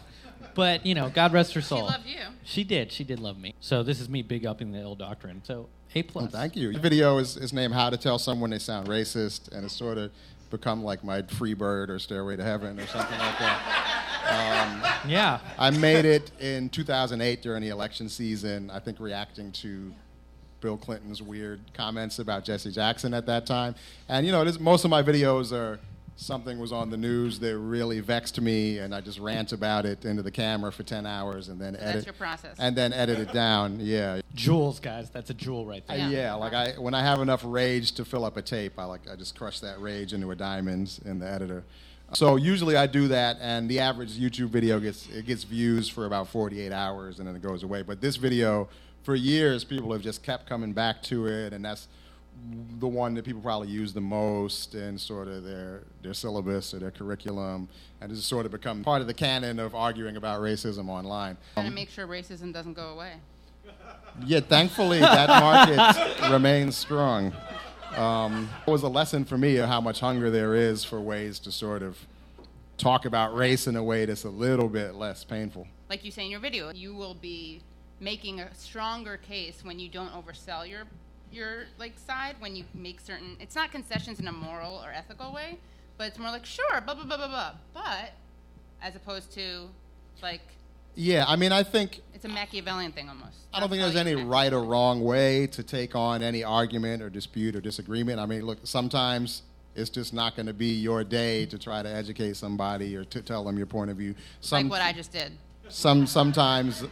But 0.53 0.85
you 0.85 0.95
know, 0.95 1.09
God 1.09 1.33
rest 1.33 1.53
her 1.53 1.61
soul. 1.61 1.79
She 1.79 1.83
loved 1.83 2.07
you. 2.07 2.19
She 2.43 2.63
did. 2.63 2.91
She 2.91 3.03
did 3.03 3.19
love 3.19 3.37
me. 3.37 3.55
So 3.59 3.83
this 3.83 3.99
is 3.99 4.09
me 4.09 4.21
big 4.21 4.45
upping 4.45 4.71
the 4.71 4.79
ill 4.79 4.95
doctrine. 4.95 5.41
So 5.43 5.67
a 5.93 6.03
plus. 6.03 6.23
Well, 6.23 6.41
thank 6.41 6.55
you. 6.55 6.73
The 6.73 6.79
video 6.79 7.17
is, 7.17 7.37
is 7.37 7.53
named 7.53 7.73
How 7.73 7.89
to 7.89 7.97
Tell 7.97 8.19
Someone 8.19 8.49
They 8.49 8.59
Sound 8.59 8.87
Racist, 8.87 9.51
and 9.51 9.65
it's 9.65 9.75
sort 9.75 9.97
of 9.97 10.11
become 10.49 10.83
like 10.83 11.03
my 11.03 11.21
Free 11.23 11.53
Bird 11.53 11.89
or 11.89 11.99
Stairway 11.99 12.35
to 12.37 12.43
Heaven 12.43 12.79
or 12.79 12.87
something 12.87 13.17
like 13.17 13.39
that. 13.39 13.91
Um, 14.25 15.09
yeah. 15.09 15.39
I 15.57 15.69
made 15.69 16.05
it 16.05 16.31
in 16.39 16.69
2008 16.69 17.41
during 17.41 17.61
the 17.61 17.69
election 17.69 18.09
season, 18.09 18.69
I 18.71 18.79
think 18.79 18.99
reacting 18.99 19.51
to 19.53 19.93
Bill 20.65 20.77
Clinton's 20.77 21.21
weird 21.21 21.61
comments 21.75 22.17
about 22.17 22.43
Jesse 22.43 22.71
Jackson 22.71 23.13
at 23.13 23.27
that 23.27 23.45
time. 23.45 23.75
And, 24.09 24.25
you 24.25 24.31
know, 24.31 24.43
this, 24.43 24.59
most 24.59 24.83
of 24.83 24.89
my 24.89 25.03
videos 25.03 25.51
are 25.51 25.79
something 26.15 26.57
was 26.57 26.71
on 26.71 26.89
the 26.89 26.97
news 26.97 27.37
that 27.41 27.55
really 27.55 27.99
vexed 27.99 28.41
me, 28.41 28.79
and 28.79 28.95
I 28.95 29.01
just 29.01 29.19
rant 29.19 29.51
about 29.51 29.85
it 29.85 30.05
into 30.05 30.23
the 30.23 30.31
camera 30.31 30.71
for 30.71 30.81
10 30.81 31.05
hours 31.05 31.49
and 31.49 31.61
then 31.61 31.73
that's 31.73 31.85
edit. 31.85 32.05
your 32.07 32.13
process. 32.13 32.55
And 32.57 32.75
then 32.75 32.93
edit 32.93 33.19
it 33.19 33.31
down. 33.31 33.79
Yeah. 33.79 34.21
Jewels, 34.33 34.79
guys. 34.79 35.11
That's 35.11 35.29
a 35.29 35.35
jewel 35.35 35.67
right 35.67 35.85
there. 35.85 35.99
Yeah. 35.99 36.09
yeah, 36.09 36.33
like 36.33 36.53
I 36.53 36.71
when 36.79 36.95
I 36.95 37.03
have 37.03 37.21
enough 37.21 37.43
rage 37.45 37.91
to 37.93 38.03
fill 38.03 38.25
up 38.25 38.35
a 38.35 38.41
tape, 38.41 38.79
I 38.79 38.85
like 38.85 39.07
I 39.07 39.15
just 39.15 39.37
crush 39.37 39.59
that 39.59 39.79
rage 39.79 40.13
into 40.13 40.31
a 40.31 40.35
diamond 40.35 40.99
in 41.05 41.19
the 41.19 41.29
editor. 41.29 41.63
So 42.13 42.37
usually 42.37 42.75
I 42.75 42.87
do 42.87 43.07
that, 43.09 43.37
and 43.39 43.69
the 43.69 43.79
average 43.79 44.17
YouTube 44.17 44.49
video 44.49 44.79
gets 44.79 45.07
it 45.09 45.25
gets 45.25 45.43
views 45.43 45.89
for 45.89 46.05
about 46.05 46.27
48 46.27 46.71
hours, 46.71 47.19
and 47.19 47.27
then 47.27 47.35
it 47.35 47.41
goes 47.41 47.63
away. 47.63 47.81
But 47.83 48.01
this 48.01 48.15
video, 48.15 48.67
for 49.05 49.15
years, 49.15 49.63
people 49.63 49.93
have 49.93 50.01
just 50.01 50.23
kept 50.23 50.49
coming 50.49 50.73
back 50.73 51.01
to 51.03 51.27
it, 51.27 51.53
and 51.53 51.63
that's 51.63 51.87
the 52.79 52.87
one 52.87 53.13
that 53.13 53.23
people 53.23 53.39
probably 53.39 53.69
use 53.69 53.93
the 53.93 54.01
most 54.01 54.75
in 54.75 54.97
sort 54.97 55.27
of 55.27 55.43
their 55.43 55.83
their 56.01 56.13
syllabus 56.13 56.73
or 56.73 56.79
their 56.79 56.91
curriculum, 56.91 57.69
and 58.01 58.11
it's 58.11 58.25
sort 58.25 58.45
of 58.45 58.51
become 58.51 58.83
part 58.83 59.01
of 59.01 59.07
the 59.07 59.13
canon 59.13 59.59
of 59.59 59.75
arguing 59.75 60.17
about 60.17 60.41
racism 60.41 60.89
online. 60.89 61.37
Trying 61.53 61.67
to 61.67 61.71
make 61.71 61.89
sure 61.89 62.07
racism 62.07 62.51
doesn't 62.51 62.73
go 62.73 62.89
away. 62.89 63.13
Yeah, 64.25 64.39
thankfully 64.39 64.99
that 64.99 65.27
market 65.27 66.29
remains 66.31 66.77
strong. 66.77 67.33
Um, 67.97 68.49
it 68.65 68.71
was 68.71 68.83
a 68.83 68.87
lesson 68.87 69.25
for 69.25 69.37
me 69.37 69.57
of 69.57 69.67
how 69.67 69.81
much 69.81 69.99
hunger 69.99 70.31
there 70.31 70.55
is 70.55 70.85
for 70.85 71.01
ways 71.01 71.37
to 71.39 71.51
sort 71.51 71.83
of 71.83 71.97
talk 72.77 73.03
about 73.03 73.35
race 73.35 73.67
in 73.67 73.75
a 73.75 73.83
way 73.83 74.05
that's 74.05 74.23
a 74.23 74.29
little 74.29 74.69
bit 74.69 74.95
less 74.95 75.25
painful. 75.25 75.67
Like 75.89 76.05
you 76.05 76.11
say 76.11 76.23
in 76.23 76.31
your 76.31 76.39
video, 76.39 76.71
you 76.71 76.95
will 76.95 77.13
be 77.13 77.61
making 77.99 78.39
a 78.39 78.53
stronger 78.53 79.17
case 79.17 79.63
when 79.63 79.79
you 79.79 79.89
don't 79.89 80.11
oversell 80.11 80.67
your 80.67 80.83
your 81.31 81.65
like 81.77 81.97
side 81.97 82.35
when 82.39 82.55
you 82.55 82.63
make 82.73 82.99
certain 83.01 83.35
it's 83.39 83.55
not 83.55 83.71
concessions 83.71 84.19
in 84.19 84.27
a 84.27 84.31
moral 84.31 84.75
or 84.83 84.91
ethical 84.91 85.33
way, 85.33 85.59
but 85.97 86.07
it's 86.07 86.19
more 86.19 86.31
like 86.31 86.45
sure, 86.45 86.81
blah 86.81 86.93
blah 86.93 87.05
blah 87.05 87.17
blah 87.17 87.27
blah. 87.27 87.51
But 87.73 88.13
as 88.81 88.95
opposed 88.95 89.31
to 89.33 89.67
like 90.21 90.41
Yeah, 90.95 91.25
I 91.27 91.35
mean, 91.35 91.51
I 91.51 91.63
think 91.63 92.01
it's 92.13 92.25
a 92.25 92.29
Machiavellian 92.29 92.91
thing 92.91 93.09
almost. 93.09 93.37
I 93.53 93.59
don't 93.59 93.69
think 93.69 93.81
there's 93.81 93.95
any 93.95 94.15
right 94.15 94.51
or 94.51 94.63
wrong 94.63 95.03
way 95.03 95.47
to 95.47 95.63
take 95.63 95.95
on 95.95 96.21
any 96.21 96.43
argument 96.43 97.01
or 97.01 97.09
dispute 97.09 97.55
or 97.55 97.61
disagreement. 97.61 98.19
I 98.19 98.25
mean, 98.25 98.45
look, 98.45 98.59
sometimes 98.63 99.43
it's 99.75 99.89
just 99.89 100.13
not 100.13 100.35
going 100.35 100.45
to 100.45 100.53
be 100.53 100.67
your 100.67 101.03
day 101.03 101.45
to 101.47 101.57
try 101.57 101.83
to 101.83 101.89
educate 101.89 102.37
somebody 102.37 102.95
or 102.95 103.03
to 103.05 103.21
tell 103.21 103.43
them 103.43 103.57
your 103.57 103.67
point 103.67 103.91
of 103.91 103.97
view. 103.97 104.15
Some, 104.39 104.63
like 104.63 104.71
what 104.71 104.81
I 104.81 104.93
just 104.93 105.11
did. 105.11 105.33
some 105.67 106.07
sometimes 106.07 106.83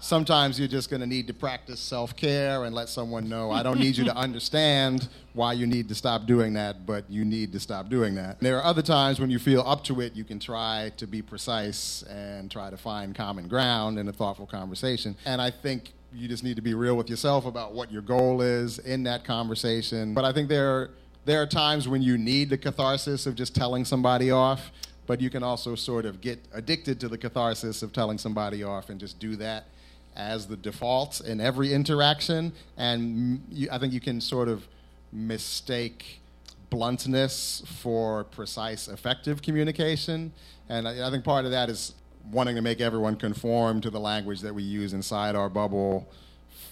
sometimes 0.00 0.58
you're 0.58 0.68
just 0.68 0.90
going 0.90 1.00
to 1.00 1.06
need 1.06 1.26
to 1.26 1.34
practice 1.34 1.80
self-care 1.80 2.64
and 2.64 2.74
let 2.74 2.88
someone 2.88 3.28
know 3.28 3.50
i 3.50 3.62
don't 3.62 3.78
need 3.78 3.96
you 3.96 4.04
to 4.04 4.16
understand 4.28 5.08
why 5.38 5.52
you 5.52 5.66
need 5.66 5.88
to 5.88 5.94
stop 5.94 6.26
doing 6.26 6.54
that 6.54 6.84
but 6.84 7.04
you 7.08 7.24
need 7.24 7.52
to 7.52 7.60
stop 7.60 7.88
doing 7.88 8.14
that. 8.16 8.40
There 8.40 8.56
are 8.56 8.64
other 8.64 8.82
times 8.82 9.20
when 9.20 9.30
you 9.30 9.38
feel 9.38 9.60
up 9.60 9.84
to 9.84 10.00
it 10.00 10.16
you 10.16 10.24
can 10.24 10.40
try 10.40 10.90
to 10.96 11.06
be 11.06 11.22
precise 11.22 12.02
and 12.10 12.50
try 12.50 12.70
to 12.70 12.76
find 12.76 13.14
common 13.14 13.46
ground 13.46 13.98
in 13.98 14.08
a 14.08 14.12
thoughtful 14.12 14.46
conversation. 14.46 15.16
And 15.24 15.40
i 15.40 15.50
think 15.50 15.92
you 16.12 16.26
just 16.26 16.42
need 16.42 16.56
to 16.56 16.62
be 16.62 16.74
real 16.74 16.96
with 16.96 17.08
yourself 17.10 17.44
about 17.44 17.74
what 17.74 17.92
your 17.92 18.02
goal 18.02 18.40
is 18.40 18.78
in 18.78 19.02
that 19.04 19.24
conversation. 19.24 20.14
But 20.14 20.24
i 20.24 20.32
think 20.32 20.48
there 20.48 20.70
are 20.70 20.90
there 21.24 21.42
are 21.42 21.46
times 21.46 21.86
when 21.86 22.02
you 22.02 22.16
need 22.16 22.48
the 22.50 22.58
catharsis 22.58 23.26
of 23.26 23.34
just 23.34 23.54
telling 23.54 23.84
somebody 23.84 24.30
off 24.30 24.72
but 25.06 25.20
you 25.22 25.30
can 25.30 25.42
also 25.42 25.74
sort 25.74 26.04
of 26.04 26.20
get 26.20 26.38
addicted 26.52 27.00
to 27.00 27.08
the 27.08 27.16
catharsis 27.16 27.82
of 27.82 27.92
telling 27.92 28.18
somebody 28.18 28.62
off 28.62 28.90
and 28.90 29.00
just 29.00 29.18
do 29.18 29.36
that 29.36 29.66
as 30.18 30.48
the 30.48 30.56
default 30.56 31.20
in 31.20 31.40
every 31.40 31.72
interaction. 31.72 32.52
And 32.76 33.42
you, 33.50 33.68
I 33.70 33.78
think 33.78 33.92
you 33.94 34.00
can 34.00 34.20
sort 34.20 34.48
of 34.48 34.66
mistake 35.12 36.20
bluntness 36.68 37.62
for 37.66 38.24
precise, 38.24 38.88
effective 38.88 39.40
communication. 39.40 40.32
And 40.68 40.86
I, 40.86 41.06
I 41.06 41.10
think 41.10 41.24
part 41.24 41.46
of 41.46 41.52
that 41.52 41.70
is 41.70 41.94
wanting 42.30 42.56
to 42.56 42.62
make 42.62 42.80
everyone 42.80 43.16
conform 43.16 43.80
to 43.80 43.90
the 43.90 44.00
language 44.00 44.40
that 44.42 44.54
we 44.54 44.62
use 44.62 44.92
inside 44.92 45.34
our 45.34 45.48
bubble. 45.48 46.06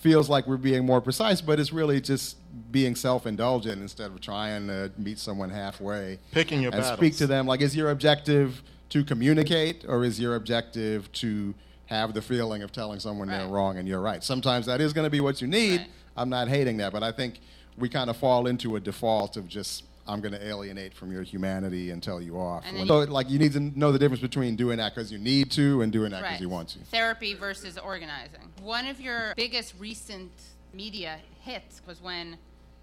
Feels 0.01 0.29
like 0.29 0.47
we're 0.47 0.59
being 0.59 0.85
more 0.85 1.01
precise, 1.01 1.41
but 1.41 1.59
it's 1.59 1.73
really 1.73 2.01
just 2.01 2.37
being 2.71 2.95
self-indulgent 2.95 3.81
instead 3.81 4.11
of 4.11 4.21
trying 4.21 4.67
to 4.67 4.93
meet 4.99 5.19
someone 5.19 5.51
halfway 5.51 6.19
Picking 6.33 6.61
your 6.61 6.73
and 6.73 6.83
battles. 6.83 6.99
speak 6.99 7.17
to 7.17 7.27
them. 7.27 7.47
Like, 7.47 7.61
is 7.61 7.75
your 7.75 7.91
objective 7.91 8.63
to 8.91 9.03
communicate, 9.03 9.85
or 9.89 10.05
is 10.05 10.21
your 10.21 10.37
objective 10.37 11.11
to 11.13 11.55
have 11.87 12.15
the 12.15 12.23
feeling 12.23 12.63
of 12.63 12.73
telling 12.73 13.01
someone 13.01 13.29
they're 13.29 13.47
wrong 13.49 13.79
and 13.79 13.89
you're 13.89 14.01
right? 14.01 14.23
Sometimes 14.23 14.67
that 14.67 14.81
is 14.81 14.93
going 14.93 15.07
to 15.07 15.11
be 15.11 15.21
what 15.21 15.41
you 15.41 15.47
need. 15.47 15.81
Right. 15.81 15.91
I'm 16.17 16.29
not 16.29 16.49
hating 16.49 16.79
that, 16.79 16.93
but 16.93 17.03
I 17.03 17.13
think 17.13 17.41
we 17.77 17.89
kind 17.89 18.11
of 18.11 18.17
fall 18.17 18.47
into 18.47 18.77
a 18.77 18.81
default 18.81 19.37
of 19.37 19.47
just 19.49 19.85
I'm 20.09 20.21
going 20.21 20.33
to 20.33 20.47
alienate 20.47 20.95
from 20.95 21.11
your 21.11 21.23
humanity 21.25 21.91
and 21.91 22.01
tell 22.03 22.21
you 22.23 22.39
off. 22.39 22.65
And 22.67 22.77
then 22.77 22.87
so, 22.87 22.99
like, 23.01 23.29
you 23.29 23.41
need 23.41 23.53
to 23.55 23.61
know 23.61 23.91
the 23.91 23.99
difference 23.99 24.23
between 24.23 24.55
doing 24.55 24.79
that 24.79 24.95
because 24.95 25.11
you 25.11 25.19
need 25.19 25.51
to 25.53 25.83
and 25.83 25.93
doing 25.93 26.13
that 26.13 26.19
because 26.19 26.33
Right. 26.35 26.41
you 26.41 26.49
want 26.49 26.69
to. 26.71 26.79
Therapy 26.91 27.35
versus 27.35 27.77
organizing. 27.77 28.53
One 28.63 28.87
of 28.87 29.01
your 29.01 29.35
biggest 29.37 29.75
recent 29.81 30.31
media 30.73 31.19
hits 31.43 31.83
was 31.87 32.01
when 32.01 32.39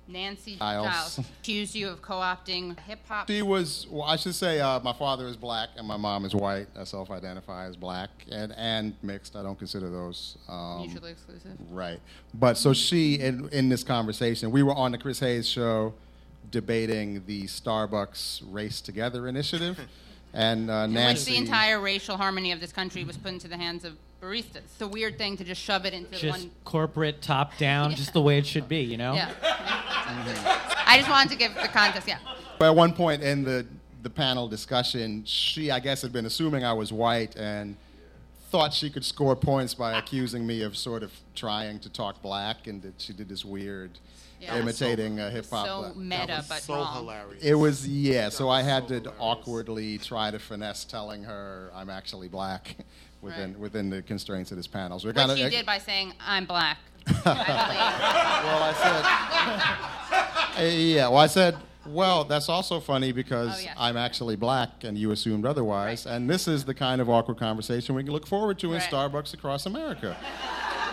Nancy 0.07 0.57
Giles. 0.57 0.85
Giles 0.85 1.19
accused 1.39 1.75
you 1.75 1.89
of 1.89 2.01
co-opting 2.01 2.79
hip 2.81 2.99
hop. 3.07 3.27
She 3.29 3.41
was, 3.41 3.87
well, 3.89 4.03
I 4.03 4.15
should 4.15 4.35
say, 4.35 4.59
uh, 4.59 4.79
my 4.81 4.93
father 4.93 5.27
is 5.27 5.37
black 5.37 5.69
and 5.77 5.87
my 5.87 5.97
mom 5.97 6.25
is 6.25 6.35
white. 6.35 6.67
I 6.77 6.83
self 6.83 7.09
identify 7.09 7.65
as 7.65 7.75
black 7.75 8.09
and, 8.31 8.53
and 8.57 8.95
mixed. 9.01 9.35
I 9.35 9.43
don't 9.43 9.57
consider 9.57 9.89
those. 9.89 10.37
Um, 10.47 10.81
Mutually 10.81 11.11
exclusive. 11.11 11.51
Right. 11.69 11.99
But 12.33 12.57
so 12.57 12.73
she, 12.73 13.15
in, 13.15 13.49
in 13.49 13.69
this 13.69 13.83
conversation, 13.83 14.51
we 14.51 14.63
were 14.63 14.75
on 14.75 14.91
the 14.91 14.97
Chris 14.97 15.19
Hayes 15.19 15.47
show 15.47 15.93
debating 16.51 17.23
the 17.25 17.43
Starbucks 17.43 18.43
Race 18.51 18.81
Together 18.81 19.27
initiative. 19.27 19.79
And 20.35 20.71
uh, 20.71 20.73
In 20.73 20.89
which 20.89 20.95
Nancy. 20.95 21.31
the 21.33 21.37
entire 21.37 21.79
racial 21.79 22.17
harmony 22.17 22.51
of 22.51 22.59
this 22.59 22.71
country 22.71 23.03
was 23.03 23.17
put 23.17 23.33
into 23.33 23.47
the 23.47 23.55
hands 23.55 23.85
of 23.85 23.93
baristas. 24.23 24.57
It's 24.57 24.81
a 24.81 24.87
weird 24.87 25.17
thing 25.17 25.37
to 25.37 25.43
just 25.43 25.61
shove 25.61 25.85
it 25.85 25.93
into 25.93 26.17
Just 26.17 26.39
one. 26.39 26.51
corporate, 26.63 27.21
top 27.21 27.57
down, 27.57 27.91
just 27.95 28.13
the 28.13 28.21
way 28.21 28.37
it 28.37 28.45
should 28.45 28.67
be, 28.69 28.79
you 28.81 28.97
know? 28.97 29.13
Yeah. 29.13 29.31
I 30.85 30.95
just 30.97 31.09
wanted 31.09 31.31
to 31.31 31.37
give 31.37 31.53
the 31.55 31.67
context. 31.67 32.07
Yeah. 32.07 32.19
But 32.59 32.65
at 32.65 32.75
one 32.75 32.93
point 32.93 33.21
in 33.23 33.43
the, 33.43 33.65
the 34.01 34.09
panel 34.09 34.47
discussion, 34.47 35.23
she, 35.25 35.71
I 35.71 35.79
guess, 35.79 36.01
had 36.01 36.13
been 36.13 36.25
assuming 36.25 36.63
I 36.63 36.73
was 36.73 36.93
white 36.93 37.35
and 37.35 37.75
thought 38.49 38.73
she 38.73 38.89
could 38.89 39.03
score 39.03 39.35
points 39.35 39.73
by 39.73 39.97
accusing 39.97 40.45
me 40.45 40.61
of 40.61 40.77
sort 40.77 41.01
of 41.03 41.11
trying 41.35 41.79
to 41.79 41.89
talk 41.89 42.21
black, 42.21 42.67
and 42.67 42.81
that 42.83 42.93
she 42.99 43.11
did 43.11 43.27
this 43.27 43.43
weird 43.43 43.89
Yeah. 44.39 44.59
imitating 44.59 45.19
uh, 45.19 45.31
hip 45.31 45.49
hop. 45.49 45.65
So 45.65 45.81
black. 45.81 45.95
meta, 45.95 46.27
That 46.27 46.37
was 46.37 46.47
but 46.49 46.61
so 46.61 46.73
wrong. 46.75 46.93
hilarious. 46.93 47.43
It 47.43 47.55
was 47.55 47.87
yeah. 47.87 48.29
So 48.29 48.49
I 48.49 48.61
had 48.61 48.83
so 48.83 48.87
to 48.89 48.93
hilarious. 48.95 49.15
awkwardly 49.19 49.97
try 49.97 50.29
to 50.29 50.37
finesse 50.37 50.85
telling 50.85 51.23
her 51.23 51.71
I'm 51.73 51.89
actually 51.89 52.27
black 52.27 52.75
within 53.23 53.51
Right. 53.53 53.59
within 53.59 53.89
the 53.89 54.01
constraints 54.01 54.51
of 54.51 54.57
this 54.57 54.67
panel. 54.67 54.99
So 54.99 55.07
it 55.07 55.15
Which 55.15 55.25
kinda- 55.25 55.39
you 55.41 55.49
did 55.49 55.65
by 55.65 55.77
saying, 55.79 56.13
I'm 56.25 56.45
black. 56.45 56.77
I 57.07 58.41
Well, 58.45 58.63
I 58.63 58.73
said, 60.55 60.63
Uh, 60.63 60.69
yeah. 60.69 61.07
Well, 61.07 61.17
I 61.17 61.27
said, 61.27 61.55
well, 61.85 62.23
that's 62.23 62.47
also 62.49 62.79
funny 62.79 63.11
because 63.11 63.57
Oh, 63.57 63.61
yeah. 63.63 63.73
I'm 63.77 63.97
actually 63.97 64.35
black 64.37 64.83
and 64.83 64.97
you 64.97 65.11
assumed 65.11 65.45
otherwise. 65.45 66.05
Right. 66.05 66.15
And 66.15 66.29
this 66.29 66.47
is 66.47 66.63
the 66.65 66.73
kind 66.73 67.01
of 67.01 67.09
awkward 67.09 67.37
conversation 67.37 67.95
we 67.95 68.03
can 68.03 68.13
look 68.13 68.27
forward 68.27 68.59
to 68.59 68.73
in 68.73 68.79
Starbucks 68.81 69.33
across 69.33 69.65
America. 69.65 70.15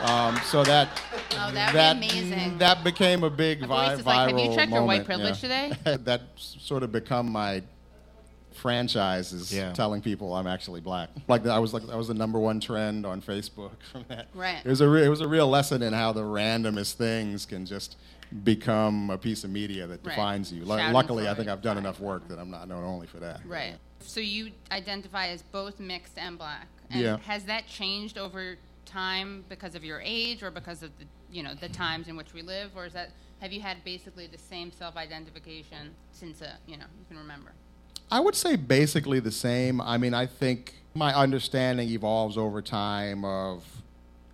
Um, 0.03 0.41
so 0.47 0.65
that 0.65 0.89
Oh, 1.33 1.51
that'd 1.53 1.53
be 1.53 1.77
that 1.77 1.97
amazing. 1.97 2.59
that 2.59 2.83
became 2.83 3.23
a 3.23 3.29
big 3.31 3.63
A 3.63 3.67
vi- 3.67 3.97
viral 3.97 4.07
like, 4.07 4.31
"Have 4.31 4.39
you 4.39 4.55
checked 4.55 4.73
your 4.73 4.83
white 4.85 5.05
privilege 5.05 5.43
yeah. 5.45 5.69
today?" 5.75 5.97
that 6.05 6.23
sort 6.37 6.83
of 6.83 6.91
become 6.91 7.31
my 7.31 7.63
franchise 8.55 9.33
is 9.33 9.53
Yeah. 9.53 9.73
telling 9.73 10.03
people 10.03 10.35
I'm 10.35 10.47
actually 10.47 10.81
black. 10.81 11.11
Like 11.29 11.47
I 11.47 11.59
was 11.59 11.73
like 11.75 11.87
that 11.87 11.97
was 11.97 12.09
the 12.09 12.15
number 12.15 12.39
one 12.39 12.61
trend 12.61 13.07
on 13.07 13.21
Facebook 13.23 13.73
from 13.93 14.05
that. 14.09 14.29
Right. 14.35 14.61
It 14.65 14.69
was 14.69 14.81
a 14.81 14.89
re- 14.89 15.05
it 15.05 15.09
was 15.09 15.21
a 15.21 15.29
real 15.29 15.49
lesson 15.49 15.83
in 15.83 15.93
how 15.93 16.13
the 16.13 16.23
randomest 16.23 16.95
things 16.95 17.47
can 17.47 17.65
just 17.67 17.97
become 18.45 19.11
a 19.11 19.19
piece 19.19 19.43
of 19.45 19.51
media 19.51 19.87
that 19.87 20.01
Right. 20.05 20.15
defines 20.15 20.53
you. 20.53 20.65
Lu- 20.65 20.77
Shouting 20.77 20.93
Luckily, 20.95 21.29
I 21.29 21.35
think. 21.35 21.49
I've 21.49 21.63
done 21.63 21.79
enough 21.79 21.99
work 22.01 22.29
that 22.29 22.39
I'm 22.39 22.51
not 22.51 22.69
known 22.69 22.85
only 22.85 23.07
for 23.07 23.19
that. 23.19 23.41
Right. 23.47 23.77
So 24.01 24.21
you 24.21 24.53
identify 24.71 25.29
as 25.29 25.43
both 25.43 25.81
mixed 25.81 26.17
and 26.17 26.39
black. 26.39 26.67
And 26.91 27.01
Yeah. 27.01 27.17
has 27.19 27.45
that 27.45 27.67
changed 27.67 28.19
over 28.19 28.57
time 28.87 29.45
because 29.49 29.75
of 29.75 29.85
your 29.85 30.01
age 30.05 30.43
or 30.43 30.51
because 30.51 30.83
of 30.83 30.91
the 30.99 31.05
you 31.33 31.43
know 31.45 31.55
the 31.55 31.69
times 31.69 32.09
in 32.09 32.17
which 32.17 32.33
we 32.35 32.43
live 32.43 32.71
or 32.77 32.87
is 32.87 32.93
that 32.93 33.11
have 33.41 33.53
you 33.53 33.61
had 33.61 33.83
basically 33.85 34.27
the 34.27 34.37
same 34.39 34.73
self-identification 34.73 35.95
since 36.13 36.43
uh, 36.43 36.53
you 36.67 36.77
know 36.77 36.85
you 36.99 37.05
can 37.09 37.17
remember? 37.17 37.53
I 38.11 38.19
would 38.19 38.35
say 38.35 38.57
basically 38.57 39.21
the 39.21 39.31
same. 39.31 39.81
I 39.81 39.97
mean, 39.97 40.15
I 40.15 40.27
think 40.27 40.75
my 40.95 41.15
understanding 41.15 41.89
evolves 41.91 42.37
over 42.37 42.61
time 42.61 43.25
of 43.25 43.65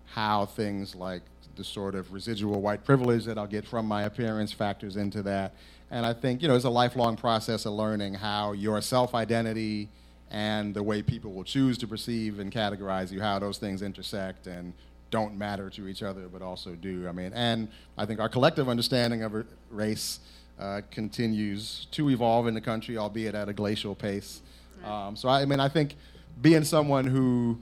how 0.07 0.47
things 0.47 0.95
like 0.95 1.23
the 1.57 1.65
sort 1.65 1.95
of 1.95 2.13
residual 2.13 2.61
white 2.63 2.85
privilege 2.85 3.25
that 3.27 3.37
I'll 3.37 3.47
get 3.47 3.67
from 3.67 3.87
my 3.87 4.05
appearance 4.05 4.53
factors 4.53 4.97
into 4.97 5.23
that. 5.23 5.55
And 5.91 6.07
I 6.07 6.15
think, 6.15 6.41
you 6.43 6.49
know, 6.49 6.57
it's 6.57 6.65
a 6.65 6.71
lifelong 6.71 7.17
process 7.17 7.67
of 7.67 7.75
learning 7.75 8.15
how 8.15 8.53
your 8.53 8.81
self 8.81 9.15
identity 9.15 9.89
and 10.31 10.75
the 10.75 10.83
way 10.83 11.03
people 11.03 11.33
will 11.33 11.45
choose 11.45 11.79
to 11.79 11.87
perceive 11.87 12.41
and 12.41 12.51
categorize 12.51 13.13
you, 13.13 13.21
how 13.21 13.39
those 13.39 13.59
things 13.59 13.83
intersect 13.83 14.47
and 14.47 14.73
don't 15.11 15.37
matter 15.39 15.71
to 15.71 15.87
each 15.87 16.03
other, 16.03 16.29
but 16.29 16.43
also 16.43 16.75
do. 16.75 17.07
I 17.09 17.13
mean, 17.13 17.33
and 17.35 17.69
I 17.97 18.07
think 18.07 18.21
our 18.21 18.29
collective 18.29 18.69
understanding 18.69 19.23
of 19.23 19.45
race 19.71 20.19
uh, 20.59 20.81
continues 20.91 21.87
to 21.93 22.09
evolve 22.11 22.47
in 22.47 22.55
the 22.55 22.61
country, 22.61 22.97
albeit 22.99 23.35
at 23.35 23.49
a 23.49 23.53
glacial 23.53 23.95
pace. 23.95 24.41
Um, 24.85 25.17
so 25.17 25.29
I, 25.29 25.43
I 25.43 25.45
mean, 25.45 25.61
I 25.61 25.69
think 25.69 25.97
being 26.41 26.65
someone 26.65 27.05
who 27.07 27.59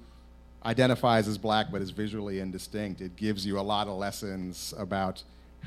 identifies 0.65 1.29
as 1.29 1.37
black 1.39 1.67
but 1.71 1.83
is 1.83 1.91
visually 1.91 2.41
indistinct, 2.41 3.01
it 3.01 3.17
gives 3.17 3.45
you 3.47 3.59
a 3.59 3.63
lot 3.63 3.87
of 3.89 3.95
lessons 3.97 4.73
about 4.79 5.23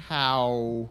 how 0.08 0.90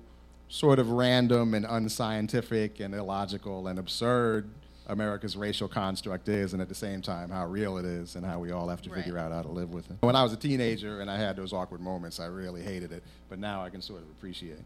sort 0.49 0.79
of 0.79 0.91
random 0.91 1.55
and 1.55 1.67
unscientific 1.69 2.81
and 2.81 2.95
illogical 2.95 3.67
and 3.69 3.79
absurd 3.79 4.49
America's 4.89 5.37
racial 5.37 5.67
construct 5.67 6.29
is, 6.29 6.53
and 6.53 6.63
at 6.63 6.69
the 6.69 6.75
same 6.75 7.03
time, 7.03 7.29
how 7.29 7.45
real 7.47 7.77
it 7.79 7.85
is, 7.85 8.15
and 8.15 8.25
how 8.25 8.39
we 8.39 8.53
all 8.53 8.69
have 8.69 8.81
to 8.83 8.91
Right. 8.91 9.03
figure 9.03 9.19
out 9.19 9.33
how 9.33 9.43
to 9.43 9.49
live 9.49 9.71
with 9.71 9.91
it. 9.91 9.97
When 10.01 10.15
I 10.15 10.23
was 10.23 10.33
a 10.33 10.37
teenager 10.37 11.01
and 11.01 11.11
I 11.11 11.17
had 11.17 11.35
those 11.35 11.53
awkward 11.53 11.81
moments, 11.81 12.21
I 12.21 12.27
really 12.27 12.63
hated 12.63 12.93
it, 12.93 13.03
but 13.29 13.41
now 13.41 13.65
I 13.65 13.71
can 13.71 13.83
sort 13.83 14.03
of 14.03 14.09
appreciate 14.11 14.53
it. 14.59 14.65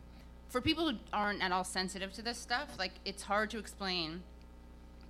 For 0.50 0.60
people 0.60 0.90
who 0.90 0.96
aren't 1.12 1.42
at 1.42 1.52
all 1.52 1.64
sensitive 1.64 2.12
to 2.14 2.22
this 2.22 2.36
stuff, 2.38 2.68
like 2.78 2.92
it's 3.04 3.22
hard 3.22 3.50
to 3.50 3.58
explain 3.58 4.22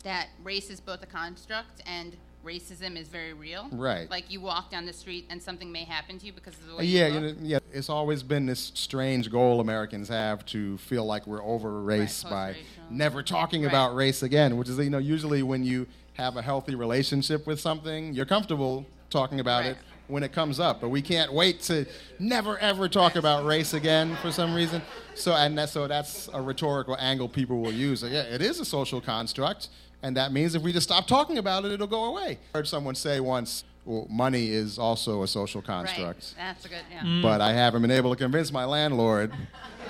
that 0.04 0.28
race 0.44 0.70
is 0.70 0.80
both 0.80 1.02
a 1.02 1.06
construct 1.06 1.82
and 1.86 2.16
racism 2.44 2.96
is 2.96 3.08
very 3.08 3.32
real. 3.32 3.68
Right. 3.72 4.10
Like 4.10 4.30
you 4.30 4.40
walk 4.40 4.70
down 4.70 4.86
the 4.86 4.92
street 4.92 5.26
and 5.30 5.42
something 5.42 5.70
may 5.70 5.84
happen 5.84 6.18
to 6.18 6.26
you 6.26 6.32
because 6.32 6.54
of 6.58 6.66
the 6.68 6.76
way 6.76 6.84
Yeah, 6.84 7.06
you 7.08 7.20
know, 7.20 7.34
yeah. 7.42 7.58
It's 7.72 7.88
always 7.90 8.22
been 8.22 8.46
this 8.46 8.72
strange 8.74 9.30
goal 9.30 9.60
Americans 9.60 10.08
have 10.08 10.44
to 10.46 10.78
feel 10.78 11.04
like 11.04 11.26
we're 11.26 11.42
over 11.42 11.82
race 11.82 12.24
Right, 12.24 12.30
by 12.30 12.56
never 12.90 13.22
talking 13.22 13.62
Right. 13.62 13.68
about 13.68 13.94
race 13.94 14.22
again, 14.22 14.56
which 14.56 14.68
is 14.68 14.78
you 14.78 14.90
know 14.90 14.98
usually 14.98 15.42
when 15.42 15.64
you 15.64 15.86
have 16.14 16.36
a 16.36 16.42
healthy 16.42 16.74
relationship 16.74 17.46
with 17.46 17.60
something, 17.60 18.14
you're 18.14 18.26
comfortable 18.26 18.86
talking 19.10 19.40
about 19.40 19.64
Right. 19.64 19.70
it 19.72 19.78
when 20.10 20.22
it 20.22 20.32
comes 20.32 20.60
up, 20.60 20.80
but 20.80 20.88
we 20.88 21.02
can't 21.02 21.32
wait 21.32 21.60
to 21.62 21.86
never 22.18 22.58
ever 22.58 22.88
talk 22.88 23.16
about 23.16 23.44
race 23.44 23.74
again 23.74 24.16
for 24.16 24.30
some 24.30 24.54
reason. 24.54 24.82
So 25.14 25.34
and 25.34 25.56
that, 25.58 25.70
so 25.70 25.86
that's 25.86 26.28
a 26.32 26.40
rhetorical 26.40 26.96
angle 26.98 27.28
people 27.28 27.60
will 27.60 27.72
use. 27.72 28.02
Like, 28.02 28.12
yeah, 28.12 28.22
it 28.22 28.42
is 28.42 28.60
a 28.60 28.64
social 28.64 29.00
construct, 29.00 29.68
and 30.02 30.16
that 30.16 30.32
means 30.32 30.54
if 30.54 30.62
we 30.62 30.72
just 30.72 30.88
stop 30.88 31.06
talking 31.06 31.38
about 31.38 31.64
it, 31.64 31.72
it'll 31.72 31.86
go 31.86 32.04
away. 32.04 32.38
I 32.54 32.58
heard 32.58 32.68
someone 32.68 32.94
say 32.94 33.20
once, 33.20 33.64
well, 33.84 34.06
money 34.10 34.50
is 34.50 34.78
also 34.78 35.22
a 35.22 35.28
social 35.28 35.62
construct 35.62 36.00
Right. 36.00 36.34
That's 36.36 36.64
a 36.64 36.68
good. 36.68 36.82
Yeah. 36.90 37.02
Mm. 37.02 37.22
but 37.22 37.40
I 37.40 37.52
haven't 37.52 37.82
been 37.82 37.90
able 37.90 38.10
to 38.10 38.16
convince 38.16 38.52
my 38.52 38.64
landlord 38.64 39.32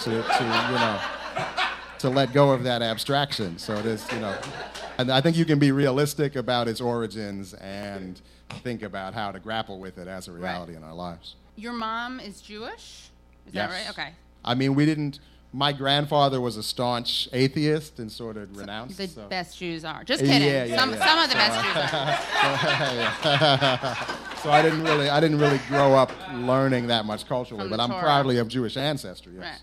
to, 0.01 0.11
to 0.11 0.11
you 0.12 0.79
know 0.79 1.01
to 2.01 2.09
let 2.09 2.33
go 2.33 2.51
of 2.51 2.64
that 2.64 2.81
abstraction. 2.83 3.59
So 3.59 3.77
it 3.77 3.85
is, 3.85 4.11
you 4.11 4.21
know, 4.21 4.35
and 4.99 5.11
I 5.11 5.21
think 5.21 5.37
you 5.37 5.45
can 5.45 5.59
be 5.59 5.71
realistic 5.71 6.35
about 6.35 6.66
its 6.66 6.81
origins 6.81 7.53
and 7.55 8.21
think 8.62 8.82
about 8.82 9.14
how 9.14 9.32
to 9.32 9.38
grapple 9.40 9.78
with 9.78 9.98
it 9.98 10.09
as 10.09 10.28
a 10.28 10.32
reality 10.32 10.74
in 10.76 10.82
our 10.84 10.94
lives. 10.94 11.36
Your 11.57 11.72
mom 11.72 12.20
is 12.20 12.40
Jewish. 12.40 13.11
Is 13.46 13.55
Yes. 13.55 13.70
that 13.70 13.74
right? 13.76 13.90
Okay. 13.90 14.12
I 14.44 14.55
mean, 14.55 14.74
we 14.74 14.86
didn't. 14.86 15.18
My 15.53 15.72
grandfather 15.72 16.40
was 16.40 16.57
a 16.57 16.62
staunch 16.62 17.28
atheist 17.32 17.98
and 17.98 18.11
sort 18.11 18.36
of 18.36 18.57
renounced. 18.57 18.98
The 18.98 19.09
so. 19.09 19.26
best 19.28 19.59
Jews 19.59 19.84
are. 19.84 20.05
Just 20.05 20.22
kidding. 20.22 20.46
yeah, 20.46 20.76
some, 20.76 20.92
yeah. 20.92 21.05
some 21.05 21.18
of 21.18 21.28
the 21.28 21.34
best 21.34 21.64
Jews 21.64 21.76
are. 24.30 24.36
so 24.42 24.51
I 24.51 24.62
didn't 24.62 24.84
really, 24.84 25.09
I 25.11 25.18
didn't 25.20 25.38
really 25.38 25.59
grow 25.68 25.94
up 25.94 26.12
learning 26.34 26.86
that 26.86 27.05
much 27.05 27.26
culturally, 27.26 27.68
but 27.68 27.80
I'm 27.80 27.90
Torah. 27.90 28.01
proudly 28.01 28.38
of 28.38 28.46
Jewish 28.46 28.76
ancestry. 28.76 29.32
Yes. 29.34 29.42
Right. 29.42 29.59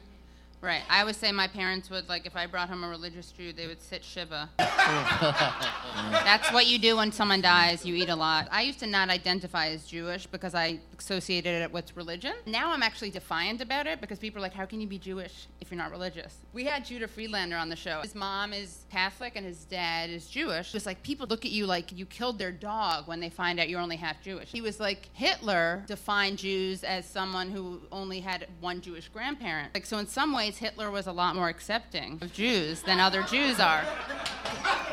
Right. 0.60 0.82
I 0.90 1.02
always 1.02 1.18
say 1.18 1.32
my 1.32 1.48
parents 1.48 1.90
would 1.92 2.10
like 2.10 2.26
if 2.26 2.36
I 2.36 2.48
brought 2.48 2.68
home 2.70 2.84
a 2.84 2.90
religious 2.90 3.32
Jew, 3.32 3.54
they 3.54 3.68
would 3.68 3.82
sit 3.82 4.04
shiva. 4.04 4.50
That's 4.58 6.52
what 6.52 6.66
you 6.66 6.80
do 6.80 6.98
when 6.98 7.12
someone 7.12 7.42
dies. 7.42 7.86
You 7.86 7.94
eat 7.94 8.10
a 8.10 8.16
lot. 8.16 8.48
I 8.52 8.64
used 8.64 8.80
to 8.80 8.88
not 8.88 9.10
identify 9.10 9.68
as 9.68 9.86
Jewish 9.86 10.26
because 10.26 10.56
I 10.56 10.80
associated 11.00 11.62
it 11.62 11.72
with 11.72 11.96
religion. 11.96 12.34
Now 12.46 12.72
I'm 12.72 12.84
actually 12.84 13.12
defiant 13.12 13.62
about 13.62 13.88
it 13.88 14.02
because 14.02 14.20
people 14.20 14.40
are 14.40 14.42
like, 14.42 14.54
"How 14.54 14.66
can 14.66 14.82
you 14.82 14.88
be 14.88 14.98
Jewish 14.98 15.48
if 15.62 15.72
you're 15.72 15.78
not 15.78 15.92
religious?" 15.92 16.38
We 16.54 16.66
had 16.66 16.86
Judah 16.86 17.08
Friedlander 17.08 17.58
on 17.58 17.70
the 17.70 17.76
show. 17.76 18.02
His 18.02 18.16
mom 18.16 18.54
is 18.54 18.86
Catholic 18.92 19.34
and 19.36 19.46
his 19.46 19.66
dad 19.66 20.10
is 20.10 20.28
Jewish. 20.28 20.74
It's 20.74 20.86
like 20.86 21.04
people 21.04 21.28
look 21.28 21.46
at 21.46 21.52
you 21.52 21.66
like 21.66 21.92
you 21.98 22.06
killed 22.06 22.40
their 22.40 22.52
dog 22.52 23.08
when 23.08 23.20
they 23.20 23.30
find 23.30 23.60
out 23.60 23.70
you're 23.70 23.82
only 23.82 23.98
half 23.98 24.22
Jewish. 24.22 24.50
He 24.52 24.62
was 24.62 24.80
like 24.80 25.10
Hitler 25.14 25.84
defined 25.88 26.38
Jews 26.38 26.84
as 26.84 27.06
someone 27.06 27.50
who 27.50 27.82
only 27.92 28.20
had 28.20 28.48
one 28.60 28.82
Jewish 28.82 29.08
grandparent. 29.10 29.74
Like 29.74 29.86
so, 29.86 29.98
in 29.98 30.08
some 30.08 30.34
ways, 30.34 30.58
Hitler 30.58 30.92
was 30.92 31.08
a 31.08 31.12
lot 31.12 31.36
more 31.36 31.50
accepting 31.50 32.20
of 32.22 32.34
Jews 32.34 32.82
than 32.82 33.00
other 33.00 33.24
Jews 33.24 33.60
are. 33.60 33.84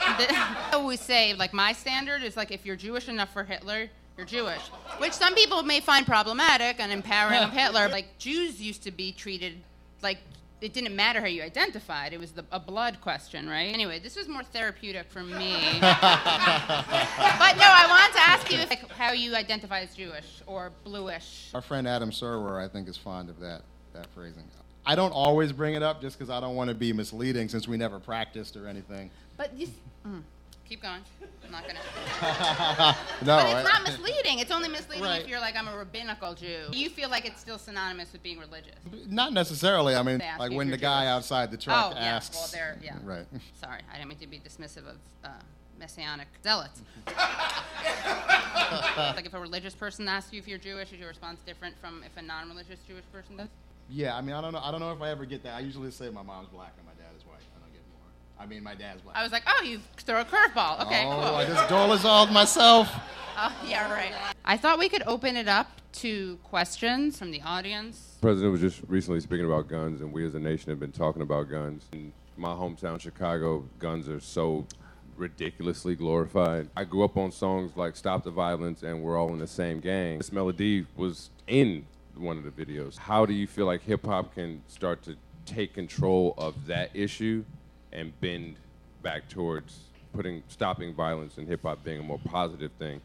I 0.07 0.70
always 0.72 1.00
say, 1.12 1.34
like, 1.34 1.52
my 1.52 1.72
standard 1.72 2.22
is 2.22 2.36
like, 2.36 2.50
if 2.50 2.64
you're 2.64 2.76
Jewish 2.76 3.09
enough 3.09 3.32
for 3.32 3.44
Hitler, 3.44 3.88
you're 4.17 4.27
Jewish. 4.27 4.61
Which 4.99 5.12
some 5.12 5.35
people 5.35 5.62
may 5.62 5.81
find 5.81 6.07
problematic 6.07 6.81
and 6.81 6.93
empowering 6.93 7.41
of 7.41 7.51
Hitler. 7.59 7.89
Like, 7.89 8.19
Jews 8.19 8.61
used 8.61 8.83
to 8.85 8.91
be 8.91 9.12
treated 9.12 9.55
like 10.03 10.19
it 10.61 10.73
didn't 10.73 10.97
matter 10.97 11.21
how 11.21 11.27
you 11.27 11.43
identified, 11.43 12.15
it 12.15 12.21
was 12.21 12.33
the, 12.33 12.45
a 12.51 12.59
blood 12.59 13.01
question, 13.03 13.49
right? 13.49 13.75
Anyway, 13.75 13.99
this 13.99 14.17
was 14.17 14.29
more 14.29 14.43
therapeutic 14.45 15.11
for 15.11 15.23
me. 15.23 15.57
but 15.81 15.83
no, 15.83 17.67
I 17.69 17.87
wanted 17.89 18.15
to 18.15 18.23
ask 18.23 18.51
you 18.51 18.59
like, 18.59 18.91
how 18.93 19.12
you 19.12 19.35
identify 19.35 19.81
as 19.81 19.95
Jewish 19.95 20.43
or 20.47 20.73
bluish. 20.85 21.51
Our 21.53 21.61
friend 21.61 21.87
Adam 21.87 22.11
Serwer, 22.11 22.65
I 22.65 22.69
think, 22.69 22.89
is 22.89 22.97
fond 22.97 23.29
of 23.29 23.41
that, 23.41 23.62
that 23.93 24.07
phrasing. 24.15 24.45
I 24.87 24.95
don't 24.95 25.12
always 25.12 25.53
bring 25.53 25.75
it 25.75 25.83
up 25.83 26.01
just 26.01 26.19
because 26.19 26.31
I 26.31 26.41
don't 26.41 26.57
want 26.57 26.69
to 26.69 26.75
be 26.75 26.93
misleading 26.93 27.49
since 27.49 27.67
we 27.67 27.77
never 27.77 27.99
practiced 27.99 28.57
or 28.57 28.67
anything. 28.67 29.11
But 29.37 29.57
you. 29.57 29.69
Mm, 30.07 30.23
keep 30.69 30.83
going. 30.83 31.01
I'm 31.45 31.53
not 31.53 31.67
gonna. 31.67 31.81
No, 33.25 33.37
But 33.37 33.57
it's 33.57 33.69
not 33.73 33.83
misleading. 33.85 34.39
It's 34.39 34.51
only 34.51 34.69
misleading 34.69 35.05
Right. 35.05 35.23
if 35.23 35.29
you're 35.29 35.41
like, 35.41 35.57
I'm 35.57 35.69
a 35.69 35.77
rabbinical 35.77 36.35
Jew. 36.35 36.65
You 36.73 36.91
feel 36.91 37.09
like 37.09 37.25
it's 37.25 37.41
still 37.41 37.59
synonymous 37.59 38.12
with 38.12 38.23
being 38.23 38.39
religious. 38.39 38.75
not 39.09 39.33
necessarily. 39.33 39.95
I 39.95 40.03
mean, 40.03 40.21
like 40.39 40.53
when 40.53 40.67
the 40.69 40.73
you're 40.73 40.79
guy 40.79 41.07
outside 41.07 41.51
the 41.51 41.57
truck 41.57 41.93
oh, 41.93 41.95
yeah. 41.95 42.17
asks. 42.17 42.37
Well, 42.37 42.49
there, 42.53 42.79
yeah. 42.83 42.97
Right. 43.03 43.27
Sorry, 43.61 43.81
I 43.91 43.97
didn't 43.97 44.09
mean 44.09 44.19
to 44.19 44.27
be 44.27 44.41
dismissive 44.41 44.87
of 44.87 44.97
uh, 45.25 45.29
messianic 45.79 46.29
zealots. 46.43 46.83
like 47.07 47.17
if 49.27 49.35
a 49.35 49.41
religious 49.41 49.75
person 49.75 50.09
asks 50.09 50.33
you 50.33 50.39
if 50.39 50.49
you're 50.49 50.59
Jewish, 50.59 50.93
is 50.93 50.99
your 50.99 51.09
response 51.09 51.41
different 51.47 51.77
from 51.81 52.03
if 52.05 52.17
a 52.17 52.23
non-religious 52.23 52.81
Jewish 52.87 53.05
person 53.12 53.37
does? 53.37 53.49
Yeah, 53.91 54.17
I 54.17 54.23
mean, 54.23 54.35
I 54.35 54.41
don't 54.41 54.53
know. 54.53 54.61
I 54.62 54.71
don't 54.71 54.81
know 54.81 54.93
if 54.93 55.03
I 55.03 55.11
ever 55.11 55.27
get 55.27 55.43
that. 55.43 55.57
I 55.57 55.61
usually 55.61 55.91
say 55.91 56.09
my 56.11 56.23
mom's 56.23 56.49
black 56.49 56.73
I 58.45 58.47
mean, 58.47 58.62
my 58.62 58.74
dad's 58.74 59.01
black. 59.01 59.16
I 59.16 59.22
was 59.22 59.32
like, 59.32 59.45
oh, 59.47 59.62
you 59.64 59.80
throw 59.97 60.20
a 60.20 60.24
curveball. 60.24 60.82
Okay, 60.84 61.07
oh, 61.07 61.12
cool. 61.12 61.34
I 61.34 61.47
just 61.47 61.64
Dolezaled 61.64 62.32
myself. 62.32 62.92
Oh, 63.36 63.53
yeah, 63.66 63.92
right. 63.92 64.12
I 64.45 64.57
thought 64.57 64.78
we 64.78 64.88
could 64.88 65.03
open 65.09 65.36
it 65.36 65.49
up 65.49 65.80
to 65.95 66.36
questions 66.45 67.18
from 67.18 67.32
the 67.32 67.42
audience. 67.42 68.14
The 68.20 68.28
president 68.28 68.53
was 68.53 68.61
just 68.61 68.80
recently 68.86 69.18
speaking 69.18 69.45
about 69.45 69.66
guns, 69.66 70.03
and 70.03 70.12
we 70.12 70.24
as 70.24 70.36
a 70.36 70.38
nation 70.38 70.70
have 70.70 70.78
been 70.78 70.92
talking 70.92 71.20
about 71.20 71.51
guns. 71.51 71.82
In 71.92 72.12
my 72.36 72.51
hometown, 72.51 73.01
Chicago, 73.01 73.64
guns 73.80 74.09
are 74.09 74.20
so 74.20 74.68
ridiculously 75.16 75.97
glorified. 75.97 76.68
I 76.76 76.84
grew 76.84 77.03
up 77.03 77.16
on 77.16 77.32
songs 77.32 77.76
like 77.76 77.97
Stop 77.97 78.22
the 78.22 78.30
Violence 78.30 78.84
and 78.84 79.03
We're 79.03 79.18
All 79.18 79.32
in 79.32 79.40
the 79.40 79.49
Same 79.49 79.80
Gang. 79.80 80.18
This 80.18 80.30
melody 80.30 80.86
was 80.95 81.30
in 81.49 81.86
one 82.14 82.38
of 82.38 82.45
the 82.45 82.53
videos. 82.53 82.97
How 82.97 83.26
do 83.26 83.32
you 83.32 83.49
feel 83.49 83.66
like 83.66 83.82
hip 83.82 84.07
hop 84.07 84.36
can 84.36 84.62
start 84.68 85.03
to 85.03 85.16
take 85.45 85.74
control 85.74 86.34
of 86.38 86.66
that 86.68 86.90
issue 86.95 87.45
and 87.95 88.18
bend 88.20 88.57
back 89.03 89.28
towards 89.28 89.78
putting 90.12 90.42
stopping 90.49 90.95
violence 90.95 91.38
and 91.38 91.47
hip 91.47 91.62
hop 91.62 91.84
being 91.84 92.01
a 92.01 92.03
more 92.03 92.20
positive 92.24 92.70
thing? 92.78 93.01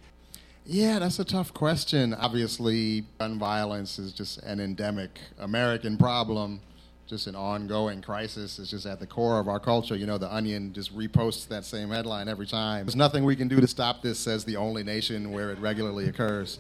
Yeah, 0.66 1.00
that's 1.00 1.20
a 1.20 1.26
tough 1.26 1.54
question. 1.54 2.14
Obviously, 2.14 3.06
gun 3.20 3.40
violence 3.40 3.98
is 3.98 4.14
just 4.14 4.38
an 4.44 4.60
endemic 4.60 5.20
American 5.40 5.98
problem, 5.98 6.62
just 7.08 7.26
an 7.26 7.36
ongoing 7.36 8.02
crisis. 8.02 8.60
It's 8.60 8.70
just 8.70 8.86
at 8.86 9.00
the 9.00 9.08
core 9.08 9.40
of 9.40 9.48
our 9.48 9.60
culture. 9.60 9.96
You 9.96 10.06
know, 10.06 10.20
The 10.20 10.32
Onion 10.32 10.74
just 10.74 10.96
reposts 10.96 11.48
that 11.48 11.66
same 11.66 11.90
headline 11.90 12.28
every 12.28 12.46
time. 12.46 12.86
There's 12.86 12.96
nothing 12.96 13.24
we 13.24 13.36
can 13.36 13.48
do 13.48 13.60
to 13.60 13.68
stop 13.68 14.04
this, 14.04 14.20
says 14.20 14.46
the 14.46 14.58
only 14.58 14.84
nation 14.84 15.32
where 15.32 15.50
it 15.50 15.58
regularly 15.58 16.08
occurs. 16.08 16.60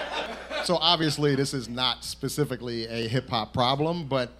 so, 0.64 0.76
obviously, 0.76 1.34
this 1.34 1.54
is 1.54 1.66
not 1.66 2.04
specifically 2.04 2.86
a 2.88 3.08
hip 3.08 3.30
hop 3.30 3.54
problem, 3.54 4.04
but 4.06 4.32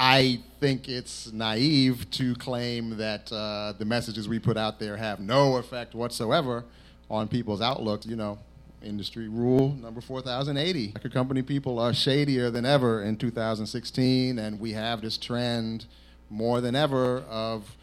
I 0.00 0.38
think 0.60 0.88
it's 0.88 1.32
naive 1.32 2.08
to 2.12 2.36
claim 2.36 2.98
that 2.98 3.32
uh, 3.32 3.72
the 3.76 3.84
messages 3.84 4.28
we 4.28 4.38
put 4.38 4.56
out 4.56 4.78
there 4.78 4.96
have 4.96 5.18
no 5.18 5.56
effect 5.56 5.92
whatsoever 5.92 6.64
on 7.10 7.26
people's 7.26 7.60
outlook. 7.60 8.06
You 8.06 8.14
know, 8.14 8.38
industry 8.80 9.26
rule 9.26 9.72
number 9.72 10.00
4080. 10.00 10.92
Record 10.94 11.12
company 11.12 11.42
people 11.42 11.80
are 11.80 11.92
shadier 11.92 12.48
than 12.48 12.64
ever 12.64 13.02
in 13.02 13.16
2016, 13.16 14.38
and 14.38 14.60
we 14.60 14.70
have 14.72 15.00
this 15.02 15.18
trend 15.18 15.86
more 16.30 16.60
than 16.60 16.76
ever 16.76 17.22
of 17.22 17.76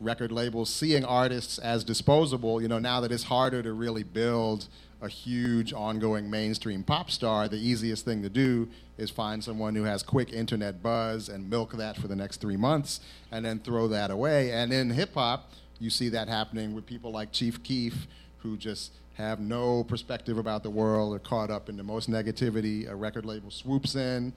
record 0.00 0.32
labels 0.32 0.74
seeing 0.74 1.04
artists 1.04 1.58
as 1.58 1.84
disposable. 1.84 2.60
You 2.60 2.66
know, 2.66 2.80
now 2.80 3.00
that 3.00 3.12
it's 3.12 3.22
harder 3.22 3.62
to 3.62 3.72
really 3.72 4.02
build 4.02 4.66
a 5.00 5.08
huge 5.08 5.72
ongoing 5.72 6.28
mainstream 6.28 6.82
pop 6.82 7.10
star, 7.10 7.48
the 7.48 7.56
easiest 7.56 8.04
thing 8.04 8.22
to 8.22 8.28
do 8.28 8.68
is 8.96 9.10
find 9.10 9.42
someone 9.42 9.74
who 9.74 9.84
has 9.84 10.02
quick 10.02 10.32
internet 10.32 10.82
buzz 10.82 11.28
and 11.28 11.48
milk 11.48 11.72
that 11.72 11.96
for 11.96 12.08
the 12.08 12.16
next 12.16 12.40
three 12.40 12.56
months 12.56 13.00
and 13.30 13.44
then 13.44 13.60
throw 13.60 13.86
that 13.88 14.10
away. 14.10 14.50
And 14.50 14.72
in 14.72 14.90
hip 14.90 15.14
hop, 15.14 15.52
you 15.78 15.90
see 15.90 16.08
that 16.08 16.28
happening 16.28 16.74
with 16.74 16.84
people 16.86 17.12
like 17.12 17.30
Chief 17.30 17.62
Keef 17.62 18.08
who 18.38 18.56
just 18.56 18.92
have 19.14 19.40
no 19.40 19.84
perspective 19.84 20.38
about 20.38 20.62
the 20.62 20.70
world, 20.70 21.14
are 21.14 21.18
caught 21.18 21.50
up 21.50 21.68
in 21.68 21.76
the 21.76 21.82
most 21.82 22.08
negativity. 22.08 22.88
A 22.88 22.94
record 22.94 23.26
label 23.26 23.50
swoops 23.50 23.96
in, 23.96 24.32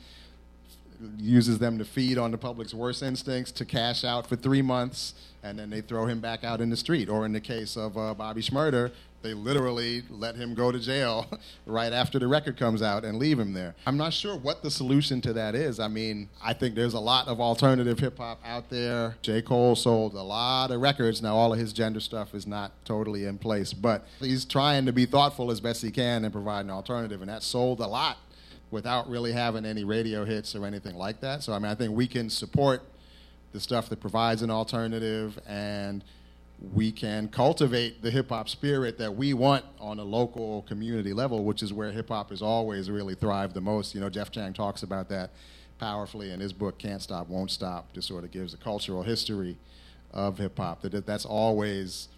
uses 1.18 1.60
them 1.60 1.78
to 1.78 1.86
feed 1.86 2.18
on 2.18 2.32
the 2.32 2.38
public's 2.38 2.74
worst 2.74 3.04
instincts 3.04 3.52
to 3.52 3.66
cash 3.66 4.04
out 4.04 4.28
for 4.28 4.36
three 4.36 4.62
months, 4.62 5.14
and 5.44 5.58
then 5.58 5.70
they 5.70 5.82
throw 5.82 6.06
him 6.06 6.20
back 6.20 6.44
out 6.44 6.62
in 6.62 6.70
the 6.70 6.78
street. 6.78 7.10
Or 7.10 7.26
in 7.26 7.32
the 7.32 7.40
case 7.40 7.78
of 7.78 7.98
uh, 7.98 8.14
Bobby 8.16 8.42
Shmurda, 8.42 8.92
they 9.22 9.34
literally 9.34 10.04
let 10.10 10.36
him 10.36 10.54
go 10.54 10.72
to 10.72 10.80
jail 10.80 11.28
right 11.66 11.94
after 11.94 12.20
the 12.20 12.28
record 12.28 12.58
comes 12.58 12.82
out 12.82 13.06
and 13.06 13.18
leave 13.18 13.40
him 13.40 13.54
there. 13.54 13.76
I'm 13.86 13.98
not 13.98 14.14
sure 14.14 14.36
what 14.36 14.64
the 14.64 14.72
solution 14.72 15.22
to 15.22 15.34
that 15.34 15.56
is. 15.56 15.80
I 15.80 15.88
mean, 15.88 16.30
I 16.44 16.54
think 16.54 16.76
there's 16.76 16.94
a 16.94 17.00
lot 17.00 17.28
of 17.28 17.40
alternative 17.40 18.00
hip 18.00 18.18
hop 18.18 18.40
out 18.46 18.70
there. 18.70 19.16
J. 19.22 19.42
Cole 19.42 19.76
sold 19.76 20.14
a 20.14 20.22
lot 20.22 20.72
of 20.72 20.82
records. 20.82 21.22
Now, 21.22 21.36
all 21.36 21.54
of 21.54 21.60
his 21.60 21.74
gender 21.74 22.00
stuff 22.00 22.34
is 22.34 22.48
not 22.48 22.72
totally 22.86 23.26
in 23.26 23.38
place, 23.38 23.74
but 23.74 24.06
he's 24.20 24.46
trying 24.46 24.86
to 24.86 24.94
be 24.94 25.06
thoughtful 25.06 25.52
as 25.52 25.60
best 25.60 25.82
he 25.82 25.92
can 25.92 26.24
and 26.24 26.34
provide 26.34 26.66
an 26.66 26.72
alternative, 26.72 27.22
and 27.22 27.30
that 27.30 27.44
sold 27.44 27.80
a 27.80 27.88
lot 27.88 28.18
without 28.72 29.10
really 29.10 29.34
having 29.34 29.66
any 29.66 29.84
radio 29.84 30.24
hits 30.26 30.56
or 30.56 30.66
anything 30.66 30.96
like 30.96 31.20
that. 31.20 31.44
So, 31.44 31.54
I 31.54 31.60
mean, 31.60 31.72
I 31.72 31.76
think 31.76 31.94
we 31.94 32.08
can 32.08 32.30
support 32.30 32.82
the 33.52 33.60
stuff 33.60 33.90
that 33.90 34.00
provides 34.00 34.42
an 34.42 34.50
alternative 34.50 35.38
and 35.46 36.04
we 36.74 36.92
can 36.92 37.28
cultivate 37.28 38.04
the 38.04 38.12
hip 38.12 38.30
hop 38.30 38.48
spirit 38.48 38.98
that 39.00 39.16
we 39.16 39.34
want 39.34 39.66
on 39.80 39.98
a 39.98 40.04
local 40.04 40.62
community 40.64 41.12
level, 41.12 41.44
which 41.44 41.64
is 41.64 41.74
where 41.74 41.92
hip 41.92 42.10
hop 42.10 42.30
has 42.30 42.42
always 42.42 42.90
really 42.90 43.16
thrived 43.16 43.56
the 43.56 43.62
most. 43.62 43.96
You 43.96 44.02
know, 44.02 44.10
Jeff 44.10 44.32
Chang 44.32 44.54
talks 44.54 44.84
about 44.84 45.10
that 45.10 45.32
powerfully 45.80 46.32
in 46.32 46.40
his 46.40 46.54
book 46.54 46.78
Can't 46.78 47.02
Stop, 47.02 47.28
Won't 47.30 47.50
Stop, 47.50 47.92
just 47.94 48.08
sort 48.08 48.24
of 48.24 48.32
gives 48.32 48.54
a 48.54 48.58
cultural 48.58 49.02
history 49.02 49.58
of 50.12 50.38
hip 50.38 50.58
hop. 50.58 50.84
That 50.84 51.06
that's 51.06 51.26
always 51.26 52.10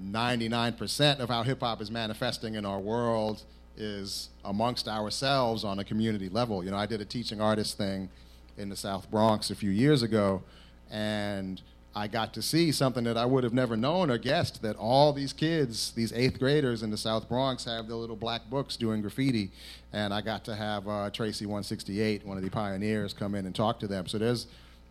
99% 0.00 1.20
of 1.20 1.28
how 1.28 1.44
hip 1.44 1.60
hop 1.60 1.80
is 1.80 1.90
manifesting 1.90 2.56
in 2.56 2.66
our 2.66 2.80
world 2.80 3.44
is 3.76 4.30
amongst 4.44 4.88
ourselves 4.88 5.62
on 5.62 5.78
a 5.78 5.84
community 5.84 6.28
level. 6.28 6.64
You 6.64 6.72
know, 6.72 6.76
I 6.76 6.86
did 6.86 7.00
a 7.00 7.04
teaching 7.04 7.40
artist 7.40 7.76
thing 7.78 8.08
in 8.56 8.68
the 8.68 8.76
South 8.76 9.10
Bronx 9.10 9.50
a 9.50 9.54
few 9.54 9.70
years 9.70 10.02
ago, 10.02 10.42
and 10.90 11.62
I 11.94 12.08
got 12.08 12.32
to 12.34 12.42
see 12.42 12.72
something 12.72 13.04
that 13.04 13.18
I 13.18 13.26
would 13.26 13.44
have 13.44 13.52
never 13.52 13.76
known 13.76 14.10
or 14.10 14.16
guessed 14.16 14.62
that 14.62 14.76
all 14.76 15.12
these 15.12 15.32
kids, 15.32 15.92
these 15.92 16.12
eighth 16.12 16.38
graders 16.38 16.82
in 16.82 16.90
the 16.90 16.96
South 16.96 17.28
Bronx, 17.28 17.64
have 17.64 17.86
their 17.86 17.96
little 17.96 18.16
black 18.16 18.48
books 18.48 18.76
doing 18.76 19.02
graffiti. 19.02 19.50
And 19.92 20.14
I 20.14 20.22
got 20.22 20.44
to 20.46 20.54
have 20.54 20.88
uh, 20.88 21.10
Tracy 21.10 21.44
168, 21.44 22.24
one 22.24 22.38
of 22.38 22.42
the 22.42 22.50
pioneers, 22.50 23.12
come 23.12 23.34
in 23.34 23.44
and 23.44 23.54
talk 23.54 23.78
to 23.80 23.86
them. 23.86 24.06
So 24.06 24.16
there's 24.16 24.46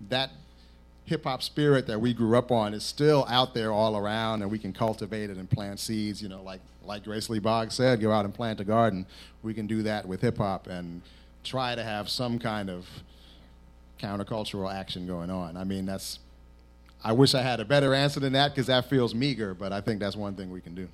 that 0.09 0.29
hip 1.05 1.23
hop 1.23 1.41
spirit 1.41 1.87
that 1.87 1.99
we 1.99 2.13
grew 2.13 2.37
up 2.37 2.51
on 2.51 2.73
is 2.75 2.83
still 2.83 3.25
out 3.27 3.55
there 3.55 3.71
all 3.71 3.97
around, 3.97 4.43
and 4.43 4.51
we 4.51 4.59
can 4.59 4.71
cultivate 4.71 5.31
it 5.31 5.37
and 5.37 5.49
plant 5.49 5.79
seeds. 5.79 6.21
You 6.21 6.29
know, 6.29 6.43
like 6.43 6.61
like 6.85 7.03
Grace 7.03 7.29
Lee 7.29 7.39
Boggs 7.39 7.75
said, 7.75 7.99
go 7.99 8.11
out 8.11 8.25
and 8.25 8.33
plant 8.33 8.59
a 8.59 8.63
garden. 8.63 9.05
We 9.43 9.53
can 9.53 9.67
do 9.67 9.83
that 9.83 10.07
with 10.07 10.21
hip 10.21 10.37
hop 10.37 10.67
and 10.67 11.01
try 11.43 11.73
to 11.73 11.83
have 11.83 12.09
some 12.09 12.37
kind 12.37 12.69
of 12.69 12.87
countercultural 13.99 14.73
action 14.73 15.07
going 15.07 15.29
on. 15.29 15.57
I 15.57 15.63
mean, 15.63 15.85
that's 15.85 16.19
I 17.03 17.13
wish 17.13 17.33
I 17.33 17.41
had 17.41 17.59
a 17.59 17.65
better 17.65 17.93
answer 17.93 18.19
than 18.19 18.33
that 18.33 18.53
because 18.53 18.67
that 18.67 18.89
feels 18.89 19.15
meager, 19.15 19.53
but 19.53 19.71
I 19.73 19.81
think 19.81 19.99
that's 19.99 20.15
one 20.15 20.35
thing 20.35 20.51
we 20.51 20.61
can 20.61 20.75
do. 20.75 20.87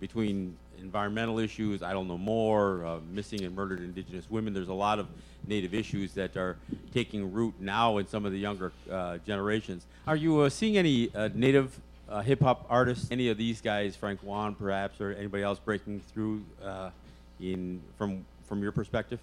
Between 0.00 0.56
environmental 0.78 1.38
issues, 1.38 1.82
I 1.82 1.92
don't 1.92 2.08
know 2.08 2.18
more, 2.18 2.84
uh, 2.84 2.98
missing 3.10 3.44
and 3.44 3.54
murdered 3.54 3.80
indigenous 3.80 4.30
women, 4.30 4.54
there's 4.54 4.68
a 4.68 4.74
lot 4.74 4.98
of 4.98 5.08
native 5.46 5.74
issues 5.74 6.12
that 6.14 6.36
are 6.36 6.56
taking 6.92 7.32
root 7.32 7.54
now 7.60 7.98
in 7.98 8.06
some 8.06 8.24
of 8.24 8.32
the 8.32 8.38
younger 8.38 8.72
uh, 8.90 9.18
generations. 9.26 9.86
Are 10.06 10.16
you 10.16 10.40
uh, 10.40 10.48
seeing 10.48 10.78
any 10.78 11.14
uh, 11.14 11.28
native 11.34 11.78
uh, 12.08 12.22
hip 12.22 12.40
hop 12.40 12.66
artists, 12.70 13.10
any 13.10 13.28
of 13.28 13.36
these 13.36 13.60
guys, 13.60 13.96
Frank 13.96 14.22
Waln 14.22 14.54
perhaps, 14.54 15.00
or 15.00 15.12
anybody 15.12 15.42
else 15.42 15.58
breaking 15.58 16.00
through 16.12 16.42
uh, 16.62 16.90
in 17.40 17.82
from 17.98 18.24
from 18.48 18.62
your 18.62 18.72
perspective? 18.72 19.18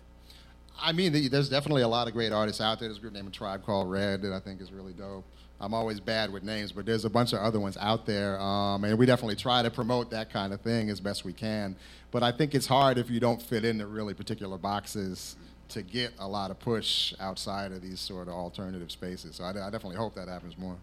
I 0.81 0.91
mean, 0.91 1.29
there's 1.29 1.49
definitely 1.49 1.83
a 1.83 1.87
lot 1.87 2.07
of 2.07 2.13
great 2.13 2.33
artists 2.33 2.59
out 2.59 2.79
there. 2.79 2.89
There's 2.89 2.97
a 2.97 3.01
group 3.01 3.13
named 3.13 3.31
Tribe 3.31 3.63
Called 3.65 3.89
Red 3.89 4.21
that 4.23 4.33
I 4.33 4.39
think 4.39 4.59
is 4.59 4.71
really 4.71 4.91
dope. 4.93 5.23
I'm 5.61 5.73
always 5.73 5.99
bad 5.99 6.31
with 6.31 6.43
names, 6.43 6.71
but 6.71 6.85
there's 6.85 7.05
a 7.05 7.09
bunch 7.09 7.31
of 7.31 7.39
other 7.39 7.59
ones 7.59 7.77
out 7.79 8.05
there, 8.05 8.39
um, 8.39 8.83
and 8.83 8.97
we 8.97 9.05
definitely 9.05 9.35
try 9.35 9.61
to 9.61 9.71
promote 9.71 10.09
that 10.11 10.31
kind 10.31 10.51
of 10.51 10.61
thing 10.61 10.89
as 10.89 10.99
best 10.99 11.23
we 11.23 11.31
can. 11.31 11.75
But 12.11 12.21
I 12.21 12.31
think 12.31 12.53
it's 12.53 12.67
hard 12.67 12.97
if 12.97 13.09
you 13.09 13.19
don't 13.19 13.41
fit 13.41 13.63
into 13.63 13.87
really 13.87 14.13
particular 14.13 14.57
boxes 14.57 15.37
to 15.69 15.81
get 15.81 16.13
a 16.19 16.27
lot 16.27 16.51
of 16.51 16.59
push 16.59 17.13
outside 17.19 17.71
of 17.71 17.81
these 17.81 17.99
sort 17.99 18.27
of 18.27 18.33
alternative 18.33 18.91
spaces. 18.91 19.37
So 19.37 19.43
I, 19.43 19.49
I 19.49 19.69
definitely 19.69 19.95
hope 19.95 20.15
that 20.15 20.27
happens 20.27 20.57
more. 20.57 20.75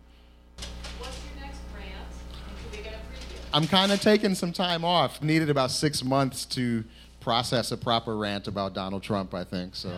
What's 0.98 1.16
your 1.36 1.44
next 1.44 1.60
rant? 1.76 2.72
We 2.72 2.78
get 2.78 2.94
a 2.94 2.96
preview? 2.96 3.38
I'm 3.52 3.66
kind 3.66 3.92
of 3.92 4.00
taking 4.00 4.34
some 4.34 4.52
time 4.52 4.84
off. 4.84 5.22
Needed 5.22 5.50
about 5.50 5.70
six 5.70 6.02
months 6.02 6.44
to 6.46 6.84
process 7.20 7.70
a 7.70 7.76
proper 7.76 8.16
rant 8.16 8.48
about 8.48 8.74
Donald 8.74 9.02
Trump, 9.02 9.34
I 9.34 9.44
think. 9.44 9.76
So, 9.76 9.92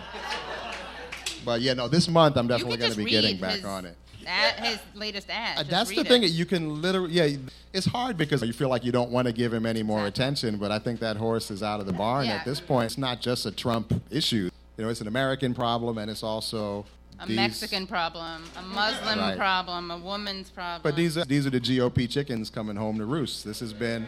but 1.44 1.60
yeah, 1.60 1.74
no, 1.74 1.88
this 1.88 2.08
month 2.08 2.36
I'm 2.36 2.48
definitely 2.48 2.78
going 2.78 2.92
to 2.92 2.98
be 2.98 3.04
getting 3.04 3.38
back 3.38 3.64
on 3.64 3.86
it. 3.86 3.96
Ad, 4.26 4.54
his 4.64 4.78
latest 4.94 5.28
ad. 5.30 5.58
Uh, 5.58 5.60
Just 5.60 5.70
that's 5.70 5.90
the 5.90 5.96
read 5.98 6.06
thing. 6.08 6.22
it. 6.22 6.30
You 6.30 6.46
can 6.46 6.80
literally, 6.82 7.12
yeah, 7.12 7.36
it's 7.72 7.86
hard 7.86 8.16
because 8.16 8.42
you 8.42 8.52
feel 8.52 8.68
like 8.68 8.84
you 8.84 8.92
don't 8.92 9.10
want 9.10 9.26
to 9.26 9.32
give 9.32 9.52
him 9.52 9.66
any 9.66 9.82
more 9.82 10.06
attention. 10.06 10.56
But 10.58 10.70
I 10.70 10.78
think 10.78 11.00
that 11.00 11.16
horse 11.16 11.50
is 11.50 11.62
out 11.62 11.80
of 11.80 11.86
the 11.86 11.92
barn 11.92 12.26
Yeah. 12.26 12.32
at 12.34 12.44
this 12.44 12.60
point. 12.60 12.86
It's 12.86 12.98
not 12.98 13.20
just 13.20 13.46
a 13.46 13.50
Trump 13.50 13.92
issue. 14.10 14.50
You 14.76 14.84
know, 14.84 14.90
it's 14.90 15.00
an 15.00 15.08
American 15.08 15.54
problem, 15.54 15.98
and 15.98 16.10
it's 16.10 16.22
also 16.22 16.84
A 17.20 17.26
these- 17.26 17.36
Mexican 17.36 17.86
problem, 17.86 18.42
a 18.56 18.62
Muslim 18.62 19.18
Right. 19.18 19.36
problem, 19.36 19.90
a 19.90 19.98
woman's 19.98 20.50
problem. 20.50 20.80
But 20.82 20.96
these 20.96 21.16
are 21.18 21.24
these 21.24 21.46
are 21.46 21.50
the 21.50 21.60
GOP 21.60 22.06
chickens 22.08 22.50
coming 22.50 22.76
home 22.76 22.98
to 22.98 23.04
roost. 23.04 23.44
This 23.44 23.60
has 23.60 23.72
been. 23.72 24.06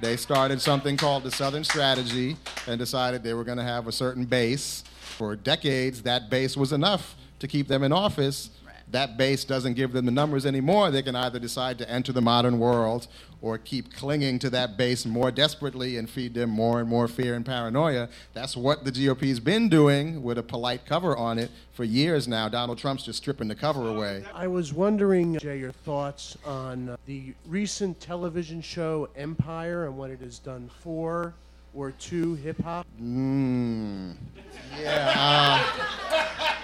They 0.00 0.16
started 0.16 0.60
something 0.62 0.96
called 0.96 1.24
the 1.24 1.30
Southern 1.32 1.64
Strategy 1.64 2.36
and 2.68 2.78
decided 2.78 3.24
they 3.24 3.34
were 3.34 3.42
going 3.42 3.58
to 3.58 3.64
have 3.64 3.88
a 3.88 3.92
certain 3.92 4.24
base. 4.24 4.84
For 5.00 5.34
decades, 5.34 6.02
that 6.02 6.30
base 6.30 6.56
was 6.56 6.72
enough 6.72 7.16
to 7.40 7.48
keep 7.48 7.66
them 7.66 7.82
in 7.82 7.92
office. 7.92 8.50
That 8.90 9.16
base 9.18 9.44
doesn't 9.44 9.74
give 9.74 9.92
them 9.92 10.06
the 10.06 10.12
numbers 10.12 10.46
anymore. 10.46 10.90
They 10.90 11.02
can 11.02 11.14
either 11.14 11.38
decide 11.38 11.78
to 11.78 11.90
enter 11.90 12.12
the 12.12 12.22
modern 12.22 12.58
world 12.58 13.06
or 13.40 13.58
keep 13.58 13.92
clinging 13.94 14.38
to 14.40 14.50
that 14.50 14.76
base 14.76 15.04
more 15.06 15.30
desperately 15.30 15.96
and 15.96 16.08
feed 16.08 16.34
them 16.34 16.50
more 16.50 16.80
and 16.80 16.88
more 16.88 17.06
fear 17.06 17.34
and 17.34 17.44
paranoia. 17.44 18.08
That's 18.32 18.56
what 18.56 18.84
the 18.84 18.90
GOP's 18.90 19.40
been 19.40 19.68
doing 19.68 20.22
with 20.22 20.38
a 20.38 20.42
polite 20.42 20.86
cover 20.86 21.16
on 21.16 21.38
it 21.38 21.50
for 21.72 21.84
years 21.84 22.26
now. 22.26 22.48
Donald 22.48 22.78
Trump's 22.78 23.04
just 23.04 23.18
stripping 23.18 23.48
the 23.48 23.54
cover 23.54 23.88
away. 23.88 24.24
I 24.34 24.46
was 24.46 24.72
wondering, 24.72 25.38
Jay, 25.38 25.58
your 25.58 25.72
thoughts 25.72 26.36
on 26.44 26.88
uh, 26.88 26.96
the 27.06 27.34
recent 27.46 28.00
television 28.00 28.60
show 28.60 29.08
Empire 29.16 29.86
and 29.86 29.96
what 29.96 30.10
it 30.10 30.20
has 30.20 30.38
done 30.38 30.70
for 30.80 31.34
or 31.74 31.92
to 31.92 32.34
hip 32.36 32.60
hop. 32.62 32.86
Mm. 33.00 34.16
Yeah. 34.80 35.12
uh, 35.14 36.54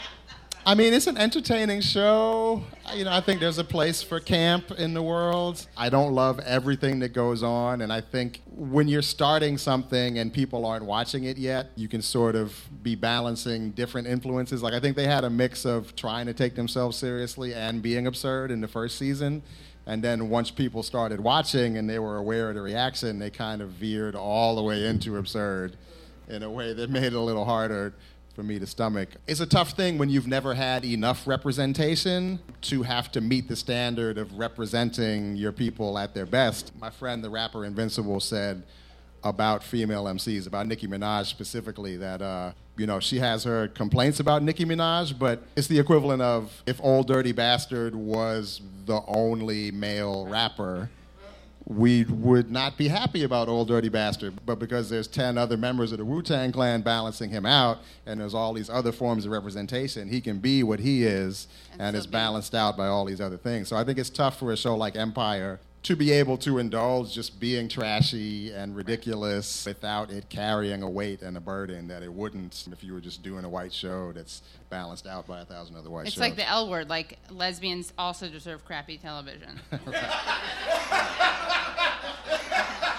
I 0.67 0.75
mean, 0.75 0.95
it's 0.95 1.07
an 1.07 1.19
entertaining 1.19 1.83
show. 1.83 2.65
You 2.95 3.05
know, 3.05 3.12
I 3.12 3.21
think 3.21 3.39
there's 3.39 3.59
a 3.59 3.65
place 3.65 4.03
for 4.03 4.19
camp 4.19 4.71
in 4.71 4.95
the 4.95 5.03
world. 5.03 5.67
I 5.77 5.91
don't 5.91 6.15
love 6.15 6.41
everything 6.41 7.01
that 7.01 7.11
goes 7.11 7.43
on, 7.43 7.83
and 7.83 7.93
I 7.93 8.01
think 8.01 8.41
when 8.57 8.89
you're 8.89 9.03
starting 9.03 9.59
something 9.59 10.19
and 10.19 10.33
people 10.33 10.65
aren't 10.65 10.87
watching 10.87 11.25
it 11.25 11.37
yet, 11.37 11.67
you 11.77 11.87
can 11.87 12.01
sort 12.01 12.35
of 12.35 12.59
be 12.83 12.95
balancing 12.95 13.73
different 13.73 14.07
influences. 14.07 14.62
Like 14.62 14.73
I 14.73 14.81
think 14.81 14.97
they 14.97 15.07
had 15.07 15.25
a 15.25 15.31
mix 15.31 15.67
of 15.67 15.95
trying 15.97 16.25
to 16.27 16.33
take 16.33 16.55
themselves 16.55 16.97
seriously 16.97 17.53
and 17.53 17.83
being 17.83 18.07
absurd 18.07 18.51
in 18.51 18.62
the 18.62 18.69
first 18.69 18.97
season. 18.97 19.43
And 19.87 20.03
then 20.03 20.31
once 20.31 20.51
people 20.51 20.83
started 20.83 21.21
watching 21.21 21.77
and 21.77 21.91
they 21.91 21.99
were 21.99 22.17
aware 22.17 22.49
of 22.49 22.55
the 22.55 22.62
reaction, 22.62 23.19
they 23.19 23.29
kind 23.29 23.61
of 23.61 23.69
veered 23.71 24.15
all 24.15 24.57
the 24.57 24.62
way 24.62 24.87
into 24.87 25.19
absurd 25.19 25.77
in 26.27 26.43
a 26.43 26.51
way 26.51 26.73
that 26.73 26.89
made 26.89 27.05
it 27.05 27.12
a 27.12 27.21
little 27.21 27.45
harder 27.45 27.93
for 28.35 28.43
me 28.43 28.59
to 28.59 28.66
stomach. 28.66 29.11
It's 29.26 29.41
a 29.41 29.47
tough 29.47 29.70
thing 29.70 29.97
when 29.97 30.11
you've 30.11 30.26
never 30.26 30.55
had 30.55 30.85
enough 30.85 31.26
representation 31.26 32.41
to 32.62 32.82
have 32.82 33.11
to 33.12 33.20
meet 33.20 33.49
the 33.49 33.57
standard 33.57 34.18
of 34.18 34.37
representing 34.37 35.37
your 35.37 35.53
people 35.53 35.97
at 35.99 36.14
their 36.14 36.26
best. 36.26 36.72
My 36.78 36.91
friend, 36.91 37.22
the 37.22 37.30
rapper 37.30 37.64
Invincible, 37.64 38.20
said 38.20 38.64
about 39.22 39.62
female 39.62 40.05
MCs, 40.05 40.47
about 40.47 40.66
Nicki 40.66 40.87
Minaj 40.87 41.26
specifically, 41.26 41.97
that 41.97 42.20
uh, 42.20 42.53
you 42.76 42.87
know 42.87 42.99
she 43.01 43.18
has 43.18 43.45
her 43.45 43.68
complaints 43.68 44.20
about 44.20 44.43
Nicki 44.43 44.64
Minaj, 44.64 45.16
but 45.18 45.43
it's 45.57 45.68
the 45.68 45.78
equivalent 45.78 46.20
of 46.20 46.62
if 46.66 46.80
Old 46.82 47.07
Dirty 47.07 47.32
Bastard 47.32 47.95
was 47.95 48.61
the 48.85 49.01
only 49.07 49.70
male 49.70 50.26
rapper 50.26 50.91
we 51.67 52.05
would 52.05 52.51
not 52.51 52.77
be 52.77 52.89
happy 52.89 53.23
about 53.23 53.49
Old 53.49 53.69
Dirty 53.69 53.89
Bastard, 53.89 54.35
but 54.45 54.59
because 54.59 54.91
there's 54.91 55.07
10 55.07 55.39
other 55.39 55.57
members 55.57 55.93
of 55.93 55.99
the 55.99 56.05
Wu 56.05 56.21
Tang 56.21 56.53
Clan 56.53 56.83
balancing 56.83 57.31
him 57.31 57.47
out, 57.47 57.79
and 58.05 58.21
there's 58.21 58.35
all 58.35 58.53
these 58.53 58.69
other 58.69 58.93
forms 58.93 59.25
of 59.25 59.33
representation, 59.33 60.09
he 60.09 60.21
can 60.21 60.39
be 60.39 60.62
what 60.62 60.81
he 60.81 61.05
is 61.05 61.49
And 61.73 61.81
and, 61.81 61.89
still 61.91 62.01
is 62.01 62.07
balanced 62.07 62.55
out 62.55 62.77
by 62.77 62.87
all 62.87 63.05
these 63.07 63.21
other 63.21 63.39
things. 63.39 63.69
So 63.69 63.77
I 63.77 63.85
think 63.85 63.99
it's 63.99 64.11
tough 64.11 64.39
for 64.39 64.53
a 64.53 64.57
show 64.57 64.77
like 64.77 64.95
Empire 64.95 65.59
to 65.85 65.95
be 65.95 66.11
able 66.11 66.39
to 66.39 66.59
indulge 66.59 67.14
just 67.14 67.39
being 67.39 67.68
trashy 67.68 68.51
and 68.51 68.74
ridiculous 68.74 69.66
without 69.66 70.11
it 70.11 70.28
carrying 70.30 70.82
a 70.82 70.89
weight 70.89 71.20
and 71.20 71.37
a 71.37 71.41
burden 71.41 71.87
that 71.89 72.03
it 72.03 72.12
wouldn't 72.12 72.66
if 72.72 72.82
you 72.82 72.95
were 72.95 73.01
just 73.01 73.22
doing 73.22 73.45
a 73.45 73.49
white 73.49 73.72
show 73.72 74.11
that's 74.12 74.43
balanced 74.70 75.07
out 75.07 75.26
by 75.26 75.41
a 75.41 75.45
thousand 75.45 75.76
other 75.76 75.91
white 75.91 76.07
It's 76.07 76.14
shows. 76.14 76.24
It's 76.24 76.30
like 76.30 76.37
the 76.37 76.49
L 76.49 76.70
word. 76.70 76.89
Like 76.89 77.18
lesbians 77.30 77.93
also 77.99 78.28
deserve 78.28 78.64
crappy 78.64 78.97
television. 78.97 79.61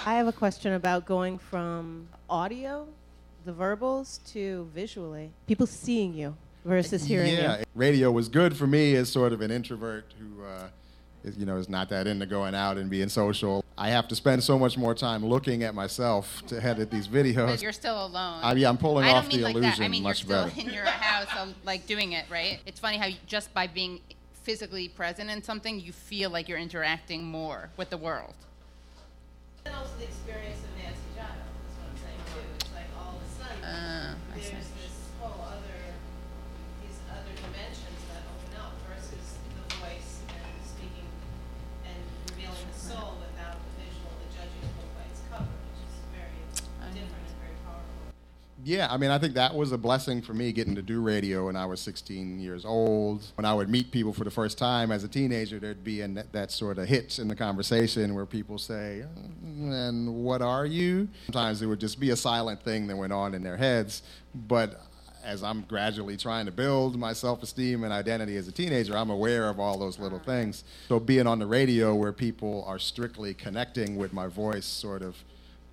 I 0.06 0.14
have 0.14 0.28
a 0.28 0.32
question 0.32 0.74
about 0.74 1.06
going 1.06 1.38
from 1.38 2.06
audio, 2.30 2.86
the 3.44 3.52
verbals, 3.52 4.20
to 4.28 4.70
visually. 4.72 5.32
People 5.48 5.66
seeing 5.66 6.14
you. 6.14 6.36
versus 6.64 7.04
hearing 7.04 7.34
yeah, 7.34 7.58
you? 7.58 7.64
radio 7.74 8.12
was 8.12 8.28
good 8.28 8.56
for 8.56 8.68
me 8.68 8.94
as 8.94 9.08
sort 9.08 9.32
of 9.32 9.40
an 9.40 9.50
introvert 9.50 10.14
who, 10.20 10.44
uh, 10.44 10.66
is, 10.66 10.85
you 11.36 11.46
know, 11.46 11.56
is 11.56 11.68
not 11.68 11.88
that 11.88 12.06
into 12.06 12.26
going 12.26 12.54
out 12.54 12.78
and 12.78 12.88
being 12.88 13.08
social. 13.08 13.64
I 13.78 13.90
have 13.90 14.08
to 14.08 14.14
spend 14.16 14.42
so 14.42 14.58
much 14.58 14.78
more 14.78 14.94
time 14.94 15.24
looking 15.24 15.62
at 15.62 15.74
myself 15.74 16.42
to 16.46 16.62
edit 16.64 16.90
these 16.90 17.08
videos. 17.08 17.46
But 17.46 17.62
you're 17.62 17.72
still 17.72 18.06
alone. 18.06 18.40
I, 18.42 18.52
yeah, 18.54 18.68
I'm 18.68 18.78
pulling 18.78 19.04
I 19.04 19.08
don't 19.08 19.16
off 19.16 19.28
mean 19.28 19.38
the 19.38 19.44
like 19.44 19.56
illusion 19.56 19.78
that. 19.80 19.84
I 19.84 19.88
mean, 19.88 20.02
much 20.02 20.24
you're 20.24 20.48
still 20.48 20.48
better. 20.48 20.68
in 20.68 20.74
your 20.74 20.84
house, 20.84 21.28
um, 21.38 21.54
like 21.64 21.86
doing 21.86 22.12
it, 22.12 22.24
right? 22.30 22.60
It's 22.66 22.80
funny 22.80 22.96
how 22.96 23.06
you, 23.06 23.16
just 23.26 23.52
by 23.52 23.66
being 23.66 24.00
physically 24.44 24.88
present 24.88 25.28
in 25.28 25.42
something, 25.42 25.80
you 25.80 25.92
feel 25.92 26.30
like 26.30 26.48
you're 26.48 26.58
interacting 26.58 27.24
more 27.24 27.70
with 27.76 27.90
the 27.90 27.98
world. 27.98 28.34
And 29.64 29.74
also 29.74 29.90
the 29.98 30.04
experience 30.04 30.60
of 30.60 30.82
Nancy 30.82 31.00
Giotto, 31.16 31.32
is 31.32 31.76
what 31.76 31.90
I'm 31.90 31.96
saying 31.98 32.20
too. 32.32 32.40
It's 32.60 32.72
like 32.72 32.86
all 32.96 33.16
of 33.16 33.22
a 33.22 33.28
sudden, 33.44 33.64
Uh, 33.64 34.14
there's 34.34 34.70
Yeah, 48.64 48.88
I 48.90 48.96
mean, 48.96 49.10
I 49.10 49.18
think 49.18 49.34
that 49.34 49.54
was 49.54 49.72
a 49.72 49.78
blessing 49.78 50.22
for 50.22 50.32
me 50.32 50.50
getting 50.50 50.74
to 50.76 50.82
do 50.82 51.00
radio 51.00 51.46
when 51.46 51.56
I 51.56 51.66
was 51.66 51.80
16 51.80 52.40
years 52.40 52.64
old. 52.64 53.22
When 53.36 53.44
I 53.44 53.52
would 53.54 53.68
meet 53.68 53.90
people 53.90 54.12
for 54.12 54.24
the 54.24 54.30
first 54.30 54.56
time 54.56 54.90
as 54.90 55.04
a 55.04 55.08
teenager, 55.08 55.58
there'd 55.58 55.84
be 55.84 56.00
a, 56.00 56.08
that, 56.08 56.32
that 56.32 56.50
sort 56.50 56.78
of 56.78 56.88
hitch 56.88 57.18
in 57.18 57.28
the 57.28 57.36
conversation 57.36 58.14
where 58.14 58.26
people 58.26 58.58
say, 58.58 59.04
"Mm, 59.44 59.88
and 59.88 60.14
what 60.24 60.40
are 60.42 60.64
you? 60.64 61.08
Sometimes 61.26 61.60
it 61.60 61.66
would 61.66 61.80
just 61.80 62.00
be 62.00 62.10
a 62.10 62.16
silent 62.16 62.62
thing 62.62 62.86
that 62.86 62.96
went 62.96 63.12
on 63.12 63.34
in 63.34 63.42
their 63.42 63.56
heads. 63.56 64.02
But 64.34 64.80
as 65.22 65.42
I'm 65.42 65.62
gradually 65.62 66.16
trying 66.16 66.46
to 66.46 66.52
build 66.52 66.96
my 66.98 67.12
self 67.12 67.42
esteem 67.42 67.84
and 67.84 67.92
identity 67.92 68.36
as 68.36 68.48
a 68.48 68.52
teenager, 68.52 68.96
I'm 68.96 69.10
aware 69.10 69.48
of 69.48 69.60
all 69.60 69.76
those 69.78 69.98
little 69.98 70.20
things. 70.20 70.64
So 70.88 70.98
being 70.98 71.26
on 71.26 71.38
the 71.40 71.46
radio 71.46 71.94
where 71.94 72.12
people 72.12 72.64
are 72.66 72.78
strictly 72.78 73.34
connecting 73.34 73.96
with 73.96 74.12
my 74.12 74.28
voice 74.28 74.64
sort 74.64 75.02
of 75.02 75.16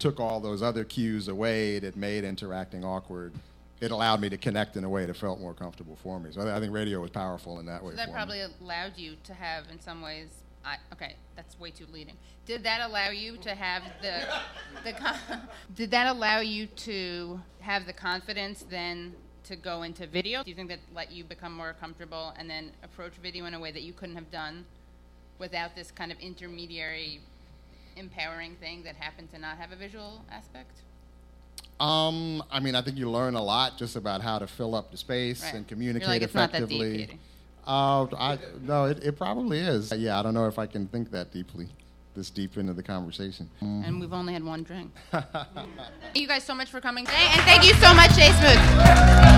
took 0.03 0.19
all 0.19 0.41
those 0.41 0.61
other 0.61 0.83
cues 0.83 1.29
away 1.29 1.79
that 1.79 1.95
made 1.95 2.25
interacting 2.25 2.83
awkward. 2.83 3.31
It 3.79 3.89
allowed 3.89 4.19
me 4.19 4.29
to 4.29 4.37
connect 4.37 4.75
in 4.75 4.83
a 4.83 4.89
way 4.89 5.05
that 5.05 5.15
felt 5.15 5.39
more 5.39 5.53
comfortable 5.53 5.95
for 5.95 6.19
me. 6.19 6.29
So 6.33 6.41
I 6.41 6.57
I 6.57 6.59
think 6.59 6.73
radio 6.73 6.99
was 6.99 7.09
powerful 7.09 7.57
in 7.61 7.65
that 7.67 7.81
way. 7.81 7.91
So 7.91 7.95
that 7.95 8.07
for 8.07 8.13
probably 8.13 8.39
me. 8.39 8.47
allowed 8.61 8.97
you 8.97 9.15
to 9.23 9.33
have, 9.33 9.63
in 9.71 9.79
some 9.79 10.01
ways, 10.01 10.27
I, 10.65 10.75
okay, 10.91 11.15
that's 11.37 11.57
way 11.57 11.71
too 11.71 11.85
leading. 11.93 12.15
Did 12.45 12.63
that 12.63 12.81
allow 12.81 13.11
you 13.11 13.37
to 13.37 13.55
have 13.55 13.83
the, 14.01 14.27
the 14.83 14.91
con- 14.91 15.47
did 15.75 15.89
that 15.91 16.07
allow 16.13 16.41
you 16.41 16.67
to 16.67 17.39
have 17.61 17.85
the 17.85 17.93
confidence 17.93 18.65
then 18.69 19.13
to 19.45 19.55
go 19.55 19.83
into 19.83 20.05
video? 20.05 20.43
Do 20.43 20.49
you 20.49 20.55
think 20.55 20.67
that 20.67 20.79
let 20.93 21.13
you 21.13 21.23
become 21.23 21.55
more 21.55 21.75
comfortable 21.79 22.33
and 22.37 22.49
then 22.49 22.71
approach 22.83 23.13
video 23.13 23.45
in 23.45 23.53
a 23.53 23.59
way 23.59 23.71
that 23.71 23.83
you 23.83 23.93
couldn't 23.93 24.15
have 24.15 24.31
done 24.31 24.65
without 25.39 25.75
this 25.77 25.91
kind 25.91 26.11
of 26.11 26.19
intermediary 26.19 27.21
empowering 27.95 28.55
thing 28.55 28.83
that 28.83 28.95
happened 28.95 29.31
to 29.31 29.39
not 29.39 29.57
have 29.57 29.71
a 29.71 29.75
visual 29.75 30.23
aspect? 30.31 30.71
Um, 31.79 32.43
I 32.51 32.59
mean, 32.59 32.75
I 32.75 32.81
think 32.81 32.97
you 32.97 33.09
learn 33.09 33.35
a 33.35 33.41
lot 33.43 33.77
just 33.77 33.95
about 33.95 34.21
how 34.21 34.39
to 34.39 34.47
fill 34.47 34.75
up 34.75 34.91
the 34.91 34.97
space 34.97 35.43
Right. 35.43 35.55
and 35.55 35.67
communicate 35.67 36.07
like, 36.07 36.21
"It's 36.21 36.33
not 36.33 36.51
that 36.51 36.67
deep, 36.69 36.81
effectively. 36.81 36.97
Katie." 37.07 37.19
Uh, 37.65 38.05
I, 38.17 38.37
no, 38.61 38.85
it, 38.85 39.03
it 39.03 39.17
probably 39.17 39.59
is. 39.59 39.91
Yeah, 39.91 40.19
I 40.19 40.23
don't 40.23 40.33
know 40.33 40.47
if 40.47 40.59
I 40.59 40.65
can 40.67 40.87
think 40.87 41.11
that 41.11 41.31
deeply, 41.31 41.67
this 42.15 42.29
deep 42.29 42.57
into 42.57 42.73
the 42.73 42.83
conversation. 42.83 43.49
And 43.61 43.99
we've 43.99 44.13
only 44.13 44.33
had 44.33 44.43
one 44.43 44.63
drink. 44.63 44.91
Thank 45.11 45.25
you 46.15 46.27
guys 46.27 46.43
so 46.43 46.53
much 46.53 46.69
for 46.69 46.79
coming 46.81 47.05
today, 47.05 47.27
and 47.31 47.41
thank 47.41 47.63
you 47.65 47.73
so 47.75 47.93
much, 47.93 48.11
Jay 48.15 48.31
Smooth. 48.33 49.32